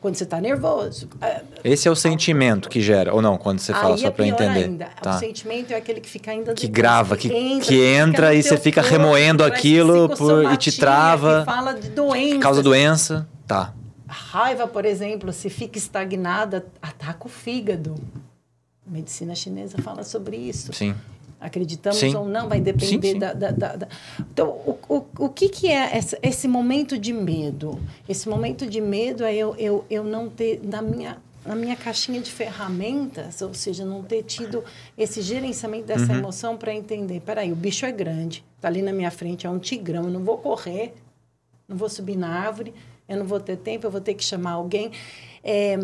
quando 0.00 0.14
você 0.14 0.24
está 0.24 0.40
nervoso. 0.40 1.10
Ah, 1.20 1.42
Esse 1.62 1.86
é 1.86 1.90
o 1.90 1.94
sentimento 1.94 2.70
que 2.70 2.80
gera, 2.80 3.12
ou 3.14 3.20
não, 3.20 3.36
quando 3.36 3.58
você 3.58 3.70
fala, 3.74 3.94
Aí 3.96 4.00
só 4.00 4.06
é 4.06 4.10
para 4.10 4.26
entender. 4.26 4.64
ainda. 4.64 4.86
Tá. 5.02 5.16
O 5.16 5.18
sentimento 5.18 5.72
é 5.72 5.76
aquele 5.76 6.00
que 6.00 6.08
fica 6.08 6.30
ainda 6.30 6.54
Que 6.54 6.66
grava, 6.66 7.18
que- 7.18 7.28
que 7.60 7.84
entra 7.84 8.28
no 8.28 8.34
e 8.34 8.42
você 8.42 8.56
fica 8.56 8.80
corpo, 8.80 8.96
remoendo 8.96 9.44
aquilo 9.44 10.08
por- 10.16 10.50
e 10.54 10.56
te 10.56 10.72
trava. 10.78 11.40
que 11.40 11.52
fala 11.52 11.74
de 11.74 11.90
doença. 11.90 12.38
Causa 12.38 12.62
doença, 12.62 13.28
tá. 13.46 13.74
A 14.08 14.12
raiva, 14.14 14.66
por 14.66 14.86
exemplo, 14.86 15.34
se 15.34 15.50
fica 15.50 15.76
estagnada, 15.76 16.64
ataca 16.80 17.26
o 17.26 17.28
fígado. 17.28 17.94
A 18.88 18.90
medicina 18.90 19.34
chinesa 19.34 19.76
fala 19.82 20.02
sobre 20.02 20.36
isso. 20.38 20.72
Sim. 20.72 20.94
Acreditamos 21.40 21.98
Sim. 21.98 22.14
ou 22.14 22.26
não, 22.28 22.48
vai 22.48 22.60
depender 22.60 22.86
Sim, 23.08 23.12
sim. 23.14 23.18
Da, 23.18 23.32
da- 23.32 23.50
da- 23.52 23.88
Então, 24.32 24.48
o, 24.50 24.78
o, 24.88 25.04
o 25.20 25.28
que, 25.30 25.48
que 25.48 25.68
é 25.68 25.96
essa- 25.96 26.18
esse 26.22 26.46
momento 26.46 26.98
de 26.98 27.12
medo? 27.12 27.80
Esse 28.08 28.28
momento 28.28 28.66
de 28.66 28.80
medo 28.80 29.24
é 29.24 29.34
eu, 29.34 29.54
eu, 29.56 29.84
eu 29.88 30.04
não 30.04 30.28
ter, 30.28 30.60
na 30.62 30.82
minha, 30.82 31.16
na 31.46 31.54
minha 31.56 31.74
caixinha 31.76 32.20
de 32.20 32.30
ferramentas, 32.30 33.40
ou 33.40 33.54
seja, 33.54 33.84
não 33.86 34.02
ter 34.02 34.22
tido 34.22 34.62
esse 34.98 35.22
gerenciamento 35.22 35.86
dessa 35.86 36.12
Uhum. 36.12 36.18
emoção 36.18 36.56
para 36.58 36.74
entender. 36.74 37.20
Peraí, 37.20 37.50
o 37.50 37.56
bicho 37.56 37.86
é 37.86 37.92
grande, 37.92 38.44
tá 38.60 38.68
ali 38.68 38.82
na 38.82 38.92
minha 38.92 39.10
frente, 39.10 39.46
é 39.46 39.50
um 39.50 39.58
tigrão, 39.58 40.04
eu 40.04 40.10
não 40.10 40.22
vou 40.22 40.36
correr, 40.36 40.92
não 41.66 41.76
vou 41.76 41.88
subir 41.88 42.16
na 42.16 42.28
árvore, 42.28 42.74
eu 43.08 43.16
não 43.16 43.24
vou 43.26 43.40
ter 43.40 43.56
tempo, 43.56 43.86
eu 43.86 43.90
vou 43.90 44.00
ter 44.00 44.12
que 44.14 44.22
chamar 44.24 44.52
alguém. 44.52 44.92
É, 45.42 45.78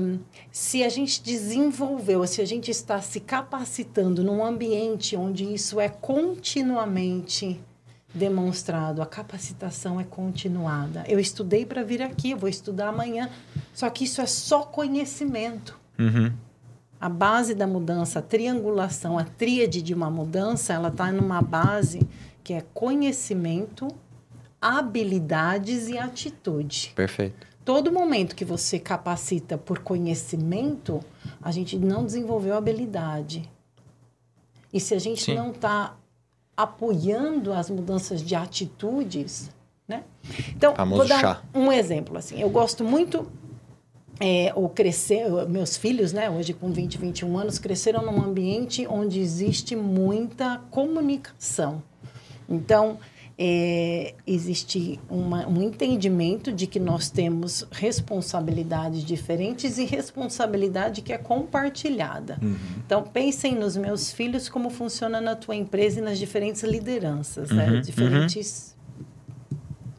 se 0.52 0.84
a 0.84 0.88
gente 0.88 1.22
desenvolveu, 1.22 2.26
se 2.26 2.42
a 2.42 2.44
gente 2.44 2.70
está 2.70 3.00
se 3.00 3.20
capacitando 3.20 4.22
num 4.22 4.44
ambiente 4.44 5.16
onde 5.16 5.44
isso 5.44 5.80
é 5.80 5.88
continuamente 5.88 7.60
demonstrado, 8.14 9.02
a 9.02 9.06
capacitação 9.06 10.00
é 10.00 10.04
continuada. 10.04 11.04
Eu 11.06 11.20
estudei 11.20 11.66
para 11.66 11.82
vir 11.82 12.02
aqui, 12.02 12.30
eu 12.30 12.36
vou 12.36 12.48
estudar 12.48 12.88
amanhã, 12.88 13.30
só 13.72 13.88
que 13.90 14.04
isso 14.04 14.20
é 14.20 14.26
só 14.26 14.62
conhecimento. 14.62 15.78
Uhum. 15.98 16.32
A 16.98 17.08
base 17.08 17.54
da 17.54 17.66
mudança, 17.66 18.20
a 18.20 18.22
triangulação, 18.22 19.18
a 19.18 19.24
tríade 19.24 19.82
de 19.82 19.92
uma 19.92 20.10
mudança, 20.10 20.72
ela 20.72 20.88
está 20.88 21.12
numa 21.12 21.42
base 21.42 22.00
que 22.42 22.54
é 22.54 22.64
conhecimento, 22.72 23.88
habilidades 24.60 25.88
e 25.88 25.98
atitude. 25.98 26.92
Perfeito. 26.96 27.46
Todo 27.66 27.90
momento 27.90 28.36
que 28.36 28.44
você 28.44 28.78
capacita 28.78 29.58
por 29.58 29.80
conhecimento, 29.80 31.00
a 31.42 31.50
gente 31.50 31.76
não 31.76 32.04
desenvolveu 32.04 32.56
habilidade. 32.56 33.50
E 34.72 34.78
se 34.78 34.94
a 34.94 35.00
gente 35.00 35.24
Sim. 35.24 35.34
não 35.34 35.50
está 35.50 35.96
apoiando 36.56 37.52
as 37.52 37.68
mudanças 37.68 38.22
de 38.22 38.36
atitudes, 38.36 39.50
né? 39.88 40.04
Então, 40.50 40.76
Famoso 40.76 41.00
vou 41.00 41.08
dar 41.08 41.20
chá. 41.20 41.42
um, 41.52 41.72
exemplo 41.72 42.16
assim. 42.16 42.40
Eu 42.40 42.48
gosto 42.50 42.84
muito 42.84 43.26
é, 44.20 44.52
ou 44.54 44.68
crescer, 44.68 45.28
meus 45.48 45.76
filhos, 45.76 46.12
né, 46.12 46.30
hoje 46.30 46.52
com 46.52 46.70
20, 46.70 46.98
21 46.98 47.36
anos, 47.36 47.58
cresceram 47.58 48.06
num 48.06 48.22
ambiente 48.22 48.86
onde 48.86 49.18
existe 49.18 49.74
muita 49.74 50.58
comunicação. 50.70 51.82
Então, 52.48 53.00
é, 53.38 54.14
existe 54.26 54.98
uma, 55.10 55.46
um 55.46 55.60
entendimento 55.62 56.50
de 56.50 56.66
que 56.66 56.80
nós 56.80 57.10
temos 57.10 57.66
responsabilidades 57.70 59.04
diferentes 59.04 59.76
e 59.76 59.84
responsabilidade 59.84 61.02
que 61.02 61.12
é 61.12 61.18
compartilhada. 61.18 62.38
Então, 62.86 63.02
pensem 63.02 63.54
nos 63.54 63.76
meus 63.76 64.10
filhos, 64.10 64.48
como 64.48 64.70
funciona 64.70 65.20
na 65.20 65.36
tua 65.36 65.54
empresa 65.54 65.98
e 66.00 66.02
nas 66.02 66.18
diferentes 66.18 66.62
lideranças, 66.62 67.50
né? 67.50 67.70
Uhum, 67.70 67.80
Diferentes 67.82 68.74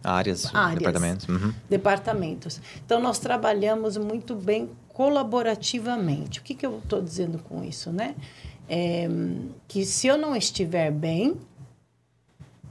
Áreas, 0.04 0.50
Áreas. 0.56 0.80
departamentos. 0.80 1.28
Uhum. 1.28 1.54
departamentos. 1.70 2.62
Então, 2.84 3.00
nós 3.00 3.20
trabalhamos 3.20 3.98
muito 3.98 4.34
bem 4.34 4.70
colaborativamente. 4.88 6.40
O 6.40 6.44
que, 6.44 6.56
que 6.56 6.66
eu 6.66 6.80
estou 6.80 7.02
dizendo 7.02 7.38
com 7.38 7.64
isso, 7.64 7.92
né? 7.92 8.16
É, 8.70 9.08
que 9.68 9.86
se 9.86 10.08
eu 10.08 10.18
não 10.18 10.36
estiver 10.36 10.92
bem, 10.92 11.36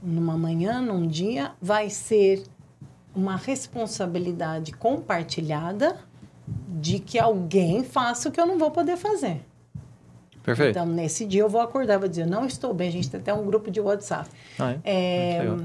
numa 0.01 0.37
manhã, 0.37 0.81
num 0.81 1.07
dia, 1.07 1.51
vai 1.61 1.89
ser 1.89 2.43
uma 3.15 3.35
responsabilidade 3.35 4.71
compartilhada 4.73 5.97
de 6.79 6.99
que 6.99 7.17
alguém 7.17 7.83
faça 7.83 8.29
o 8.29 8.31
que 8.31 8.39
eu 8.39 8.45
não 8.45 8.57
vou 8.57 8.71
poder 8.71 8.95
fazer. 8.97 9.41
Perfeito. 10.43 10.69
Então, 10.71 10.85
nesse 10.85 11.25
dia, 11.25 11.41
eu 11.41 11.49
vou 11.49 11.59
acordar, 11.59 11.97
vou 11.99 12.07
dizer, 12.07 12.25
não 12.25 12.45
estou 12.45 12.73
bem. 12.73 12.87
A 12.87 12.91
gente 12.91 13.09
tem 13.09 13.19
até 13.19 13.33
um 13.33 13.45
grupo 13.45 13.69
de 13.69 13.81
WhatsApp. 13.81 14.29
Ah, 14.57 14.71
é? 14.71 14.79
É, 14.85 15.57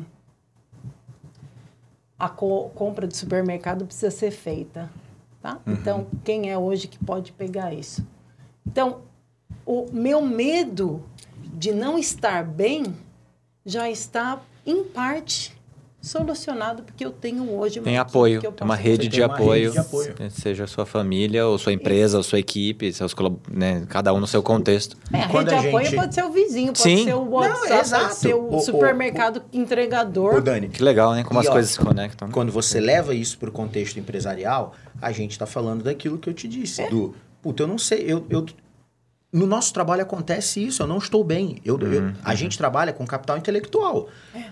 a 2.19 2.29
co- 2.29 2.71
compra 2.75 3.07
do 3.07 3.15
supermercado 3.15 3.85
precisa 3.85 4.11
ser 4.11 4.31
feita, 4.31 4.91
tá? 5.41 5.59
Uhum. 5.67 5.73
Então, 5.75 6.07
quem 6.25 6.51
é 6.51 6.59
hoje 6.59 6.89
que 6.89 6.99
pode 6.99 7.33
pegar 7.33 7.73
isso? 7.73 8.05
Então, 8.67 9.01
o 9.67 9.87
meu 9.93 10.23
medo 10.23 11.03
de 11.55 11.73
não 11.73 11.99
estar 11.99 12.45
bem 12.45 12.95
já 13.65 13.89
está, 13.91 14.41
em 14.67 14.83
parte, 14.85 15.53
solucionado, 16.01 16.83
porque 16.83 17.05
eu 17.05 17.13
tenho 17.13 17.49
hoje 17.57 17.79
uma 17.79 17.85
Tem 17.85 17.97
apoio, 17.97 18.41
que 18.41 18.47
eu 18.49 18.55
uma 18.63 18.75
rede 18.75 19.07
de 19.07 19.19
tem 19.19 19.25
uma 19.25 19.35
apoio, 19.35 19.63
rede 19.71 19.73
de 19.73 19.79
apoio. 19.79 20.15
seja 20.31 20.65
a 20.65 20.67
sua 20.67 20.85
família, 20.85 21.47
ou 21.47 21.57
sua 21.59 21.73
empresa, 21.73 22.17
ou 22.17 22.25
sua 22.25 22.41
equipe, 22.41 22.93
seus, 22.93 23.15
né, 23.49 23.85
cada 23.89 24.13
um 24.13 24.19
no 24.19 24.27
seu 24.27 24.43
contexto. 24.43 24.97
É, 25.13 25.21
a 25.23 25.29
Quando 25.29 25.49
rede 25.51 25.61
de 25.61 25.67
a 25.67 25.69
apoio 25.71 25.87
gente- 25.87 25.95
pode 25.97 26.15
ser 26.15 26.25
o 26.25 26.33
vizinho, 26.33 26.67
pode 26.73 26.81
Sim. 26.81 27.05
ser 27.05 27.15
o 27.15 27.31
WhatsApp, 27.31 27.75
exato. 27.81 28.05
pode 28.07 28.15
ser 28.17 28.35
o, 28.35 28.43
O- 28.43 28.57
o- 28.57 28.61
supermercado 28.61 29.43
entregador. 29.53 30.35
Ô, 30.35 30.41
Dani, 30.41 30.69
Que 30.69 30.83
legal, 30.83 31.13
né? 31.13 31.23
Como 31.23 31.39
E, 31.39 31.43
as 31.43 31.49
ó, 31.49 31.53
coisas 31.53 31.71
se 31.71 31.79
conectam. 31.79 32.31
Quando 32.33 32.51
você 32.51 32.81
leva 32.81 33.15
isso 33.15 33.39
para 33.39 33.49
o 33.49 33.53
contexto 33.53 33.97
empresarial, 34.01 34.75
a 35.01 35.13
gente 35.13 35.31
está 35.31 35.47
falando 35.47 35.85
daquilo 35.85 36.19
que 36.19 36.29
eu 36.29 36.35
te 36.35 36.49
disse. 36.49 36.85
Do, 36.91 37.15
puta, 37.41 37.63
eu 37.63 37.69
não 37.69 37.79
sei, 37.79 38.05
eu, 38.09 38.27
eu- 38.29 38.45
no 39.33 39.47
nosso 39.47 39.73
trabalho 39.73 40.03
acontece 40.03 40.63
isso, 40.63 40.83
eu 40.83 40.87
não 40.87 40.99
estou 40.99 41.25
bem. 41.25 41.59
Eu, 41.65 41.79
eu- 41.81 42.13
a 42.23 42.35
gente 42.35 42.59
trabalha 42.59 42.93
com 42.93 43.07
capital 43.07 43.39
intelectual. 43.39 44.09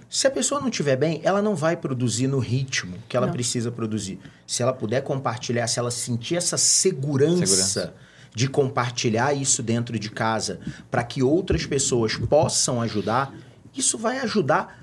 Se 0.09 0.27
a 0.27 0.31
pessoa 0.31 0.59
não 0.61 0.69
estiver 0.69 0.97
bem, 0.97 1.21
ela 1.23 1.43
não 1.43 1.55
vai 1.55 1.77
produzir 1.77 2.27
no 2.27 2.39
ritmo 2.39 2.97
que 3.09 3.15
ela 3.17 3.27
Não. 3.27 3.33
precisa 3.33 3.71
produzir. 3.71 4.19
Se 4.47 4.63
ela 4.63 4.73
puder 4.73 5.03
compartilhar, 5.03 5.67
se 5.67 5.79
ela 5.79 5.91
sentir 5.91 6.37
essa 6.37 6.57
segurança, 6.57 7.47
Segurança. 7.47 7.95
de 8.35 8.49
compartilhar 8.49 9.35
isso 9.35 9.63
dentro 9.63 9.99
de 9.99 10.09
casa 10.11 10.61
para 10.91 11.05
que 11.05 11.23
outras 11.23 11.67
pessoas 11.67 12.17
possam 12.17 12.81
ajudar, 12.81 13.35
isso 13.77 13.99
vai 13.99 14.19
ajudar 14.21 14.79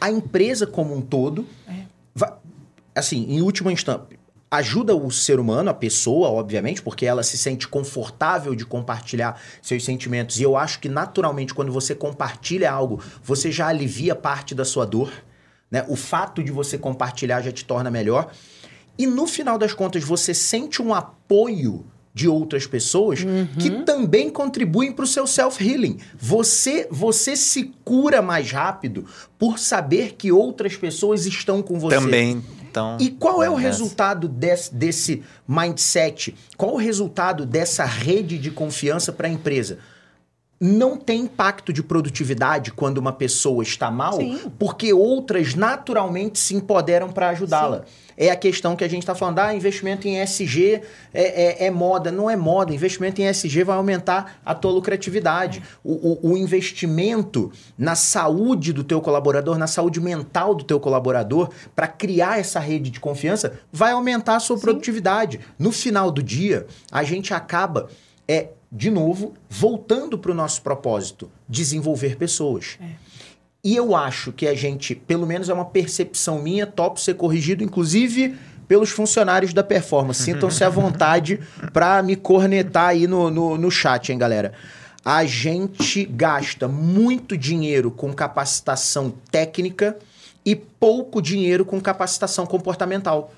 a 0.00 0.10
empresa 0.10 0.66
como 0.66 0.96
um 0.96 1.02
todo. 1.02 1.46
É. 1.68 1.84
Vai- 2.14 2.32
assim, 2.94 3.26
em 3.28 3.42
última 3.42 3.70
instância, 3.72 4.06
ajuda 4.56 4.94
o 4.94 5.10
ser 5.10 5.38
humano, 5.38 5.70
a 5.70 5.74
pessoa, 5.74 6.28
obviamente, 6.28 6.82
porque 6.82 7.06
ela 7.06 7.22
se 7.22 7.36
sente 7.36 7.66
confortável 7.68 8.54
de 8.54 8.64
compartilhar 8.64 9.40
seus 9.62 9.84
sentimentos. 9.84 10.38
E 10.38 10.42
eu 10.42 10.56
acho 10.56 10.80
que 10.80 10.88
naturalmente, 10.88 11.54
quando 11.54 11.72
você 11.72 11.94
compartilha 11.94 12.70
algo, 12.70 13.02
você 13.22 13.50
já 13.50 13.68
alivia 13.68 14.14
parte 14.14 14.54
da 14.54 14.64
sua 14.64 14.84
dor. 14.84 15.12
Né? 15.70 15.84
O 15.88 15.96
fato 15.96 16.42
de 16.42 16.52
você 16.52 16.78
compartilhar 16.78 17.40
já 17.42 17.52
te 17.52 17.64
torna 17.64 17.90
melhor. 17.90 18.30
E 18.96 19.06
no 19.06 19.26
final 19.26 19.58
das 19.58 19.74
contas, 19.74 20.04
você 20.04 20.32
sente 20.32 20.80
um 20.80 20.94
apoio 20.94 21.84
de 22.14 22.28
outras 22.28 22.64
pessoas 22.64 23.24
que 23.58 23.82
também 23.82 24.30
contribuem 24.30 24.92
para 24.92 25.04
o 25.04 25.08
seu 25.08 25.26
self-healing. 25.26 25.98
Você, 26.16 26.86
você 26.88 27.34
se 27.34 27.72
cura 27.84 28.22
mais 28.22 28.52
rápido 28.52 29.04
por 29.36 29.58
saber 29.58 30.14
que 30.16 30.30
outras 30.30 30.76
pessoas 30.76 31.26
estão 31.26 31.60
com 31.60 31.76
você. 31.76 31.96
Também, 31.96 32.40
então... 32.74 32.96
E 32.98 33.10
qual 33.10 33.40
é 33.40 33.48
o 33.48 33.52
nessa. 33.52 33.68
resultado 33.68 34.26
desse, 34.26 34.74
desse 34.74 35.22
mindset? 35.46 36.34
Qual 36.56 36.74
o 36.74 36.76
resultado 36.76 37.46
dessa 37.46 37.84
rede 37.84 38.36
de 38.36 38.50
confiança 38.50 39.12
para 39.12 39.28
a 39.28 39.30
empresa? 39.30 39.78
Não 40.66 40.96
tem 40.96 41.20
impacto 41.20 41.74
de 41.74 41.82
produtividade 41.82 42.72
quando 42.72 42.96
uma 42.96 43.12
pessoa 43.12 43.62
está 43.62 43.90
mal, 43.90 44.14
Sim. 44.14 44.40
porque 44.58 44.94
outras 44.94 45.54
naturalmente 45.54 46.38
se 46.38 46.54
empoderam 46.54 47.12
para 47.12 47.28
ajudá-la. 47.28 47.84
É 48.16 48.30
a 48.30 48.36
questão 48.36 48.74
que 48.76 48.82
a 48.84 48.88
gente 48.88 49.02
está 49.02 49.14
falando, 49.14 49.40
ah, 49.40 49.54
investimento 49.54 50.06
em 50.08 50.16
SG 50.20 50.80
é, 51.12 51.64
é- 51.64 51.66
é 51.66 51.70
moda. 51.70 52.10
Não 52.10 52.30
é 52.30 52.36
moda, 52.36 52.72
investimento 52.72 53.20
em 53.20 53.24
SG 53.26 53.62
vai 53.64 53.76
aumentar 53.76 54.38
a 54.42 54.54
tua 54.54 54.70
lucratividade. 54.70 55.62
O, 55.84 55.92
o- 55.92 56.30
o 56.32 56.36
investimento 56.38 57.52
na 57.76 57.94
saúde 57.94 58.72
do 58.72 58.82
teu 58.84 59.00
colaborador, 59.02 59.58
na 59.58 59.66
saúde 59.66 60.00
mental 60.00 60.54
do 60.54 60.64
teu 60.64 60.80
colaborador, 60.80 61.50
para 61.76 61.86
criar 61.88 62.38
essa 62.40 62.58
rede 62.60 62.88
de 62.88 63.00
confiança, 63.00 63.58
vai 63.70 63.92
aumentar 63.92 64.36
a 64.36 64.40
sua 64.40 64.58
produtividade. 64.58 65.40
No 65.58 65.70
final 65.72 66.10
do 66.10 66.22
dia, 66.22 66.66
a 66.90 67.02
gente 67.02 67.34
acaba, 67.34 67.88
é, 68.28 68.48
de 68.70 68.90
novo, 68.90 69.34
voltando 69.48 70.18
para 70.18 70.32
o 70.32 70.34
nosso 70.34 70.62
propósito, 70.62 71.30
desenvolver 71.48 72.16
pessoas. 72.16 72.78
E 73.62 73.74
eu 73.76 73.96
acho 73.96 74.32
que 74.32 74.46
a 74.46 74.54
gente, 74.54 74.94
pelo 74.94 75.26
menos 75.26 75.48
é 75.48 75.54
uma 75.54 75.64
percepção 75.64 76.42
minha, 76.42 76.66
top 76.66 77.00
ser 77.00 77.14
corrigido, 77.14 77.64
inclusive 77.64 78.36
pelos 78.68 78.90
funcionários 78.90 79.52
da 79.52 79.62
performance. 79.62 80.20
Sintam-se 80.24 80.62
à 80.64 80.68
vontade 80.68 81.40
para 81.72 82.02
me 82.02 82.16
cornetar 82.16 82.88
aí 82.88 83.06
no, 83.06 83.30
no, 83.30 83.56
no 83.56 83.70
chat, 83.70 84.10
hein, 84.10 84.18
galera? 84.18 84.52
A 85.04 85.24
gente 85.24 86.04
gasta 86.04 86.66
muito 86.66 87.36
dinheiro 87.36 87.90
com 87.90 88.12
capacitação 88.12 89.14
técnica 89.30 89.96
e 90.44 90.54
pouco 90.54 91.22
dinheiro 91.22 91.64
com 91.64 91.80
capacitação 91.80 92.46
comportamental. 92.46 93.32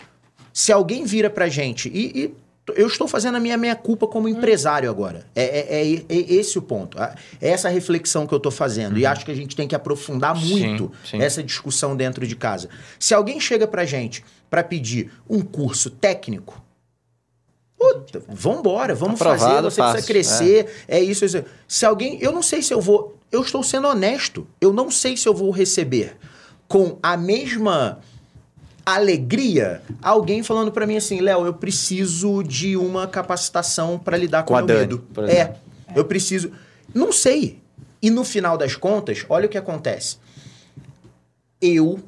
Se 0.52 0.72
alguém 0.72 1.04
vira 1.04 1.28
pra 1.28 1.48
gente, 1.48 1.88
e, 1.88 2.24
e 2.24 2.34
eu 2.74 2.86
estou 2.86 3.06
fazendo 3.06 3.36
a 3.36 3.40
minha 3.40 3.56
meia 3.56 3.76
culpa 3.76 4.06
como 4.06 4.28
empresário 4.28 4.90
agora. 4.90 5.26
É, 5.34 5.42
é, 5.42 5.82
é, 5.82 6.04
é 6.08 6.32
esse 6.34 6.58
o 6.58 6.62
ponto. 6.62 6.98
É 6.98 7.14
essa 7.40 7.68
reflexão 7.68 8.26
que 8.26 8.34
eu 8.34 8.38
estou 8.38 8.50
fazendo. 8.50 8.94
Uhum. 8.94 8.98
E 8.98 9.06
acho 9.06 9.24
que 9.24 9.30
a 9.30 9.34
gente 9.34 9.54
tem 9.54 9.68
que 9.68 9.74
aprofundar 9.74 10.34
muito 10.34 10.90
sim, 11.04 11.18
sim. 11.18 11.22
essa 11.22 11.42
discussão 11.42 11.96
dentro 11.96 12.26
de 12.26 12.34
casa. 12.34 12.68
Se 12.98 13.14
alguém 13.14 13.38
chega 13.38 13.66
pra 13.66 13.84
gente 13.84 14.24
para 14.50 14.64
pedir 14.64 15.12
um 15.28 15.40
curso 15.42 15.90
técnico, 15.90 16.64
Puta, 17.78 18.22
vambora, 18.26 18.94
vamos 18.94 19.20
Aprovado, 19.20 19.40
fazer, 19.40 19.62
você 19.62 19.76
fácil, 19.76 19.92
precisa 19.92 20.06
crescer, 20.06 20.84
é. 20.88 20.96
é 20.96 21.00
isso, 21.02 21.24
é 21.24 21.26
isso. 21.26 21.44
Se 21.68 21.84
alguém, 21.84 22.18
eu 22.22 22.32
não 22.32 22.42
sei 22.42 22.62
se 22.62 22.72
eu 22.72 22.80
vou, 22.80 23.18
eu 23.30 23.42
estou 23.42 23.62
sendo 23.62 23.86
honesto, 23.86 24.46
eu 24.58 24.72
não 24.72 24.90
sei 24.90 25.14
se 25.14 25.28
eu 25.28 25.34
vou 25.34 25.50
receber 25.50 26.16
com 26.66 26.98
a 27.02 27.18
mesma 27.18 28.00
alegria 28.86 29.82
alguém 30.00 30.44
falando 30.44 30.70
para 30.70 30.86
mim 30.86 30.96
assim, 30.96 31.20
Léo, 31.20 31.44
eu 31.44 31.54
preciso 31.54 32.44
de 32.44 32.76
uma 32.76 33.08
capacitação 33.08 33.98
para 33.98 34.16
lidar 34.16 34.44
com, 34.44 34.54
com 34.54 34.60
o 34.60 34.64
medo. 34.64 35.04
É, 35.28 35.54
eu 35.94 36.04
preciso. 36.04 36.52
Não 36.94 37.10
sei. 37.10 37.60
E 38.00 38.08
no 38.08 38.22
final 38.22 38.56
das 38.56 38.76
contas, 38.76 39.26
olha 39.28 39.46
o 39.46 39.48
que 39.48 39.58
acontece. 39.58 40.18
Eu 41.60 41.98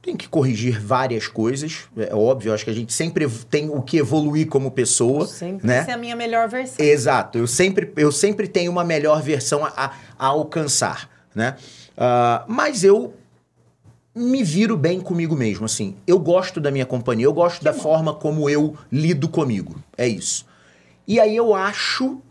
tenho 0.00 0.18
que 0.18 0.28
corrigir 0.28 0.78
várias 0.78 1.26
coisas, 1.26 1.88
é 1.96 2.14
óbvio, 2.14 2.52
acho 2.52 2.62
que 2.62 2.70
a 2.70 2.74
gente 2.74 2.92
sempre 2.92 3.26
tem 3.48 3.70
o 3.70 3.80
que 3.80 3.96
evoluir 3.96 4.46
como 4.46 4.70
pessoa, 4.70 5.26
sempre 5.26 5.66
né? 5.66 5.78
Essa 5.78 5.92
é 5.92 5.94
a 5.94 5.96
minha 5.96 6.14
melhor 6.14 6.46
versão. 6.46 6.84
Exato, 6.84 7.38
eu 7.38 7.46
sempre, 7.46 7.90
eu 7.96 8.12
sempre 8.12 8.46
tenho 8.46 8.70
uma 8.70 8.84
melhor 8.84 9.22
versão 9.22 9.64
a, 9.64 9.72
a, 9.74 9.92
a 10.18 10.26
alcançar, 10.26 11.08
né? 11.34 11.56
Uh, 11.96 12.44
mas 12.46 12.84
eu 12.84 13.14
me 14.14 14.42
viro 14.44 14.76
bem 14.76 15.00
comigo 15.00 15.34
mesmo, 15.34 15.64
assim. 15.64 15.96
Eu 16.06 16.18
gosto 16.18 16.60
da 16.60 16.70
minha 16.70 16.86
companhia, 16.86 17.26
eu 17.26 17.32
gosto 17.32 17.58
que 17.58 17.64
da 17.64 17.72
bom. 17.72 17.80
forma 17.80 18.14
como 18.14 18.48
eu 18.48 18.76
lido 18.90 19.28
comigo. 19.28 19.76
É 19.98 20.06
isso. 20.06 20.46
E 21.06 21.18
aí 21.18 21.34
eu 21.34 21.54
acho, 21.54 22.22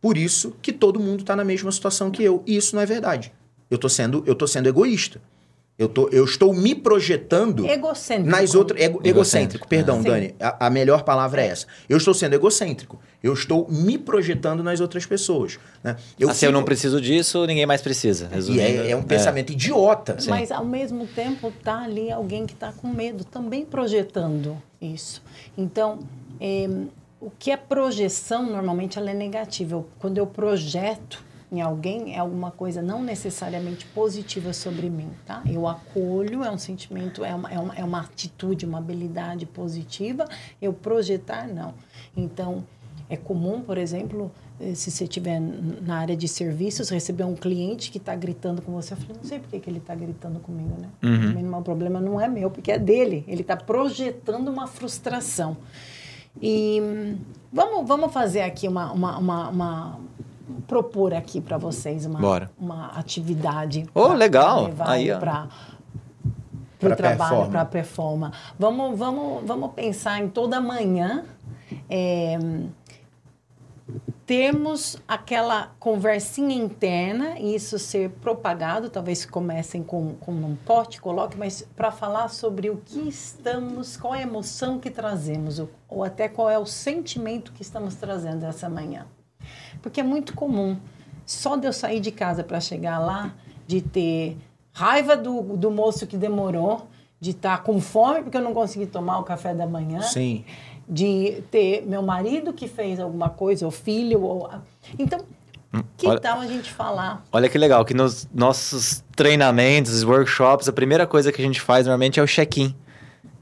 por 0.00 0.16
isso, 0.16 0.56
que 0.62 0.72
todo 0.72 0.98
mundo 0.98 1.24
tá 1.24 1.36
na 1.36 1.44
mesma 1.44 1.70
situação 1.70 2.10
que 2.10 2.22
eu. 2.22 2.42
E 2.46 2.56
isso 2.56 2.74
não 2.74 2.82
é 2.82 2.86
verdade. 2.86 3.32
Eu 3.70 3.76
tô 3.76 3.88
sendo, 3.88 4.22
eu 4.26 4.34
tô 4.34 4.46
sendo 4.46 4.68
egoísta. 4.68 5.20
Eu, 5.78 5.88
tô, 5.88 6.08
eu 6.08 6.24
estou 6.24 6.52
me 6.52 6.74
projetando 6.74 7.64
egocêntrico. 7.64 8.28
nas 8.28 8.54
outras. 8.56 8.80
Ego, 8.80 8.98
egocêntrico, 9.04 9.08
egocêntrico, 9.08 9.68
perdão, 9.68 10.02
Dani. 10.02 10.34
A, 10.40 10.66
a, 10.66 10.70
melhor 10.70 11.04
palavra 11.04 11.40
é 11.40 11.46
essa. 11.46 11.66
Eu 11.88 11.98
estou 11.98 12.12
sendo 12.12 12.34
egocêntrico. 12.34 12.98
Eu 13.22 13.32
estou 13.32 13.64
me 13.70 13.96
projetando 13.96 14.60
nas 14.64 14.80
outras 14.80 15.06
pessoas. 15.06 15.56
Né? 15.84 15.94
Eu 16.18 16.28
ah, 16.28 16.32
fico... 16.32 16.34
Se 16.34 16.46
eu 16.46 16.50
não 16.50 16.64
preciso 16.64 17.00
disso, 17.00 17.46
ninguém 17.46 17.64
mais 17.64 17.80
precisa. 17.80 18.28
Resumindo. 18.28 18.60
E 18.60 18.66
é, 18.66 18.90
é 18.90 18.96
um 18.96 19.04
pensamento 19.04 19.50
é. 19.50 19.52
idiota. 19.52 20.18
Sim. 20.18 20.30
Mas 20.30 20.50
ao 20.50 20.64
mesmo 20.64 21.06
tempo 21.06 21.52
tá 21.62 21.84
ali 21.84 22.10
alguém 22.10 22.44
que 22.44 22.54
está 22.54 22.72
com 22.72 22.88
medo, 22.88 23.22
também 23.22 23.64
projetando 23.64 24.60
isso. 24.82 25.22
Então, 25.56 26.00
é, 26.40 26.68
o 27.20 27.30
que 27.38 27.52
é 27.52 27.56
projeção, 27.56 28.50
normalmente 28.50 28.98
ela 28.98 29.12
é 29.12 29.14
negativa. 29.14 29.84
Quando 30.00 30.18
eu 30.18 30.26
projeto, 30.26 31.22
em 31.50 31.60
alguém 31.60 32.14
é 32.14 32.18
alguma 32.18 32.50
coisa 32.50 32.82
não 32.82 33.02
necessariamente 33.02 33.86
positiva 33.86 34.52
sobre 34.52 34.90
mim, 34.90 35.08
tá? 35.26 35.42
Eu 35.46 35.66
acolho, 35.66 36.44
é 36.44 36.50
um 36.50 36.58
sentimento, 36.58 37.24
é 37.24 37.34
uma, 37.34 37.50
é 37.50 37.58
uma, 37.58 37.74
é 37.74 37.84
uma 37.84 38.00
atitude, 38.00 38.66
uma 38.66 38.78
habilidade 38.78 39.46
positiva. 39.46 40.26
Eu 40.60 40.72
projetar, 40.72 41.48
não. 41.48 41.74
Então, 42.16 42.64
é 43.08 43.16
comum, 43.16 43.62
por 43.62 43.78
exemplo, 43.78 44.30
eh, 44.60 44.74
se 44.74 44.90
você 44.90 45.04
estiver 45.04 45.40
na 45.40 45.98
área 45.98 46.14
de 46.14 46.28
serviços, 46.28 46.90
receber 46.90 47.24
um 47.24 47.34
cliente 47.34 47.90
que 47.90 47.96
está 47.96 48.14
gritando 48.14 48.60
com 48.60 48.72
você, 48.72 48.92
eu 48.92 48.98
falei, 48.98 49.16
não 49.16 49.24
sei 49.24 49.38
por 49.38 49.48
que, 49.48 49.58
que 49.58 49.70
ele 49.70 49.78
está 49.78 49.94
gritando 49.94 50.40
comigo, 50.40 50.76
né? 50.78 50.88
Uhum. 51.02 51.58
O 51.58 51.62
problema 51.62 51.98
não 52.00 52.20
é 52.20 52.28
meu, 52.28 52.50
porque 52.50 52.72
é 52.72 52.78
dele. 52.78 53.24
Ele 53.26 53.40
está 53.40 53.56
projetando 53.56 54.48
uma 54.48 54.66
frustração. 54.66 55.56
E 56.40 56.80
hum, 56.80 57.18
vamos, 57.52 57.88
vamos 57.88 58.12
fazer 58.12 58.42
aqui 58.42 58.68
uma, 58.68 58.92
uma, 58.92 59.18
uma, 59.18 59.48
uma 59.48 60.00
propor 60.66 61.14
aqui 61.14 61.40
para 61.40 61.58
vocês 61.58 62.06
uma, 62.06 62.50
uma 62.58 62.86
atividade. 62.88 63.86
Oh, 63.94 64.08
legal! 64.08 64.70
Aí, 64.80 65.08
para 65.08 65.48
o 66.82 66.96
trabalho, 66.96 67.50
para 67.50 67.60
a 67.62 67.64
performance. 67.64 68.36
Vamos, 68.58 68.98
vamos, 68.98 69.42
vamos 69.44 69.72
pensar 69.72 70.22
em 70.22 70.28
toda 70.28 70.60
manhã 70.60 71.24
é, 71.90 72.38
termos 74.26 74.98
aquela 75.08 75.72
conversinha 75.78 76.54
interna 76.54 77.38
e 77.38 77.54
isso 77.54 77.78
ser 77.78 78.10
propagado, 78.10 78.90
talvez 78.90 79.24
comecem 79.24 79.82
com, 79.82 80.14
com 80.16 80.32
um 80.32 80.54
pote, 80.54 81.00
coloque, 81.00 81.38
mas 81.38 81.66
para 81.74 81.90
falar 81.90 82.28
sobre 82.28 82.68
o 82.68 82.76
que 82.76 83.08
estamos, 83.08 83.96
qual 83.96 84.14
é 84.14 84.18
a 84.18 84.22
emoção 84.22 84.78
que 84.78 84.90
trazemos, 84.90 85.58
ou, 85.58 85.70
ou 85.88 86.04
até 86.04 86.28
qual 86.28 86.50
é 86.50 86.58
o 86.58 86.66
sentimento 86.66 87.52
que 87.52 87.62
estamos 87.62 87.94
trazendo 87.94 88.44
essa 88.44 88.68
manhã. 88.68 89.06
Porque 89.82 90.00
é 90.00 90.04
muito 90.04 90.34
comum. 90.34 90.76
Só 91.24 91.56
de 91.56 91.66
eu 91.66 91.72
sair 91.72 92.00
de 92.00 92.10
casa 92.10 92.42
para 92.42 92.60
chegar 92.60 92.98
lá, 92.98 93.34
de 93.66 93.82
ter 93.82 94.36
raiva 94.72 95.16
do, 95.16 95.42
do 95.56 95.70
moço 95.70 96.06
que 96.06 96.16
demorou, 96.16 96.88
de 97.20 97.30
estar 97.30 97.58
tá 97.58 97.62
com 97.62 97.80
fome 97.80 98.22
porque 98.22 98.36
eu 98.36 98.42
não 98.42 98.54
consegui 98.54 98.86
tomar 98.86 99.18
o 99.18 99.24
café 99.24 99.54
da 99.54 99.66
manhã. 99.66 100.00
Sim. 100.00 100.44
De 100.88 101.42
ter 101.50 101.84
meu 101.86 102.00
marido 102.00 102.52
que 102.52 102.66
fez 102.66 102.98
alguma 102.98 103.28
coisa, 103.28 103.66
ou 103.66 103.70
filho, 103.70 104.22
ou. 104.22 104.48
Então, 104.98 105.20
hum, 105.74 105.82
que 105.98 106.06
olha, 106.06 106.18
tal 106.18 106.40
a 106.40 106.46
gente 106.46 106.72
falar? 106.72 107.22
Olha 107.30 107.48
que 107.48 107.58
legal, 107.58 107.84
que 107.84 107.92
nos 107.92 108.26
nossos 108.32 109.04
treinamentos, 109.14 110.02
workshops, 110.02 110.66
a 110.66 110.72
primeira 110.72 111.06
coisa 111.06 111.30
que 111.30 111.42
a 111.42 111.44
gente 111.44 111.60
faz 111.60 111.84
normalmente 111.84 112.18
é 112.18 112.22
o 112.22 112.26
check-in. 112.26 112.74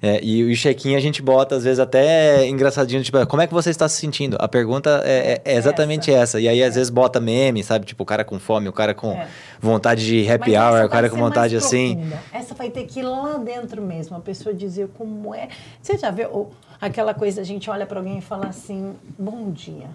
É, 0.03 0.23
e 0.23 0.45
o 0.45 0.55
check-in 0.55 0.95
a 0.95 1.01
gente 1.01 1.23
bota, 1.23 1.57
às 1.57 1.65
vezes, 1.65 1.79
até 1.79 2.47
engraçadinho, 2.47 3.03
tipo, 3.03 3.27
como 3.27 3.43
é 3.43 3.47
que 3.47 3.55
você 3.55 3.71
está 3.71 3.89
se 3.89 3.99
sentindo? 3.99 4.37
A 4.39 4.47
pergunta 4.47 5.03
é, 5.05 5.41
é, 5.45 5.53
é 5.53 5.57
exatamente 5.57 6.11
essa. 6.11 6.23
essa. 6.23 6.41
E 6.41 6.49
aí, 6.49 6.63
às 6.63 6.75
vezes, 6.75 6.91
bota 6.91 7.19
meme, 7.19 7.63
sabe? 7.63 7.87
Tipo, 7.87 8.03
o 8.03 8.07
cara 8.07 8.25
com 8.25 8.39
fome, 8.39 8.69
o 8.69 8.73
cara 8.73 8.95
com 8.95 9.13
é. 9.13 9.27
vontade 9.61 10.05
de 10.05 10.31
happy 10.31 10.53
Mas 10.53 10.75
hour, 10.75 10.85
o 10.85 10.89
cara 10.89 11.09
com 11.09 11.17
vontade 11.17 11.57
assim. 11.57 12.13
Essa 12.33 12.55
vai 12.55 12.69
ter 12.69 12.85
que 12.85 13.01
ir 13.01 13.05
lá 13.05 13.39
dentro 13.39 13.81
mesmo, 13.81 14.17
a 14.17 14.21
pessoa 14.21 14.55
dizer 14.55 14.89
como 14.97 15.35
é. 15.35 15.49
Você 15.81 15.97
já 15.97 16.11
viu 16.11 16.51
aquela 16.81 17.15
coisa, 17.15 17.41
a 17.41 17.45
gente 17.45 17.69
olha 17.71 17.87
para 17.87 17.99
alguém 17.99 18.19
e 18.19 18.21
fala 18.21 18.47
assim, 18.47 18.95
bom 19.19 19.51
dia. 19.51 19.89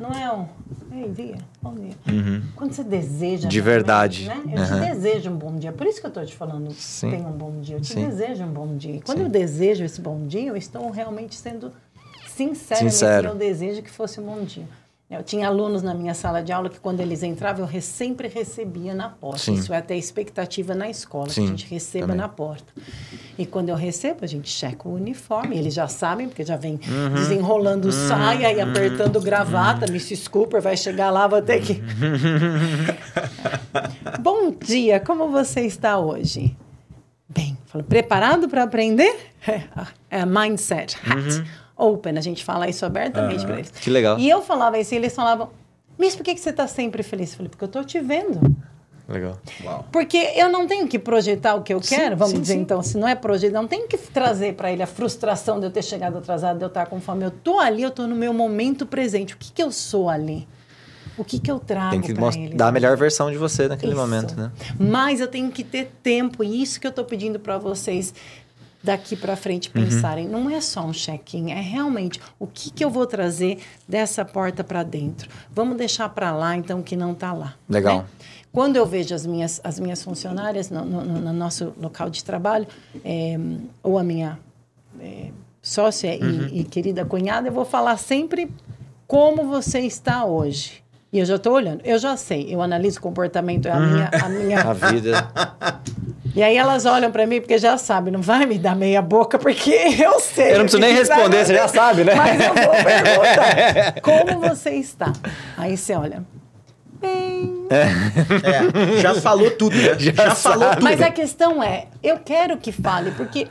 Não 0.00 0.10
é 0.10 0.32
um. 0.32 0.46
Ei, 0.90 1.08
dia, 1.08 1.36
bom 1.60 1.74
dia. 1.74 1.94
Uhum. 2.08 2.42
Quando 2.56 2.72
você 2.72 2.84
deseja. 2.84 3.48
De 3.48 3.60
verdade. 3.60 4.26
Né? 4.26 4.42
Eu 4.44 4.62
uhum. 4.62 4.66
te 4.66 4.94
desejo 4.94 5.30
um 5.30 5.36
bom 5.36 5.56
dia. 5.56 5.72
Por 5.72 5.86
isso 5.86 6.00
que 6.00 6.06
eu 6.06 6.08
estou 6.08 6.24
te 6.24 6.34
falando 6.34 6.70
Sim. 6.72 7.10
tem 7.10 7.26
um 7.26 7.32
bom 7.32 7.60
dia. 7.60 7.76
Eu 7.76 7.80
te 7.80 7.94
Sim. 7.94 8.06
desejo 8.06 8.44
um 8.44 8.52
bom 8.52 8.76
dia. 8.76 9.00
Quando 9.04 9.18
Sim. 9.18 9.24
eu 9.24 9.30
desejo 9.30 9.84
esse 9.84 10.00
bom 10.00 10.26
dia, 10.26 10.48
eu 10.48 10.56
estou 10.56 10.90
realmente 10.90 11.34
sendo 11.34 11.72
sincera 12.26 12.80
Sincero. 12.80 13.28
meu 13.28 13.34
desejo 13.34 13.82
que 13.82 13.90
fosse 13.90 14.20
um 14.20 14.24
bom 14.24 14.42
dia. 14.42 14.64
Eu 15.12 15.22
tinha 15.22 15.46
alunos 15.46 15.82
na 15.82 15.92
minha 15.92 16.14
sala 16.14 16.42
de 16.42 16.50
aula 16.50 16.70
que, 16.70 16.80
quando 16.80 17.00
eles 17.00 17.22
entravam, 17.22 17.68
eu 17.70 17.82
sempre 17.82 18.28
recebia 18.28 18.94
na 18.94 19.10
porta. 19.10 19.40
Sim. 19.40 19.52
Isso 19.52 19.74
é 19.74 19.76
até 19.76 19.94
expectativa 19.94 20.74
na 20.74 20.88
escola, 20.88 21.28
Sim, 21.28 21.34
que 21.34 21.40
a 21.40 21.50
gente 21.50 21.66
receba 21.66 22.06
também. 22.06 22.16
na 22.16 22.28
porta. 22.28 22.72
E 23.36 23.44
quando 23.44 23.68
eu 23.68 23.76
recebo, 23.76 24.24
a 24.24 24.26
gente 24.26 24.48
checa 24.48 24.88
o 24.88 24.94
uniforme. 24.94 25.58
Eles 25.58 25.74
já 25.74 25.86
sabem, 25.86 26.28
porque 26.28 26.46
já 26.46 26.56
vem 26.56 26.80
uhum. 26.88 27.14
desenrolando 27.14 27.88
uhum. 27.88 28.08
saia 28.08 28.54
e 28.54 28.60
apertando 28.60 29.16
uhum. 29.16 29.22
gravata. 29.22 29.84
Mrs. 29.84 30.30
Cooper 30.30 30.62
vai 30.62 30.78
chegar 30.78 31.10
lá, 31.10 31.26
vou 31.26 31.42
ter 31.42 31.60
que. 31.60 31.82
Bom 34.18 34.50
dia, 34.50 34.98
como 34.98 35.28
você 35.28 35.60
está 35.60 35.98
hoje? 35.98 36.56
Bem, 37.28 37.58
falei, 37.66 37.86
preparado 37.86 38.48
para 38.48 38.62
aprender? 38.62 39.14
É, 39.44 40.20
é 40.20 40.24
mindset, 40.24 40.96
hat. 41.04 41.44
Open, 41.82 42.16
a 42.16 42.20
gente 42.20 42.44
fala 42.44 42.68
isso 42.68 42.86
abertamente 42.86 43.40
uhum. 43.40 43.46
para 43.46 43.58
eles. 43.58 43.70
Que 43.70 43.90
legal. 43.90 44.18
E 44.18 44.28
eu 44.28 44.40
falava 44.42 44.78
isso 44.78 44.94
e 44.94 44.96
eles 44.96 45.14
falavam, 45.14 45.50
mas 45.98 46.14
por 46.14 46.24
que, 46.24 46.34
que 46.34 46.40
você 46.40 46.50
está 46.50 46.66
sempre 46.66 47.02
feliz? 47.02 47.30
Eu 47.32 47.36
falei, 47.38 47.50
porque 47.50 47.64
eu 47.64 47.66
estou 47.66 47.84
te 47.84 48.00
vendo. 48.00 48.40
Legal. 49.08 49.38
Uau. 49.64 49.84
Porque 49.90 50.16
eu 50.36 50.48
não 50.48 50.66
tenho 50.66 50.86
que 50.86 50.98
projetar 50.98 51.54
o 51.54 51.62
que 51.62 51.74
eu 51.74 51.82
sim, 51.82 51.96
quero, 51.96 52.16
vamos 52.16 52.34
sim, 52.34 52.40
dizer, 52.40 52.54
sim. 52.54 52.60
então, 52.60 52.82
se 52.82 52.96
não 52.96 53.06
é 53.06 53.14
projetar, 53.14 53.60
não 53.60 53.68
tenho 53.68 53.86
que 53.86 53.98
trazer 53.98 54.54
para 54.54 54.72
ele 54.72 54.82
a 54.82 54.86
frustração 54.86 55.58
de 55.58 55.66
eu 55.66 55.70
ter 55.70 55.82
chegado 55.82 56.16
atrasado, 56.18 56.58
de 56.58 56.64
eu 56.64 56.68
estar 56.68 56.86
com 56.86 57.00
fome. 57.00 57.24
Eu 57.24 57.30
tô 57.30 57.58
ali, 57.58 57.82
eu 57.82 57.90
tô 57.90 58.06
no 58.06 58.14
meu 58.14 58.32
momento 58.32 58.86
presente. 58.86 59.34
O 59.34 59.36
que, 59.36 59.52
que 59.52 59.62
eu 59.62 59.70
sou 59.70 60.08
ali? 60.08 60.46
O 61.16 61.24
que, 61.24 61.38
que 61.38 61.50
eu 61.50 61.58
trago 61.58 61.90
Tem 61.90 62.00
que 62.00 62.12
ele, 62.12 62.54
dar 62.54 62.68
a 62.68 62.72
melhor 62.72 62.96
versão 62.96 63.30
de 63.30 63.36
você 63.36 63.68
naquele 63.68 63.92
isso. 63.92 64.00
momento, 64.00 64.34
né? 64.34 64.50
Mas 64.78 65.20
eu 65.20 65.28
tenho 65.28 65.50
que 65.50 65.62
ter 65.62 65.92
tempo, 66.02 66.42
e 66.42 66.62
isso 66.62 66.80
que 66.80 66.86
eu 66.86 66.90
estou 66.90 67.04
pedindo 67.04 67.38
para 67.38 67.58
vocês 67.58 68.14
daqui 68.82 69.16
para 69.16 69.36
frente 69.36 69.70
uhum. 69.74 69.84
pensarem. 69.84 70.26
Uhum. 70.26 70.44
Não 70.44 70.50
é 70.50 70.60
só 70.60 70.84
um 70.84 70.92
check-in, 70.92 71.50
é 71.50 71.60
realmente 71.60 72.20
o 72.38 72.46
que, 72.46 72.70
que 72.70 72.84
eu 72.84 72.90
vou 72.90 73.06
trazer 73.06 73.58
dessa 73.88 74.24
porta 74.24 74.64
para 74.64 74.82
dentro. 74.82 75.28
Vamos 75.50 75.76
deixar 75.76 76.08
para 76.08 76.32
lá, 76.32 76.56
então, 76.56 76.80
o 76.80 76.82
que 76.82 76.96
não 76.96 77.12
está 77.12 77.32
lá. 77.32 77.54
Legal. 77.68 77.98
Né? 77.98 78.04
Quando 78.52 78.76
eu 78.76 78.84
vejo 78.84 79.14
as 79.14 79.24
minhas, 79.24 79.60
as 79.64 79.80
minhas 79.80 80.02
funcionárias 80.02 80.68
no, 80.68 80.84
no, 80.84 81.02
no 81.02 81.32
nosso 81.32 81.72
local 81.80 82.10
de 82.10 82.22
trabalho, 82.22 82.66
é, 83.04 83.38
ou 83.82 83.98
a 83.98 84.02
minha 84.02 84.38
é, 85.00 85.30
sócia 85.62 86.18
uhum. 86.20 86.48
e, 86.52 86.60
e 86.60 86.64
querida 86.64 87.04
cunhada, 87.04 87.48
eu 87.48 87.52
vou 87.52 87.64
falar 87.64 87.96
sempre 87.96 88.50
como 89.06 89.46
você 89.46 89.80
está 89.80 90.24
hoje. 90.24 90.82
E 91.12 91.18
eu 91.18 91.26
já 91.26 91.36
estou 91.36 91.52
olhando. 91.52 91.82
Eu 91.84 91.98
já 91.98 92.16
sei. 92.16 92.46
Eu 92.48 92.62
analiso 92.62 92.98
o 92.98 93.02
comportamento. 93.02 93.68
É 93.68 93.70
a 93.70 93.80
minha... 93.80 94.10
A, 94.10 94.28
minha... 94.30 94.60
a 94.64 94.72
vida. 94.72 95.30
E 96.34 96.42
aí 96.42 96.56
elas 96.56 96.86
olham 96.86 97.10
para 97.12 97.26
mim 97.26 97.40
porque 97.40 97.58
já 97.58 97.76
sabem, 97.76 98.12
não 98.12 98.22
vai 98.22 98.46
me 98.46 98.58
dar 98.58 98.74
meia 98.74 99.02
boca 99.02 99.38
porque 99.38 99.70
eu 100.00 100.18
sei. 100.18 100.52
Eu 100.52 100.58
não 100.58 100.64
preciso 100.64 100.80
nem 100.80 100.94
responder, 100.94 101.44
você 101.44 101.54
já 101.54 101.68
sabe, 101.68 102.04
né? 102.04 102.14
Mas 102.14 102.40
eu 102.40 102.54
vou 102.54 102.72
perguntar. 102.82 104.00
Como 104.00 104.40
você 104.48 104.70
está? 104.70 105.12
Aí 105.56 105.76
você 105.76 105.94
olha. 105.94 106.24
Bem. 107.00 107.66
É, 107.68 109.00
já 109.00 109.14
falou 109.14 109.50
tudo, 109.50 109.76
né? 109.76 109.98
Já 109.98 110.12
Já, 110.12 110.34
falou 110.36 110.70
tudo. 110.70 110.84
Mas 110.84 111.02
a 111.02 111.10
questão 111.10 111.62
é, 111.62 111.86
eu 112.02 112.18
quero 112.18 112.56
que 112.56 112.70
fale, 112.70 113.10
porque 113.10 113.48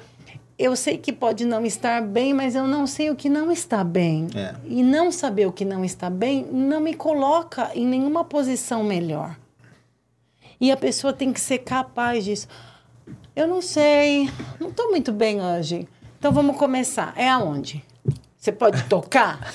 eu 0.58 0.76
sei 0.76 0.98
que 0.98 1.12
pode 1.12 1.44
não 1.44 1.66
estar 1.66 2.02
bem, 2.02 2.34
mas 2.34 2.56
eu 2.56 2.66
não 2.66 2.88
sei 2.88 3.10
o 3.10 3.16
que 3.16 3.28
não 3.28 3.52
está 3.52 3.84
bem. 3.84 4.28
É. 4.34 4.54
E 4.66 4.82
não 4.84 5.12
saber 5.12 5.48
o 5.48 5.52
que 5.52 5.66
não 5.66 5.84
está 5.84 6.10
bem 6.10 6.48
não 6.52 6.80
me 6.80 6.94
coloca 6.94 7.72
em 7.76 7.86
nenhuma 7.86 8.24
posição 8.24 8.84
melhor. 8.84 9.36
E 10.60 10.72
a 10.72 10.78
pessoa 10.78 11.12
tem 11.12 11.34
que 11.34 11.42
ser 11.42 11.58
capaz 11.58 12.24
disso. 12.24 12.48
Eu 13.42 13.48
não 13.48 13.60
sei, 13.60 14.30
não 14.60 14.70
estou 14.70 14.92
muito 14.92 15.12
bem 15.12 15.42
hoje. 15.42 15.88
Então 16.20 16.32
vamos 16.32 16.58
começar. 16.58 17.12
É 17.16 17.28
aonde? 17.28 17.84
Você 18.38 18.52
pode 18.52 18.84
tocar? 18.84 19.40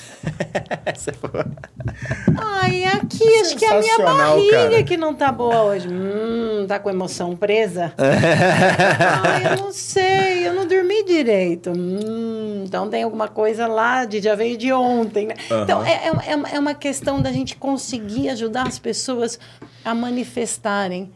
Ai, 2.37 2.83
aqui, 2.83 3.39
acho 3.39 3.55
que 3.55 3.63
é 3.63 3.69
a 3.69 3.79
minha 3.79 3.97
barriga 3.99 4.69
cara. 4.71 4.83
que 4.83 4.97
não 4.97 5.13
tá 5.13 5.31
boa 5.31 5.63
hoje. 5.63 5.87
Hum, 5.87 6.65
tá 6.67 6.79
com 6.79 6.89
emoção 6.89 7.33
presa? 7.33 7.93
Ai, 9.23 9.53
eu 9.53 9.63
não 9.63 9.71
sei, 9.71 10.45
eu 10.45 10.53
não 10.53 10.67
dormi 10.67 11.05
direito. 11.05 11.71
Hum, 11.71 12.63
então 12.65 12.89
tem 12.89 13.03
alguma 13.03 13.29
coisa 13.29 13.67
lá 13.67 14.03
de 14.03 14.19
já 14.19 14.35
veio 14.35 14.57
de 14.57 14.73
ontem, 14.73 15.27
né? 15.27 15.35
Então 15.63 15.81
é, 15.81 16.09
é, 16.09 16.55
é 16.55 16.59
uma 16.59 16.73
questão 16.73 17.21
da 17.21 17.31
gente 17.31 17.55
conseguir 17.55 18.27
ajudar 18.31 18.67
as 18.67 18.77
pessoas 18.77 19.39
a 19.85 19.95
manifestarem. 19.95 21.09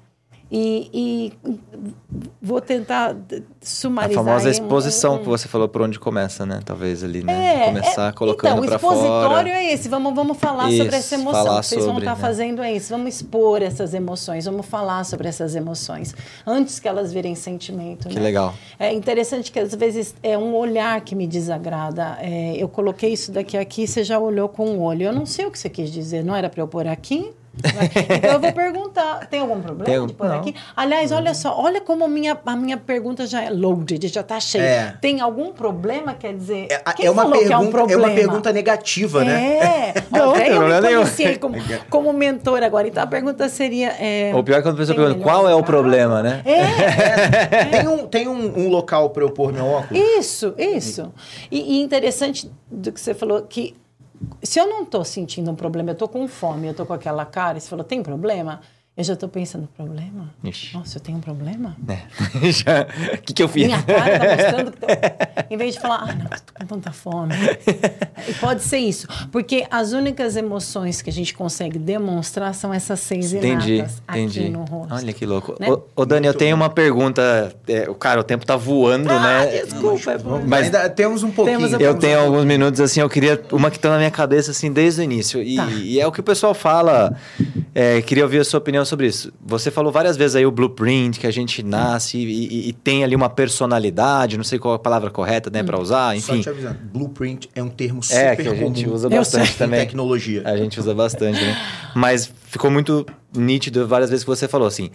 E, 0.54 0.90
e 0.94 1.34
vou 2.42 2.60
tentar 2.60 3.14
d- 3.14 3.38
A 3.38 3.42
sumarizar. 3.66 4.22
famosa 4.22 4.50
aí 4.50 4.50
um- 4.50 4.52
exposição 4.52 5.16
um- 5.16 5.20
que 5.20 5.26
você 5.26 5.48
falou 5.48 5.70
por 5.70 5.82
onde 5.82 5.98
começa, 5.98 6.46
né? 6.46 6.60
Talvez 6.66 7.06
ali, 7.06 7.24
né? 7.24 7.64
é, 7.64 7.66
Começar 7.68 8.10
é, 8.10 8.12
colocando 8.12 8.52
então, 8.66 8.66
pra 8.66 8.74
o 8.74 8.76
expositório 8.76 9.30
fora. 9.30 9.50
é 9.50 9.74
esse. 9.74 9.88
Vamos, 9.88 10.14
vamos 10.14 10.38
falar 10.38 10.70
Isso, 10.70 10.84
sobre 10.84 10.96
essa 10.98 11.16
emoção. 11.16 11.56
vocês 11.64 11.86
vão 11.86 12.00
estar 12.00 12.16
né? 12.16 12.20
fazendo 12.22 12.62
é 12.62 12.74
isso. 12.74 12.90
Vamos 12.90 13.16
expor 13.16 13.62
essas 13.62 13.94
emoções, 13.94 14.44
vamos 14.44 14.66
falar 14.66 15.06
sobre 15.06 15.30
essas 15.30 15.56
emoções 15.56 16.14
antes 16.46 16.82
que 16.82 16.88
elas 16.88 17.14
virem 17.14 17.34
sentimento. 17.34 18.10
Que 18.10 18.16
né? 18.16 18.22
legal. 18.22 18.54
É 18.78 18.92
interessante 18.94 19.54
que 19.54 19.60
às 19.60 19.74
vezes 19.74 20.14
é 20.22 20.38
um 20.38 20.54
olhar 20.54 21.00
que 21.00 21.16
me 21.16 21.28
desagrada. 21.28 22.18
É, 22.20 22.56
eu 22.58 22.68
coloquei 22.68 23.14
isso 23.14 23.32
daqui 23.32 23.56
aqui, 23.58 23.88
você 23.88 24.04
já 24.04 24.20
olhou 24.20 24.50
com 24.50 24.66
o 24.72 24.82
olho. 24.82 25.04
Eu 25.04 25.14
não 25.14 25.26
sei 25.26 25.46
o 25.46 25.52
que 25.52 25.58
você 25.58 25.70
quis 25.70 25.90
dizer. 25.90 26.26
Não 26.26 26.36
era 26.36 26.50
para 26.50 26.62
eu 26.62 26.68
pôr 26.68 26.88
aqui? 26.88 27.32
Então 27.54 28.32
eu 28.32 28.40
vou 28.40 28.54
perguntar, 28.54 29.28
tem 29.28 29.42
algum 29.42 29.60
problema 29.62 29.84
Tem 29.86 29.96
algum- 29.96 30.08
de 30.08 30.14
pôr 30.14 30.28
não. 30.30 30.38
aqui? 30.40 30.56
Aliás, 30.76 31.12
olha 31.12 31.34
só, 31.34 31.60
olha 31.60 31.82
como 31.82 32.06
a 32.06 32.08
minha, 32.08 32.38
a 32.46 32.56
minha 32.56 32.78
pergunta 32.78 33.28
já 33.28 33.44
é 33.44 33.50
loaded, 33.50 34.08
já 34.08 34.22
está 34.22 34.40
cheia. 34.40 34.64
É. 34.64 34.98
Tem 35.02 35.20
algum 35.20 35.52
problema? 35.52 36.14
Quer 36.14 36.34
dizer, 36.34 36.68
É, 36.72 36.78
quem 36.94 37.06
é 37.08 37.12
uma 37.12 37.24
falou 37.24 37.38
que 37.40 37.52
é 37.52 37.58
um 37.58 37.70
pergunta, 37.72 37.94
é 37.94 37.98
uma 37.98 38.10
pergunta 38.12 38.54
negativa, 38.54 39.24
né? 39.26 39.58
É, 39.58 39.94
Não, 40.12 40.32
até 40.34 40.50
eu 40.52 40.56
problema 40.56 40.82
me 40.82 40.96
conheci 40.96 41.38
como, 41.40 41.56
como 41.90 42.14
mentor 42.14 42.64
agora. 42.64 42.88
Então 42.88 43.04
a 43.04 43.08
pergunta 43.08 43.50
seria. 43.50 43.90
É, 44.00 44.32
Ou 44.34 44.44
pior 44.44 44.60
é 44.60 44.62
quando 44.62 44.76
a 44.76 44.78
pessoa 44.78 44.96
pergunta, 44.96 45.20
qual 45.22 45.48
é 45.50 45.54
o 45.54 45.64
problema, 45.64 46.24
né? 46.24 46.42
É, 46.46 47.66
Tem, 47.66 47.88
um, 47.88 48.08
tem 48.08 48.28
um, 48.28 48.60
um 48.60 48.70
local 48.70 49.10
para 49.10 49.24
eu 49.24 49.30
pôr 49.32 49.52
meu 49.52 49.66
óculos? 49.66 50.02
Isso, 50.18 50.54
isso. 50.58 51.12
E, 51.52 51.78
e 51.78 51.82
interessante 51.82 52.50
do 52.70 52.92
que 52.92 53.00
você 53.02 53.14
falou 53.14 53.42
que 53.42 53.76
se 54.44 54.60
eu 54.60 54.68
não 54.68 54.84
estou 54.84 55.04
sentindo 55.04 55.50
um 55.52 55.56
problema, 55.56 55.90
eu 55.90 55.94
estou 55.94 56.08
com 56.08 56.28
fome, 56.28 56.68
eu 56.68 56.72
estou 56.72 56.86
com 56.86 56.94
aquela 56.94 57.26
cara, 57.26 57.58
e 57.58 57.62
você 57.62 57.70
falou, 57.70 57.84
tem 57.86 58.02
problema? 58.04 58.62
Eu 59.02 59.06
já 59.06 59.14
estou 59.14 59.28
pensando, 59.28 59.68
problema? 59.76 60.30
Ixi. 60.44 60.76
Nossa, 60.76 60.98
eu 60.98 61.02
tenho 61.02 61.18
um 61.18 61.22
problema? 61.22 61.76
É. 61.88 61.98
Já- 62.52 62.86
O 63.16 63.18
que, 63.18 63.34
que 63.34 63.42
eu 63.42 63.48
fiz? 63.48 63.66
Minha 63.66 63.82
cara 63.82 64.20
tá 64.20 64.36
mostrando 64.36 64.72
que 64.74 64.78
tô... 64.80 64.88
Em 65.50 65.58
vez 65.58 65.74
de 65.74 65.80
falar, 65.82 66.04
ai, 66.08 66.16
não, 66.18 66.26
tô 66.28 66.54
com 66.60 66.66
tanta 66.68 66.92
fome. 66.92 67.34
E 68.30 68.34
pode 68.36 68.62
ser 68.62 68.78
isso. 68.78 69.08
Porque 69.32 69.66
as 69.72 69.92
únicas 69.92 70.36
emoções 70.36 71.02
que 71.02 71.10
a 71.10 71.14
gente 71.14 71.34
consegue 71.34 71.80
demonstrar 71.80 72.54
são 72.54 72.72
essas 72.72 73.00
seis 73.00 73.34
Entendi, 73.34 73.78
inatas 73.78 74.04
entendi. 74.08 74.40
aqui 74.42 74.50
no 74.50 74.64
rosto. 74.66 74.94
Olha 74.94 75.14
que 75.14 75.26
louco. 75.26 75.56
Né? 75.60 75.68
Ô, 75.72 75.82
ô, 75.96 76.06
Dani, 76.06 76.28
eu 76.28 76.34
tenho 76.36 76.56
uma 76.56 76.70
pergunta. 76.70 77.56
É, 77.68 77.90
o 77.90 77.96
cara, 77.96 78.20
o 78.20 78.24
tempo 78.24 78.46
tá 78.46 78.56
voando, 78.56 79.10
Ah, 79.10 79.20
né? 79.46 79.62
desculpa. 79.64 80.12
é 80.12 80.18
bom. 80.20 80.44
Mas- 80.46 80.66
Ainda 80.66 80.88
temos 80.92 81.24
um 81.24 81.32
pouquinho. 81.32 81.58
Temos 81.58 81.74
um 81.74 81.80
Eu 81.80 81.98
tenho 81.98 82.20
alguns 82.20 82.46
minutos, 82.46 82.80
assim, 82.80 83.00
eu 83.00 83.10
queria 83.10 83.42
uma 83.52 83.72
que 83.72 83.80
tá 83.80 83.90
na 83.90 83.98
minha 83.98 84.12
cabeça, 84.12 84.52
assim, 84.52 84.72
desde 84.72 85.02
o 85.02 85.04
início. 85.04 85.42
E, 85.42 85.56
Tá. 85.56 85.66
e 85.72 86.00
é 86.00 86.06
o 86.06 86.12
que 86.12 86.20
o 86.20 86.24
pessoal 86.24 86.54
fala. 86.54 87.18
É, 87.74 88.02
queria 88.02 88.24
ouvir 88.26 88.40
a 88.40 88.44
sua 88.44 88.60
opinião 88.60 88.84
sobre 88.92 89.08
isso. 89.08 89.34
Você 89.44 89.72
falou 89.72 89.92
várias 89.92 90.16
vezes 90.16 90.36
aí 90.36 90.46
o 90.46 90.52
blueprint, 90.52 91.20
que 91.20 91.26
a 91.26 91.32
gente 91.32 91.64
nasce 91.64 92.18
e, 92.18 92.24
e- 92.26 92.70
e 92.70 92.74
tem 92.74 93.04
ali 93.04 93.16
uma 93.16 93.30
personalidade, 93.30 94.38
não 94.38 94.44
sei 94.44 94.60
qual 94.60 94.76
a 94.76 94.80
palavra 94.80 95.10
correta, 95.10 95.50
né, 95.50 95.64
pra 95.64 95.80
usar, 95.80 96.10
Só 96.20 96.34
enfim. 96.34 96.42
te 96.42 96.50
avisando, 96.50 96.78
blueprint 96.94 97.50
é 97.56 97.64
um 97.64 97.70
termo 97.70 98.04
super 98.04 98.18
É, 98.20 98.36
que 98.36 98.48
a 98.48 98.54
gente 98.54 98.88
usa 98.88 99.10
bastante 99.10 99.58
também. 99.58 99.80
tecnologia. 99.80 100.44
A 100.46 100.56
gente 100.56 100.80
usa 100.80 100.94
bastante, 100.94 101.42
né? 101.42 101.58
Mas 101.96 102.32
ficou 102.46 102.70
muito 102.70 103.06
nítido 103.36 103.88
várias 103.88 104.10
vezes 104.10 104.24
que 104.24 104.30
você 104.30 104.48
falou 104.48 104.68
assim. 104.68 104.92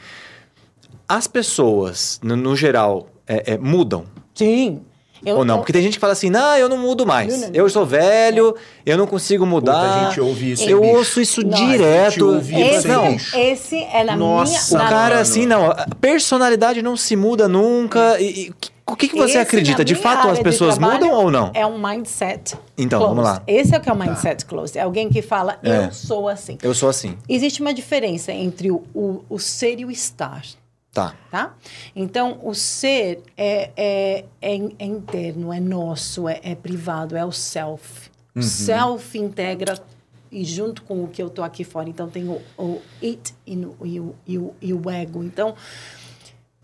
As 1.09 1.27
pessoas, 1.27 2.21
no, 2.23 2.37
no 2.37 2.57
geral, 2.57 3.09
é, 3.27 3.55
é, 3.55 3.59
mudam 3.59 4.05
Sim. 4.35 4.83
Eu- 5.27 5.37
ou 5.39 5.45
não? 5.45 5.55
eu- 5.57 5.59
Porque 5.59 5.73
tem 5.73 5.83
gente 5.83 5.95
que 5.95 6.01
fala 6.01 6.13
assim, 6.13 6.31
não, 6.31 6.57
eu 6.57 6.69
não 6.69 6.79
mudo 6.79 7.05
mais. 7.05 7.33
Não, 7.33 7.41
não, 7.41 7.49
não. 7.49 7.55
Eu 7.55 7.69
sou 7.69 7.85
velho, 7.85 8.55
eu 8.87 8.97
não 8.97 9.07
consigo 9.07 9.45
mudar. 9.45 9.73
Puta, 9.75 9.95
a 10.07 10.09
gente 10.09 10.21
ouve 10.21 10.53
isso, 10.53 10.69
Eu 10.69 10.81
bicho. 10.81 10.97
ouço 10.97 11.21
isso 11.21 11.43
Nossa, 11.47 11.63
a 11.63 11.67
gente 11.67 11.73
direto. 11.79 12.39
Esse, 12.39 12.89
não, 12.89 13.17
esse 13.35 13.77
é 13.85 14.05
na 14.05 14.17
Nossa, 14.17 14.75
o 14.75 14.79
minha... 14.79 14.85
na- 14.85 14.91
cara 14.97 15.09
mano. 15.11 15.21
assim, 15.21 15.45
não, 15.47 15.71
a 15.71 15.87
personalidade 16.01 16.81
não 16.83 16.97
se 16.97 17.17
muda 17.17 17.49
nunca. 17.49 18.21
E, 18.21 18.47
e 18.49 18.55
o 18.89 18.95
que, 18.95 19.09
que 19.09 19.17
você 19.17 19.31
Esse, 19.33 19.39
acredita? 19.39 19.85
De 19.85 19.97
fato, 19.97 20.29
as 20.29 20.39
pessoas 20.39 20.79
mudam 20.79 21.11
ou 21.11 21.29
não? 21.31 21.51
É 21.55 21.67
um 21.67 21.77
mindset. 21.77 22.55
Então, 22.79 23.01
closed. 23.01 23.17
vamos 23.17 23.25
lá. 23.25 23.43
Esse 23.47 23.75
é 23.75 23.79
o 23.79 23.81
que 23.81 23.89
é 23.89 23.93
o 23.93 23.97
mindset 23.97 24.45
closed. 24.47 24.79
É 24.79 24.83
alguém 24.83 25.09
que 25.09 25.21
fala, 25.23 25.59
É. 25.63 25.87
eu 25.87 25.93
sou 25.93 26.29
assim. 26.29 26.57
Eu 26.63 26.73
sou 26.73 26.89
assim. 26.89 27.17
Existe 27.29 27.61
uma 27.61 27.75
diferença 27.75 28.31
entre 28.33 28.71
o, 28.71 28.85
o, 28.95 29.25
o 29.29 29.39
ser 29.41 29.81
e 29.81 29.85
o 29.85 29.91
estar. 29.91 30.43
Tá. 30.97 31.15
Tá? 31.31 31.55
Então, 31.95 32.41
o 32.43 32.55
ser 32.55 33.23
é, 33.37 33.71
é, 33.77 34.25
é, 34.41 34.57
é 34.79 34.85
interno, 34.87 35.53
é 35.53 35.61
nosso, 35.61 36.27
é, 36.29 36.41
é 36.43 36.55
privado, 36.55 37.17
é 37.17 37.25
o 37.25 37.31
self. 37.33 38.11
O 38.35 38.43
self 38.43 39.17
integra 39.19 39.79
e 40.33 40.45
junto 40.45 40.83
com 40.83 41.05
o 41.05 41.09
que 41.09 41.23
eu 41.23 41.29
tô 41.31 41.43
aqui 41.43 41.65
fora. 41.65 41.89
Então, 41.89 42.09
tem 42.09 42.29
o, 42.29 42.41
o 42.59 42.81
it 43.03 43.35
e, 43.47 43.55
no- 43.57 43.77
e 43.85 44.01
o, 44.01 44.15
e, 44.27 44.39
o, 44.39 44.55
e 44.61 44.73
o 44.75 44.91
ego. 44.91 45.23
Então, 45.23 45.55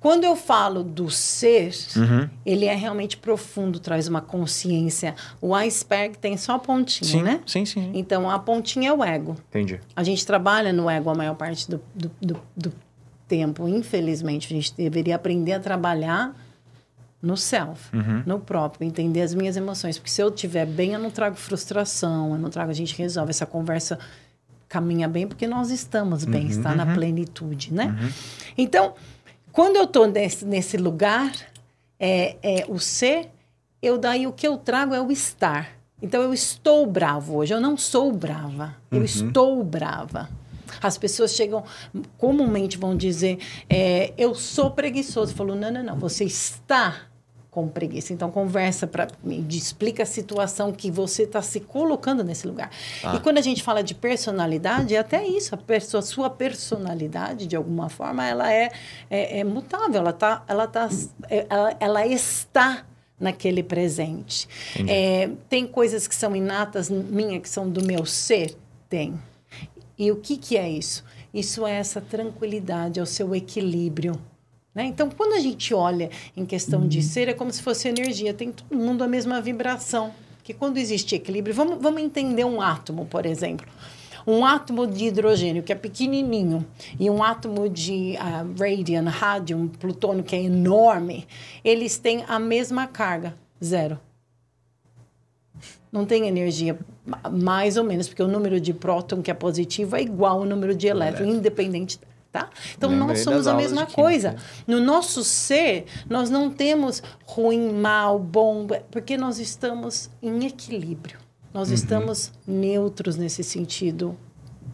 quando 0.01 0.24
eu 0.24 0.35
falo 0.35 0.83
do 0.83 1.09
ser, 1.11 1.72
Uhum. 1.97 2.28
ele 2.45 2.64
é 2.66 2.74
realmente 2.74 3.16
profundo, 3.16 3.78
traz 3.78 4.09
uma 4.09 4.20
consciência. 4.20 5.14
O 5.41 5.55
iceberg 5.55 6.18
tem 6.18 6.37
só 6.37 6.55
a 6.55 6.59
pontinha, 6.59 7.09
Sim, 7.11 7.22
né? 7.22 7.41
sim, 7.47 7.64
sim. 7.64 7.91
Então, 7.95 8.28
a 8.28 8.39
pontinha 8.39 8.89
é 8.89 8.93
o 8.93 9.05
ego. 9.05 9.37
Entendi. 9.49 9.78
A 9.95 10.03
gente 10.03 10.26
trabalha 10.26 10.72
no 10.72 10.91
ego 10.91 11.09
a 11.11 11.14
maior 11.14 11.35
parte 11.37 11.70
do, 11.70 11.80
do, 11.95 12.11
do, 12.20 12.41
do 12.57 12.72
tempo. 13.33 13.66
Infelizmente, 13.66 14.53
a 14.53 14.55
gente 14.55 14.74
deveria 14.76 15.16
aprender 15.16 15.55
a 15.55 15.61
trabalhar 15.61 16.37
no 17.22 17.35
self, 17.35 17.89
no 18.26 18.39
próprio, 18.39 18.87
entender 18.87 19.22
as 19.22 19.33
minhas 19.33 19.57
emoções. 19.57 19.97
Porque 19.97 20.11
se 20.11 20.20
eu 20.20 20.28
estiver 20.28 20.66
bem, 20.66 20.93
eu 20.93 20.99
não 20.99 21.11
trago 21.11 21.35
frustração, 21.37 22.35
eu 22.35 22.39
não 22.39 22.51
trago, 22.51 22.70
a 22.70 22.74
gente 22.74 22.95
resolve 22.99 23.30
essa 23.30 23.47
conversa 23.47 23.99
caminha 24.68 25.09
bem 25.09 25.26
porque 25.26 25.47
nós 25.47 25.70
estamos 25.70 26.24
bem, 26.24 26.47
está 26.49 26.74
na 26.74 26.85
plenitude, 26.95 27.72
né? 27.72 27.95
Então, 28.59 28.95
quando 29.51 29.76
eu 29.76 29.85
estou 29.85 30.07
nesse, 30.07 30.45
nesse 30.45 30.76
lugar, 30.76 31.33
é, 31.99 32.37
é 32.43 32.66
o 32.68 32.78
ser, 32.78 33.30
eu 33.80 33.97
daí 33.97 34.26
o 34.26 34.33
que 34.33 34.47
eu 34.47 34.59
trago 34.59 34.95
é 34.95 35.01
o 35.01 35.11
estar. 35.11 35.70
Então 36.03 36.20
eu 36.20 36.35
estou 36.35 36.87
bravo 36.87 37.37
hoje, 37.37 37.55
eu 37.55 37.61
não 37.61 37.76
sou 37.78 38.12
brava, 38.12 38.74
eu 38.91 39.05
estou 39.05 39.62
brava. 39.62 40.28
As 40.80 40.96
pessoas 40.96 41.34
chegam, 41.34 41.64
comumente 42.16 42.78
vão 42.78 42.96
dizer, 42.96 43.38
é, 43.68 44.12
eu 44.16 44.34
sou 44.34 44.70
preguiçoso. 44.70 45.34
Falou, 45.34 45.56
não, 45.56 45.70
não, 45.70 45.82
não, 45.82 45.98
você 45.98 46.24
está 46.24 47.08
com 47.52 47.68
preguiça. 47.68 48.14
Então 48.14 48.30
conversa 48.30 48.86
para 48.86 49.08
mim, 49.22 49.46
explica 49.50 50.02
a 50.02 50.06
situação 50.06 50.72
que 50.72 50.90
você 50.90 51.24
está 51.24 51.42
se 51.42 51.60
colocando 51.60 52.24
nesse 52.24 52.46
lugar. 52.46 52.70
E 53.14 53.20
quando 53.20 53.36
a 53.36 53.42
gente 53.42 53.62
fala 53.62 53.82
de 53.82 53.94
personalidade, 53.94 54.96
é 54.96 54.98
até 54.98 55.24
isso, 55.24 55.54
a 55.54 55.58
pessoa, 55.58 56.02
sua 56.02 56.30
personalidade, 56.30 57.46
de 57.46 57.54
alguma 57.54 57.90
forma, 57.90 58.26
ela 58.26 58.50
é, 58.50 58.70
é, 59.10 59.40
é 59.40 59.44
mutável, 59.44 60.00
ela, 60.00 60.14
tá, 60.14 60.42
ela, 60.48 60.66
tá, 60.66 60.88
é, 61.28 61.46
ela, 61.48 61.76
ela 61.78 62.06
está 62.06 62.86
naquele 63.20 63.62
presente. 63.62 64.48
É, 64.88 65.30
tem 65.48 65.66
coisas 65.66 66.08
que 66.08 66.14
são 66.14 66.34
inatas 66.34 66.88
minha, 66.88 67.38
que 67.38 67.48
são 67.48 67.68
do 67.68 67.84
meu 67.84 68.06
ser? 68.06 68.56
Tem. 68.88 69.20
E 69.99 70.11
o 70.11 70.16
que, 70.16 70.36
que 70.36 70.57
é 70.57 70.68
isso? 70.68 71.05
Isso 71.32 71.66
é 71.66 71.72
essa 71.72 72.01
tranquilidade, 72.01 72.99
é 72.99 73.03
o 73.03 73.07
seu 73.07 73.34
equilíbrio. 73.34 74.20
Né? 74.74 74.84
Então, 74.84 75.11
quando 75.11 75.34
a 75.34 75.40
gente 75.40 75.74
olha 75.74 76.11
em 76.36 76.47
questão 76.47 76.86
de 76.86 77.03
ser, 77.03 77.28
é 77.28 77.34
como 77.34 77.53
se 77.53 77.62
fosse 77.62 77.88
energia, 77.88 78.32
tem 78.32 78.53
todo 78.53 78.76
mundo 78.76 79.03
a 79.03 79.09
mesma 79.09 79.40
vibração. 79.40 80.12
Que 80.43 80.53
quando 80.53 80.78
existe 80.78 81.14
equilíbrio, 81.14 81.55
vamos, 81.55 81.80
vamos 81.80 82.03
entender 82.03 82.45
um 82.45 82.61
átomo, 82.61 83.07
por 83.07 83.26
exemplo. 83.26 83.66
Um 84.26 84.45
átomo 84.45 84.86
de 84.86 85.07
hidrogênio, 85.07 85.62
que 85.62 85.72
é 85.72 85.74
pequenininho, 85.74 86.64
e 86.99 87.11
um 87.11 87.22
átomo 87.22 87.68
de 87.68 88.16
uh, 88.16 88.59
radium, 88.59 89.05
rádio, 89.05 89.70
plutônio, 89.80 90.22
que 90.22 90.36
é 90.36 90.43
enorme, 90.43 91.26
eles 91.64 91.99
têm 91.99 92.24
a 92.28 92.38
mesma 92.38 92.86
carga, 92.86 93.34
zero. 93.62 93.99
Não 95.93 96.07
tem 96.07 96.26
energia, 96.26 96.78
mais 97.30 97.76
ou 97.76 97.84
menos, 97.84 98.09
porque 98.09 98.22
o 98.22 98.28
número 98.28 98.59
de 98.59 98.72
próton 98.72 99.20
que 99.20 99.30
é 99.30 99.34
positivo 99.34 99.95
é 99.95 100.01
igual 100.01 100.38
ao 100.38 100.47
número 100.47 100.74
de 100.74 100.86
elétron, 100.86 101.26
independente 101.26 102.01
Tá? 102.32 102.49
Então, 102.74 102.88
Lembrei 102.88 103.09
nós 103.09 103.18
somos 103.20 103.47
a 103.47 103.53
mesma 103.53 103.84
coisa. 103.84 104.36
No 104.66 104.80
nosso 104.80 105.22
ser, 105.22 105.84
nós 106.09 106.30
não 106.30 106.49
temos 106.51 107.03
ruim, 107.26 107.74
mal, 107.74 108.18
bom, 108.18 108.66
porque 108.90 109.18
nós 109.18 109.38
estamos 109.38 110.09
em 110.22 110.47
equilíbrio. 110.47 111.18
Nós 111.53 111.68
uhum. 111.68 111.74
estamos 111.74 112.32
neutros 112.47 113.18
nesse 113.18 113.45
sentido 113.45 114.16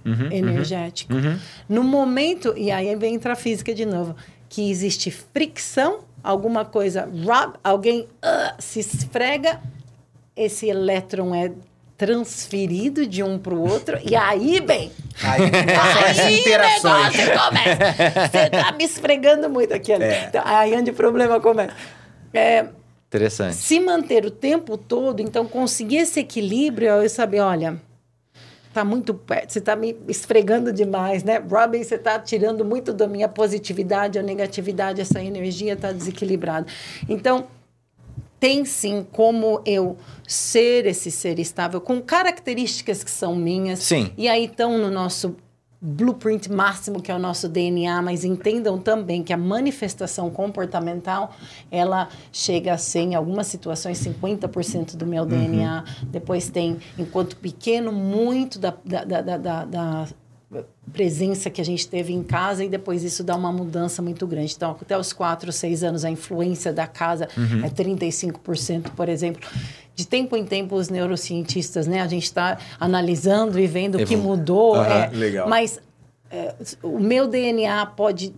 uhum, 0.06 0.12
uhum. 0.12 0.32
energético. 0.32 1.12
Uhum. 1.12 1.36
No 1.68 1.82
momento, 1.82 2.54
e 2.56 2.70
aí 2.70 2.94
vem 2.94 3.14
entra 3.14 3.32
a 3.32 3.36
física 3.36 3.74
de 3.74 3.84
novo, 3.84 4.14
que 4.48 4.70
existe 4.70 5.10
fricção, 5.10 6.04
alguma 6.22 6.64
coisa, 6.64 7.06
rub, 7.06 7.58
alguém 7.64 8.02
uh, 8.02 8.54
se 8.60 8.78
esfrega, 8.78 9.60
esse 10.38 10.68
elétron 10.68 11.34
é 11.34 11.52
transferido 11.96 13.04
de 13.06 13.24
um 13.24 13.38
para 13.38 13.54
o 13.54 13.60
outro, 13.60 13.98
e 14.08 14.14
aí, 14.14 14.60
bem. 14.60 14.92
Aí, 15.20 15.42
aí 15.42 16.40
interações. 16.40 17.14
o 17.14 17.18
negócio 17.18 17.44
começa. 17.44 18.30
Você 18.30 18.50
tá 18.50 18.72
me 18.72 18.84
esfregando 18.84 19.50
muito 19.50 19.74
aqui. 19.74 19.92
É. 19.92 20.26
Então, 20.28 20.42
aí 20.44 20.76
onde 20.76 20.92
o 20.92 20.94
problema 20.94 21.40
começa. 21.40 21.74
É, 22.32 22.66
Interessante. 23.08 23.56
Se 23.56 23.80
manter 23.80 24.26
o 24.26 24.30
tempo 24.30 24.76
todo, 24.76 25.20
então 25.20 25.46
conseguir 25.46 25.96
esse 25.96 26.20
equilíbrio, 26.20 26.88
eu 26.88 27.08
saber, 27.08 27.40
olha, 27.40 27.80
tá 28.72 28.84
muito 28.84 29.14
perto, 29.14 29.50
você 29.50 29.62
tá 29.62 29.74
me 29.74 29.96
esfregando 30.06 30.70
demais, 30.70 31.24
né? 31.24 31.38
Robin, 31.38 31.82
você 31.82 31.96
tá 31.96 32.18
tirando 32.18 32.66
muito 32.66 32.92
da 32.92 33.08
minha 33.08 33.26
positividade 33.26 34.18
ou 34.18 34.24
negatividade, 34.24 35.00
essa 35.00 35.22
energia 35.22 35.74
tá 35.74 35.90
desequilibrada. 35.90 36.66
Então, 37.08 37.46
tem 38.40 38.64
sim 38.64 39.06
como 39.12 39.60
eu 39.64 39.96
ser 40.26 40.86
esse 40.86 41.10
ser 41.10 41.38
estável 41.38 41.80
com 41.80 42.00
características 42.00 43.02
que 43.02 43.10
são 43.10 43.34
minhas. 43.34 43.80
Sim. 43.80 44.12
E 44.16 44.28
aí 44.28 44.44
estão 44.44 44.78
no 44.78 44.90
nosso 44.90 45.36
blueprint 45.80 46.50
máximo 46.50 47.00
que 47.00 47.10
é 47.10 47.14
o 47.14 47.18
nosso 47.18 47.48
DNA, 47.48 48.02
mas 48.02 48.24
entendam 48.24 48.78
também 48.78 49.22
que 49.22 49.32
a 49.32 49.36
manifestação 49.36 50.28
comportamental, 50.28 51.34
ela 51.70 52.08
chega 52.32 52.74
a 52.74 52.78
ser 52.78 53.00
em 53.00 53.14
algumas 53.14 53.46
situações 53.46 53.98
50% 54.00 54.96
do 54.96 55.06
meu 55.06 55.22
uhum. 55.22 55.28
DNA. 55.28 55.84
Depois 56.04 56.48
tem, 56.48 56.78
enquanto 56.98 57.36
pequeno, 57.36 57.92
muito 57.92 58.58
da, 58.58 58.74
da, 58.84 59.20
da, 59.20 59.64
da 59.64 60.08
presença 60.92 61.50
que 61.50 61.60
a 61.60 61.64
gente 61.64 61.86
teve 61.86 62.12
em 62.12 62.22
casa 62.22 62.64
e 62.64 62.68
depois 62.68 63.04
isso 63.04 63.22
dá 63.22 63.36
uma 63.36 63.52
mudança 63.52 64.00
muito 64.00 64.26
grande. 64.26 64.54
Então, 64.56 64.76
até 64.80 64.96
os 64.96 65.12
4, 65.12 65.52
6 65.52 65.84
anos, 65.84 66.04
a 66.04 66.10
influência 66.10 66.72
da 66.72 66.86
casa 66.86 67.28
uhum. 67.36 67.64
é 67.64 67.68
35%, 67.68 68.90
por 68.96 69.08
exemplo. 69.08 69.46
De 69.94 70.06
tempo 70.06 70.36
em 70.36 70.44
tempo, 70.44 70.74
os 70.76 70.88
neurocientistas, 70.88 71.86
né? 71.86 72.00
A 72.00 72.06
gente 72.06 72.24
está 72.24 72.56
analisando 72.80 73.58
e 73.58 73.66
vendo 73.66 73.98
o 73.98 74.06
que 74.06 74.16
mudou. 74.16 74.76
Uhum, 74.76 74.84
é, 74.84 75.08
legal. 75.08 75.48
Mas 75.48 75.80
é, 76.30 76.54
o 76.82 76.98
meu 76.98 77.28
DNA 77.28 77.84
pode 77.86 78.34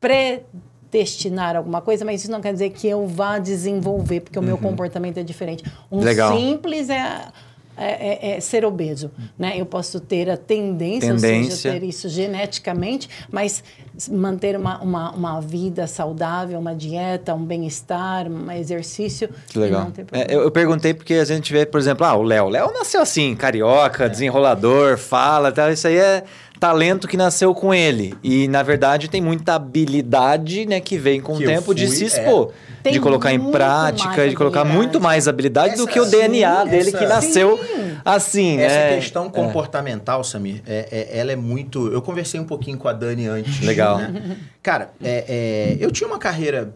predestinar 0.00 1.56
alguma 1.56 1.80
coisa, 1.80 2.04
mas 2.04 2.22
isso 2.22 2.30
não 2.30 2.42
quer 2.42 2.52
dizer 2.52 2.70
que 2.70 2.86
eu 2.86 3.06
vá 3.06 3.38
desenvolver, 3.38 4.20
porque 4.20 4.38
o 4.38 4.42
meu 4.42 4.56
uhum. 4.56 4.62
comportamento 4.62 5.16
é 5.16 5.22
diferente. 5.22 5.64
Um 5.90 6.00
legal. 6.00 6.36
simples 6.36 6.90
é 6.90 7.28
é, 7.76 8.30
é, 8.30 8.36
é, 8.36 8.40
ser 8.40 8.64
obeso, 8.64 9.10
né? 9.38 9.54
Eu 9.56 9.66
posso 9.66 9.98
ter 10.00 10.30
a 10.30 10.36
tendência, 10.36 11.14
tendência. 11.14 11.50
ou 11.50 11.56
seja, 11.56 11.80
ter 11.80 11.86
isso 11.86 12.08
geneticamente, 12.08 13.08
mas 13.30 13.64
manter 14.10 14.56
uma, 14.56 14.80
uma, 14.80 15.10
uma 15.10 15.40
vida 15.40 15.86
saudável, 15.86 16.58
uma 16.58 16.74
dieta, 16.74 17.34
um 17.34 17.44
bem-estar, 17.44 18.28
um 18.28 18.50
exercício. 18.52 19.28
Que 19.48 19.58
legal. 19.58 19.92
É, 20.12 20.34
eu, 20.34 20.42
eu, 20.42 20.50
perguntei 20.50 20.94
porque 20.94 21.14
a 21.14 21.24
gente 21.24 21.52
vê, 21.52 21.66
por 21.66 21.80
exemplo, 21.80 22.06
ah, 22.06 22.14
o 22.14 22.22
Léo. 22.22 22.48
Léo 22.48 22.72
nasceu 22.72 23.00
assim, 23.02 23.34
carioca, 23.34 24.04
é. 24.04 24.08
desenrolador, 24.08 24.96
fala, 24.96 25.50
tal. 25.50 25.72
Isso 25.72 25.88
aí 25.88 25.96
é 25.96 26.24
talento 26.60 27.06
que 27.08 27.16
nasceu 27.16 27.54
com 27.54 27.74
ele. 27.74 28.14
E, 28.22 28.48
na 28.48 28.62
verdade, 28.62 29.08
tem 29.08 29.20
muita 29.20 29.54
habilidade, 29.54 30.64
né, 30.66 30.80
que 30.80 30.96
vem 30.96 31.20
com 31.20 31.36
que 31.36 31.44
o 31.44 31.46
tempo 31.46 31.66
fui, 31.66 31.74
de 31.74 31.88
se 31.88 32.04
expor. 32.04 32.52
É 32.70 32.73
de 32.92 33.00
colocar 33.00 33.32
em 33.32 33.50
prática, 33.50 34.28
de 34.28 34.34
colocar 34.34 34.64
muito 34.64 35.00
mais 35.00 35.26
habilidade 35.26 35.74
essa, 35.74 35.82
do 35.82 35.88
que 35.90 35.98
o 35.98 36.04
DNA 36.04 36.64
sim, 36.64 36.70
dele 36.70 36.88
essa, 36.88 36.98
que 36.98 37.06
nasceu 37.06 37.58
sim. 37.58 37.98
assim. 38.04 38.58
Essa 38.58 38.76
é, 38.76 38.94
questão 38.96 39.30
comportamental, 39.30 40.20
é. 40.20 40.24
Samir, 40.24 40.62
é, 40.66 40.88
é, 40.90 41.18
ela 41.18 41.32
é 41.32 41.36
muito. 41.36 41.92
Eu 41.92 42.02
conversei 42.02 42.38
um 42.38 42.44
pouquinho 42.44 42.76
com 42.78 42.88
a 42.88 42.92
Dani 42.92 43.26
antes. 43.26 43.60
Legal. 43.60 43.98
Né? 43.98 44.38
Cara, 44.62 44.92
é, 45.02 45.24
é, 45.28 45.76
eu 45.80 45.90
tinha 45.90 46.08
uma 46.08 46.18
carreira 46.18 46.74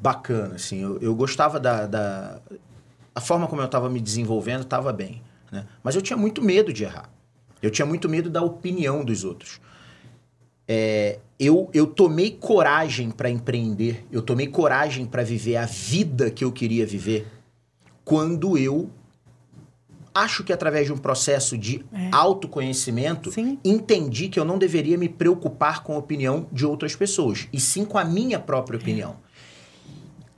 bacana, 0.00 0.56
assim. 0.56 0.82
Eu, 0.82 0.98
eu 1.00 1.14
gostava 1.14 1.58
da, 1.58 1.86
da, 1.86 2.38
A 3.14 3.20
forma 3.20 3.46
como 3.46 3.62
eu 3.62 3.66
estava 3.66 3.88
me 3.88 4.00
desenvolvendo 4.00 4.62
estava 4.62 4.92
bem. 4.92 5.22
Né? 5.50 5.64
Mas 5.82 5.94
eu 5.94 6.02
tinha 6.02 6.16
muito 6.16 6.42
medo 6.42 6.72
de 6.72 6.84
errar. 6.84 7.08
Eu 7.62 7.70
tinha 7.70 7.86
muito 7.86 8.08
medo 8.08 8.28
da 8.28 8.42
opinião 8.42 9.02
dos 9.02 9.24
outros. 9.24 9.60
É, 10.68 11.18
eu, 11.38 11.68
eu 11.74 11.86
tomei 11.86 12.30
coragem 12.30 13.10
para 13.10 13.28
empreender, 13.28 14.06
eu 14.10 14.22
tomei 14.22 14.46
coragem 14.46 15.04
para 15.04 15.22
viver 15.22 15.56
a 15.56 15.66
vida 15.66 16.30
que 16.30 16.44
eu 16.44 16.52
queria 16.52 16.86
viver 16.86 17.26
quando 18.04 18.58
eu 18.58 18.90
acho 20.14 20.44
que 20.44 20.52
através 20.52 20.86
de 20.86 20.92
um 20.92 20.96
processo 20.96 21.58
de 21.58 21.84
é. 21.92 22.08
autoconhecimento, 22.12 23.32
sim. 23.32 23.58
entendi 23.64 24.28
que 24.28 24.38
eu 24.38 24.44
não 24.44 24.58
deveria 24.58 24.96
me 24.96 25.08
preocupar 25.08 25.82
com 25.82 25.94
a 25.94 25.98
opinião 25.98 26.46
de 26.52 26.64
outras 26.64 26.94
pessoas, 26.94 27.48
e 27.52 27.58
sim 27.58 27.84
com 27.84 27.98
a 27.98 28.04
minha 28.04 28.38
própria 28.38 28.78
opinião. 28.78 29.16
É. 29.30 29.34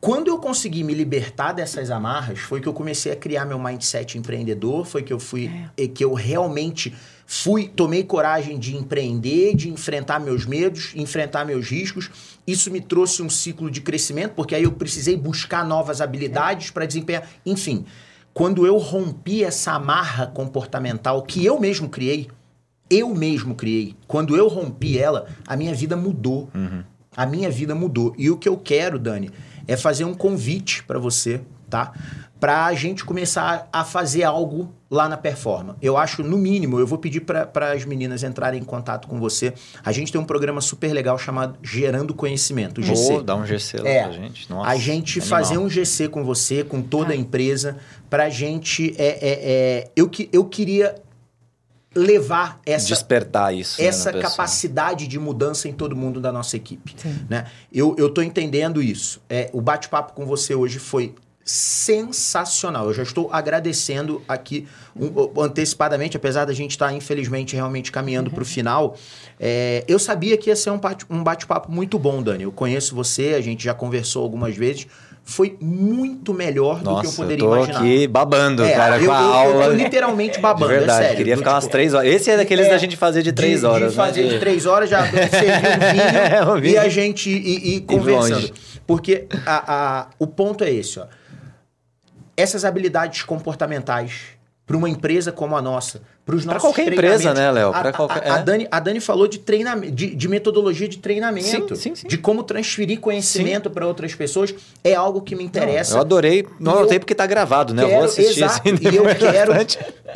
Quando 0.01 0.29
eu 0.29 0.39
consegui 0.39 0.85
me 0.85 0.95
libertar 0.95 1.53
dessas 1.53 1.91
amarras, 1.91 2.39
foi 2.39 2.61
que 2.61 2.69
eu 2.69 2.73
comecei 2.73 3.13
a 3.13 3.17
criar 3.17 3.45
meu 3.45 3.59
mindset 3.59 4.17
empreendedor, 4.17 4.87
foi 4.87 5.03
que 5.03 5.13
eu 5.13 5.19
fui 5.19 5.51
é. 5.77 5.89
que 5.89 6.05
eu 6.05 6.15
realmente 6.15 6.95
fui, 7.27 7.69
tomei 7.69 8.05
coragem 8.05 8.59
de 8.59 8.77
empreender, 8.77 9.55
de 9.57 9.69
enfrentar 9.69 10.21
meus 10.21 10.47
medos, 10.47 10.93
enfrentar 10.95 11.45
meus 11.45 11.69
riscos. 11.69 12.09
Isso 12.47 12.71
me 12.71 12.81
trouxe 12.81 13.21
um 13.23 13.29
ciclo 13.29 13.69
de 13.69 13.81
crescimento, 13.81 14.35
porque 14.35 14.55
aí 14.55 14.63
eu 14.63 14.73
precisei 14.73 15.17
buscar 15.17 15.65
novas 15.65 16.01
habilidades 16.01 16.71
para 16.71 16.87
desempenhar, 16.87 17.29
enfim. 17.45 17.85
Quando 18.33 18.65
eu 18.67 18.77
rompi 18.77 19.43
essa 19.43 19.73
amarra 19.73 20.27
comportamental 20.27 21.23
que 21.23 21.45
eu 21.45 21.59
mesmo 21.59 21.89
criei, 21.89 22.29
eu 22.89 23.13
mesmo 23.15 23.55
criei. 23.55 23.97
Quando 24.07 24.37
eu 24.37 24.47
rompi 24.47 24.99
ela, 24.99 25.27
a 25.47 25.57
minha 25.57 25.75
vida 25.75 25.97
mudou. 25.97 26.49
Uhum. 26.55 26.85
A 27.17 27.27
minha 27.27 27.51
vida 27.51 27.75
mudou. 27.75 28.15
E 28.17 28.31
o 28.31 28.37
que 28.37 28.49
eu 28.49 28.57
quero, 28.57 28.99
Dani, 28.99 29.31
é 29.67 29.77
fazer 29.77 30.05
um 30.05 30.15
convite 30.15 30.85
para 30.85 30.99
você, 30.99 31.41
tá? 31.69 31.93
Para 32.39 32.67
a 32.67 32.75
gente 32.75 33.05
começar 33.05 33.69
a 33.73 33.83
fazer 33.83 34.23
algo 34.23 34.73
lá 34.91 35.09
na 35.09 35.17
Performa. 35.17 35.77
Eu 35.81 35.97
acho, 35.97 36.23
no 36.23 36.37
mínimo, 36.37 36.79
eu 36.79 36.87
vou 36.87 36.99
pedir 36.99 37.21
para 37.21 37.73
as 37.73 37.85
meninas 37.85 38.23
entrarem 38.23 38.61
em 38.61 38.65
contato 38.65 39.09
com 39.09 39.19
você. 39.19 39.53
A 39.85 39.91
gente 39.91 40.13
tem 40.13 40.21
um 40.21 40.25
programa 40.25 40.61
super 40.61 40.93
legal 40.93 41.19
chamado 41.19 41.59
Gerando 41.63 42.15
Conhecimento, 42.15 42.83
GC. 42.83 43.23
Dar 43.23 43.37
um 43.37 43.47
GC 43.47 43.79
lá 43.79 43.89
é, 43.89 44.03
pra 44.03 44.13
gente. 44.13 44.51
Nossa, 44.51 44.71
a 44.71 44.77
gente 44.77 45.19
animal. 45.19 45.39
fazer 45.39 45.59
um 45.59 45.69
GC 45.69 46.09
com 46.09 46.25
você, 46.25 46.63
com 46.63 46.83
toda 46.83 47.13
a 47.13 47.17
empresa, 47.17 47.79
para 48.09 48.25
a 48.25 48.31
gente... 48.31 48.95
É, 48.99 49.07
é, 49.07 49.19
é, 49.21 49.91
eu, 49.97 50.09
que, 50.09 50.29
eu 50.33 50.45
queria 50.45 50.95
levar 51.95 52.61
essa 52.67 52.89
despertar 52.89 53.55
isso 53.55 53.81
né, 53.81 53.89
essa 53.89 54.13
né, 54.13 54.21
capacidade 54.21 55.07
de 55.07 55.19
mudança 55.19 55.67
em 55.67 55.73
todo 55.73 55.97
mundo 55.97 56.21
da 56.21 56.31
nossa 56.31 56.55
equipe 56.55 56.95
né 57.27 57.47
eu 57.73 57.97
eu 57.99 58.11
tô 58.11 58.21
entendendo 58.21 58.83
isso 58.83 59.23
é 59.31 59.49
o 59.51 59.63
bate-papo 59.63 60.13
com 60.13 60.27
você 60.27 60.55
hoje 60.55 60.79
foi 60.79 61.15
sensacional 61.49 62.89
eu 62.89 62.93
já 62.93 63.05
estou 63.05 63.31
agradecendo 63.33 64.21
aqui 64.27 64.67
um, 64.97 65.41
antecipadamente 65.41 66.17
apesar 66.17 66.45
da 66.45 66.53
gente 66.53 66.73
estar 66.73 66.89
tá, 66.89 66.93
infelizmente 66.93 67.55
realmente 67.55 67.93
caminhando 67.93 68.29
uhum. 68.29 68.35
para 68.35 68.43
o 68.43 68.45
final 68.45 68.97
é, 69.39 69.85
eu 69.87 69.97
sabia 69.97 70.37
que 70.37 70.51
ia 70.51 70.57
ser 70.57 70.71
um 70.71 70.79
bate, 70.79 71.07
um 71.09 71.23
bate-papo 71.23 71.71
muito 71.71 72.01
bom 72.01 72.21
Dani 72.21 72.43
eu 72.43 72.51
conheço 72.51 72.97
você 72.97 73.35
a 73.35 73.41
gente 73.41 73.63
já 73.63 73.73
conversou 73.73 74.25
algumas 74.25 74.57
vezes 74.57 74.89
foi 75.27 75.57
muito 75.61 76.33
melhor 76.33 76.83
Nossa, 76.85 76.97
do 76.97 77.01
que 77.01 77.07
eu 77.09 77.13
poderia 77.13 77.45
eu 77.45 77.49
tô 77.49 77.57
imaginar. 77.57 77.79
aqui 77.81 78.07
babando, 78.07 78.65
é, 78.65 78.73
cara, 78.73 78.97
eu, 78.97 79.07
com 79.07 79.13
a 79.13 79.21
eu, 79.21 79.33
aula. 79.33 79.65
Eu 79.65 79.75
literalmente 79.75 80.39
babando, 80.41 80.73
de 80.73 80.79
verdade, 80.79 81.01
é 81.01 81.03
sério. 81.03 81.17
Queria 81.17 81.37
ficar 81.37 81.51
tipo, 81.51 81.55
umas 81.57 81.67
três 81.67 81.95
horas. 81.95 82.15
Esse 82.15 82.31
é 82.31 82.37
daqueles 82.37 82.67
é, 82.67 82.71
da 82.71 82.79
gente 82.79 82.97
fazer 82.97 83.25
de 83.25 83.33
três 83.33 83.61
de, 83.61 83.67
horas. 83.67 83.91
De 83.91 83.97
fazer 83.97 84.23
né? 84.23 84.29
de 84.29 84.39
três 84.39 84.67
horas, 84.67 84.89
já 84.89 85.03
serviu 85.11 86.55
um 86.55 86.61
vinho, 86.61 86.75
e 86.75 86.79
a 86.79 86.89
gente 86.89 87.29
e, 87.29 87.75
e 87.75 87.81
conversando. 87.81 88.53
Porque 88.87 89.27
a, 89.45 89.65
a, 89.75 90.07
o 90.17 90.29
ponto 90.29 90.63
é 90.63 90.71
esse, 90.71 91.01
ó. 91.01 91.07
Essas 92.37 92.65
habilidades 92.65 93.23
comportamentais 93.23 94.37
para 94.67 94.77
uma 94.77 94.89
empresa 94.91 95.31
como 95.31 95.57
a 95.57 95.63
nossa 95.63 96.03
para 96.25 96.35
os 96.35 96.45
nossos 96.45 96.61
qualquer 96.63 96.93
empresa, 96.93 97.33
né, 97.33 97.53
Léo? 97.53 97.69
A, 97.73 97.93
qualquer- 97.93 98.29
a- 98.29 98.35
a 98.35 98.39
é. 98.41 98.43
Dani, 98.43 98.69
a 98.69 98.81
Dani 98.81 98.99
falou 98.99 99.29
de 99.29 99.39
treinamento, 99.39 99.93
de, 99.95 100.13
de 100.13 100.27
metodologia 100.29 100.89
de 100.89 100.99
treinamento, 100.99 101.77
Sim, 101.77 101.91
sim, 101.91 101.95
sim. 101.95 102.09
de 102.09 102.19
como 102.19 102.43
transferir 102.43 102.99
conhecimento 102.99 103.71
para 103.71 103.87
outras 103.87 104.13
pessoas. 104.13 104.53
É 104.83 104.93
algo 104.93 105.21
que 105.23 105.37
me 105.37 105.45
interessa. 105.45 105.95
Eu 105.95 106.01
adorei. 106.01 106.45
Não 106.59 106.79
anotei 106.79 106.99
porque 106.99 107.15
tá 107.15 107.25
gravado, 107.29 107.73
né? 107.73 107.85
eu 107.85 107.87
vou 107.87 107.97
Quero- 107.99 108.11
assistir 108.11 108.43
exato, 108.43 108.69
esse 108.69 108.83
e 108.93 108.97
eu 108.97 109.05
quero, 109.15 109.53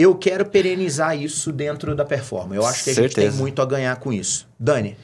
eu 0.01 0.15
quero 0.17 0.45
perenizar 0.47 1.17
isso 1.17 1.53
dentro 1.53 1.95
da 1.95 2.05
performance. 2.05 2.57
Eu 2.57 2.67
acho 2.67 2.83
que 2.83 2.91
a 2.91 2.95
gente 2.95 3.15
tem 3.15 3.25
Certeza. 3.27 3.39
muito 3.41 3.63
a 3.63 3.65
ganhar 3.65 3.95
com 4.01 4.13
isso. 4.13 4.49
Dani, 4.59 4.97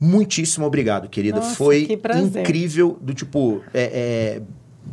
muitíssimo 0.00 0.66
obrigado, 0.66 1.08
querida. 1.08 1.36
Nossa, 1.38 1.54
Foi 1.54 1.86
incrível, 1.90 2.96
do 3.00 3.12
tipo, 3.14 3.62
é, 3.74 3.82
é, 4.38 4.42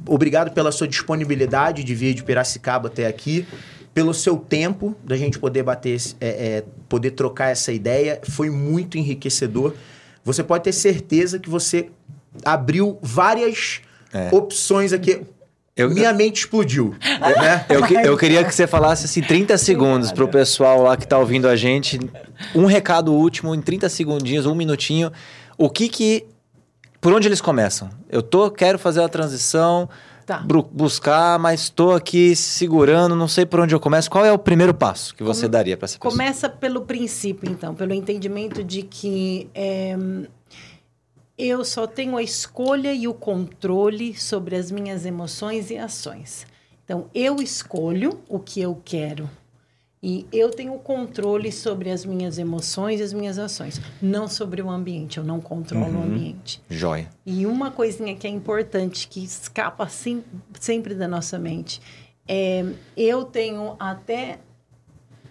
obrigado 0.08 0.52
pela 0.52 0.72
sua 0.72 0.88
disponibilidade 0.88 1.84
de 1.84 1.96
vir 1.96 2.14
de 2.14 2.24
Piracicaba 2.24 2.88
até 2.88 3.06
aqui, 3.08 3.46
pelo 3.94 4.14
seu 4.14 4.38
tempo 4.38 4.96
da 5.04 5.16
gente 5.16 5.38
poder 5.40 5.64
bater, 5.64 6.00
é, 6.20 6.28
é, 6.28 6.64
poder 6.90 7.12
trocar 7.12 7.50
essa 7.50 7.72
ideia. 7.72 8.20
Foi 8.30 8.50
muito 8.50 8.98
enriquecedor. 8.98 9.74
Você 10.26 10.44
pode 10.44 10.64
ter 10.64 10.72
certeza 10.74 11.38
que 11.38 11.50
você 11.50 11.90
abriu 12.44 12.98
várias 13.02 13.82
É. 14.14 14.30
opções 14.32 14.94
aqui. 14.94 15.22
Eu- 15.76 15.90
Minha 15.90 16.14
mente 16.14 16.38
explodiu, 16.42 16.96
né? 17.02 17.66
Eu, 17.68 17.84
eu 18.12 18.18
queria 18.18 18.44
que 18.44 18.54
você 18.54 18.68
falasse 18.68 19.06
assim 19.06 19.22
30 19.22 19.58
segundos 19.58 20.12
pro 20.12 20.28
pessoal 20.28 20.84
lá 20.84 20.96
que 20.96 21.08
tá 21.08 21.18
ouvindo 21.18 21.48
a 21.48 21.56
gente. 21.56 22.00
Um 22.54 22.66
recado 22.66 23.12
último, 23.12 23.56
em 23.56 23.62
30 23.62 23.90
segundinhos, 23.90 24.46
um 24.46 24.54
minutinho. 24.54 25.12
O 25.58 25.70
que 25.72 25.90
que. 25.90 26.26
Por 27.04 27.12
onde 27.12 27.28
eles 27.28 27.42
começam? 27.42 27.90
Eu 28.10 28.24
tô, 28.24 28.50
quero 28.50 28.80
fazer 28.80 29.04
a 29.04 29.10
transição, 29.10 29.90
Tá. 30.26 30.42
buscar, 30.72 31.38
mas 31.38 31.70
tô 31.70 31.92
aqui 31.92 32.34
segurando, 32.34 33.14
não 33.14 33.28
sei 33.28 33.46
por 33.46 33.60
onde 33.60 33.76
eu 33.76 33.80
começo. 33.80 34.10
Qual 34.10 34.26
é 34.26 34.32
o 34.32 34.40
primeiro 34.40 34.74
passo 34.74 35.14
que 35.14 35.22
você 35.22 35.50
daria 35.50 35.76
para 35.76 35.84
essa 35.84 36.00
pessoa? 36.00 36.12
Começa 36.12 36.48
pelo 36.48 36.84
princípio, 36.84 37.52
então, 37.52 37.76
pelo 37.76 37.94
entendimento 37.94 38.64
de 38.64 38.84
que 38.84 39.50
é, 39.54 39.98
eu 41.38 41.66
só 41.66 41.86
tenho 41.86 42.16
a 42.16 42.24
escolha 42.24 42.94
e 42.94 43.06
o 43.06 43.14
controle 43.14 44.16
sobre 44.18 44.56
as 44.56 44.72
minhas 44.72 45.06
emoções 45.06 45.70
e 45.70 45.78
ações. 45.78 46.48
Então, 46.86 47.10
eu 47.14 47.42
escolho 47.42 48.18
o 48.30 48.40
que 48.40 48.62
eu 48.62 48.82
quero. 48.86 49.30
E 50.06 50.28
eu 50.34 50.50
tenho 50.50 50.74
controle 50.80 51.50
sobre 51.50 51.90
as 51.90 52.04
minhas 52.06 52.38
emoções 52.38 53.00
e 53.00 53.04
as 53.04 53.14
minhas 53.14 53.40
ações, 53.40 53.80
não 54.02 54.28
sobre 54.28 54.62
o 54.62 54.70
ambiente. 54.70 55.18
Eu 55.18 55.24
não 55.24 55.40
controlo 55.40 55.98
o 55.98 56.04
ambiente. 56.04 56.62
Joia. 56.70 57.08
E 57.26 57.46
uma 57.46 57.72
coisinha 57.72 58.14
que 58.14 58.28
é 58.28 58.30
importante, 58.30 59.08
que 59.08 59.24
escapa 59.24 59.88
sim- 59.88 60.22
sempre 60.60 60.94
da 60.94 61.08
nossa 61.08 61.40
mente, 61.40 61.80
é 62.28 62.66
eu 62.98 63.24
tenho 63.24 63.78
até 63.80 64.40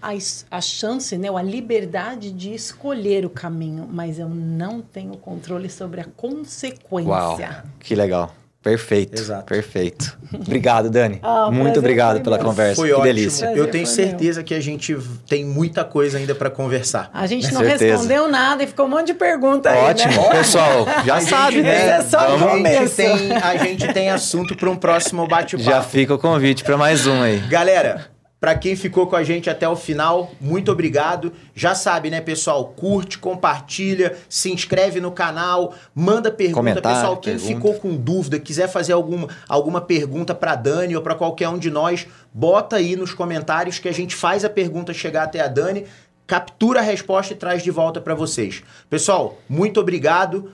a, 0.01 0.13
a 0.51 0.61
chance, 0.63 1.17
né, 1.19 1.29
a 1.29 1.43
liberdade 1.43 2.33
de 2.33 2.55
escolher 2.55 3.25
o 3.27 3.31
caminho, 3.31 3.87
mas 3.91 4.19
eu 4.19 4.29
não 4.29 4.81
tenho 4.81 5.17
controle 5.19 5.69
sobre 5.69 6.01
a 6.01 6.05
consequência. 6.07 7.09
Uau, 7.11 7.39
que 7.79 7.95
legal. 7.95 8.35
Perfeito. 8.63 9.21
Exato. 9.21 9.45
Perfeito. 9.45 10.17
Obrigado, 10.33 10.89
Dani. 10.89 11.19
Ah, 11.23 11.51
Muito 11.51 11.81
obrigado 11.81 12.21
pela 12.21 12.37
meu. 12.37 12.47
conversa. 12.47 12.77
Foi 12.77 12.89
que 12.89 12.95
ótimo. 12.95 13.07
delícia. 13.07 13.47
Prazer 13.49 13.59
Eu 13.65 13.71
tenho 13.71 13.87
certeza 13.87 14.43
que 14.45 14.55
a 14.55 14.61
gente 14.61 14.97
tem 15.29 15.45
muita 15.45 15.85
coisa 15.85 16.17
ainda 16.17 16.33
para 16.35 16.49
conversar. 16.49 17.11
A 17.13 17.27
gente 17.27 17.53
não 17.53 17.61
Certeza. 17.61 17.85
respondeu 17.97 18.29
nada 18.29 18.63
e 18.63 18.67
ficou 18.69 18.87
um 18.87 18.89
monte 18.91 19.09
de 19.09 19.15
pergunta 19.15 19.69
aí, 19.69 19.79
Ótimo. 19.79 20.13
né? 20.23 20.29
Pessoal, 20.31 20.87
já 21.05 21.17
A 21.17 21.21
sabe, 21.21 21.57
gente- 21.57 21.65
né? 21.65 21.89
É 21.89 22.03
só 22.03 22.19
o 22.19 22.45
a, 22.45 22.57
gente 22.59 22.91
tem, 22.95 23.33
a 23.33 23.57
gente 23.57 23.93
tem 23.93 24.11
assunto 24.11 24.55
para 24.57 24.71
um 24.71 24.77
próximo 24.77 25.23
Já 25.23 25.29
bate-papo. 25.29 25.89
fica 25.91 26.15
o 26.15 26.19
convite 26.19 26.63
para 26.63 26.77
mais 26.77 27.05
um 27.07 27.21
aí. 27.21 27.39
Galera, 27.49 28.07
para 28.43 28.57
quem 28.57 28.75
ficou 28.75 29.07
com 29.07 29.15
a 29.15 29.23
gente 29.23 29.49
até 29.49 29.69
o 29.69 29.77
final, 29.77 30.33
muito 30.41 30.73
obrigado. 30.73 31.33
Já 31.55 31.77
sabe, 31.77 32.11
né, 32.11 32.21
pessoal? 32.21 32.75
Curte, 32.77 33.17
compartilha, 33.17 34.17
se 34.29 34.51
inscreve 34.51 35.01
no 35.01 35.13
canal, 35.13 35.73
manda 35.95 36.29
pergunta, 36.29 36.57
Comentário, 36.57 36.97
pessoal. 36.97 37.17
Quem 37.19 37.35
pergunta. 37.35 37.55
ficou 37.55 37.75
com 37.75 37.95
dúvida, 37.95 38.41
quiser 38.41 38.67
fazer 38.67 38.95
alguma, 38.95 39.29
alguma 39.49 39.81
pergunta 39.81 40.35
para 40.35 40.57
Dani 40.57 40.97
ou 40.97 41.03
para 41.03 41.15
qualquer 41.15 41.51
um 41.51 41.57
de 41.57 41.71
nós, 41.71 42.09
bota 42.35 42.75
aí 42.75 42.97
nos 42.97 43.15
comentários 43.15 43.79
que 43.79 43.89
a 43.89 43.93
gente 43.93 44.17
faz 44.17 44.45
a 44.45 44.51
pergunta 44.51 44.93
chegar 44.93 45.23
até 45.23 45.41
a 45.41 45.47
Dani, 45.47 45.87
captura 46.27 46.81
a 46.81 46.83
resposta 46.83 47.35
e 47.35 47.37
traz 47.37 47.63
de 47.63 47.71
volta 47.71 48.01
para 48.01 48.17
vocês. 48.17 48.65
Pessoal, 48.91 49.39
muito 49.49 49.79
obrigado 49.79 50.51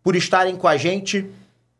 por 0.00 0.14
estarem 0.14 0.54
com 0.54 0.68
a 0.68 0.76
gente. 0.76 1.28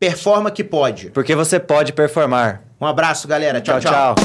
Performa 0.00 0.50
que 0.50 0.64
pode. 0.64 1.10
Porque 1.10 1.36
você 1.36 1.60
pode 1.60 1.92
performar. 1.92 2.64
Um 2.80 2.86
abraço, 2.86 3.28
galera. 3.28 3.60
tchau. 3.60 3.78
tchau. 3.78 4.16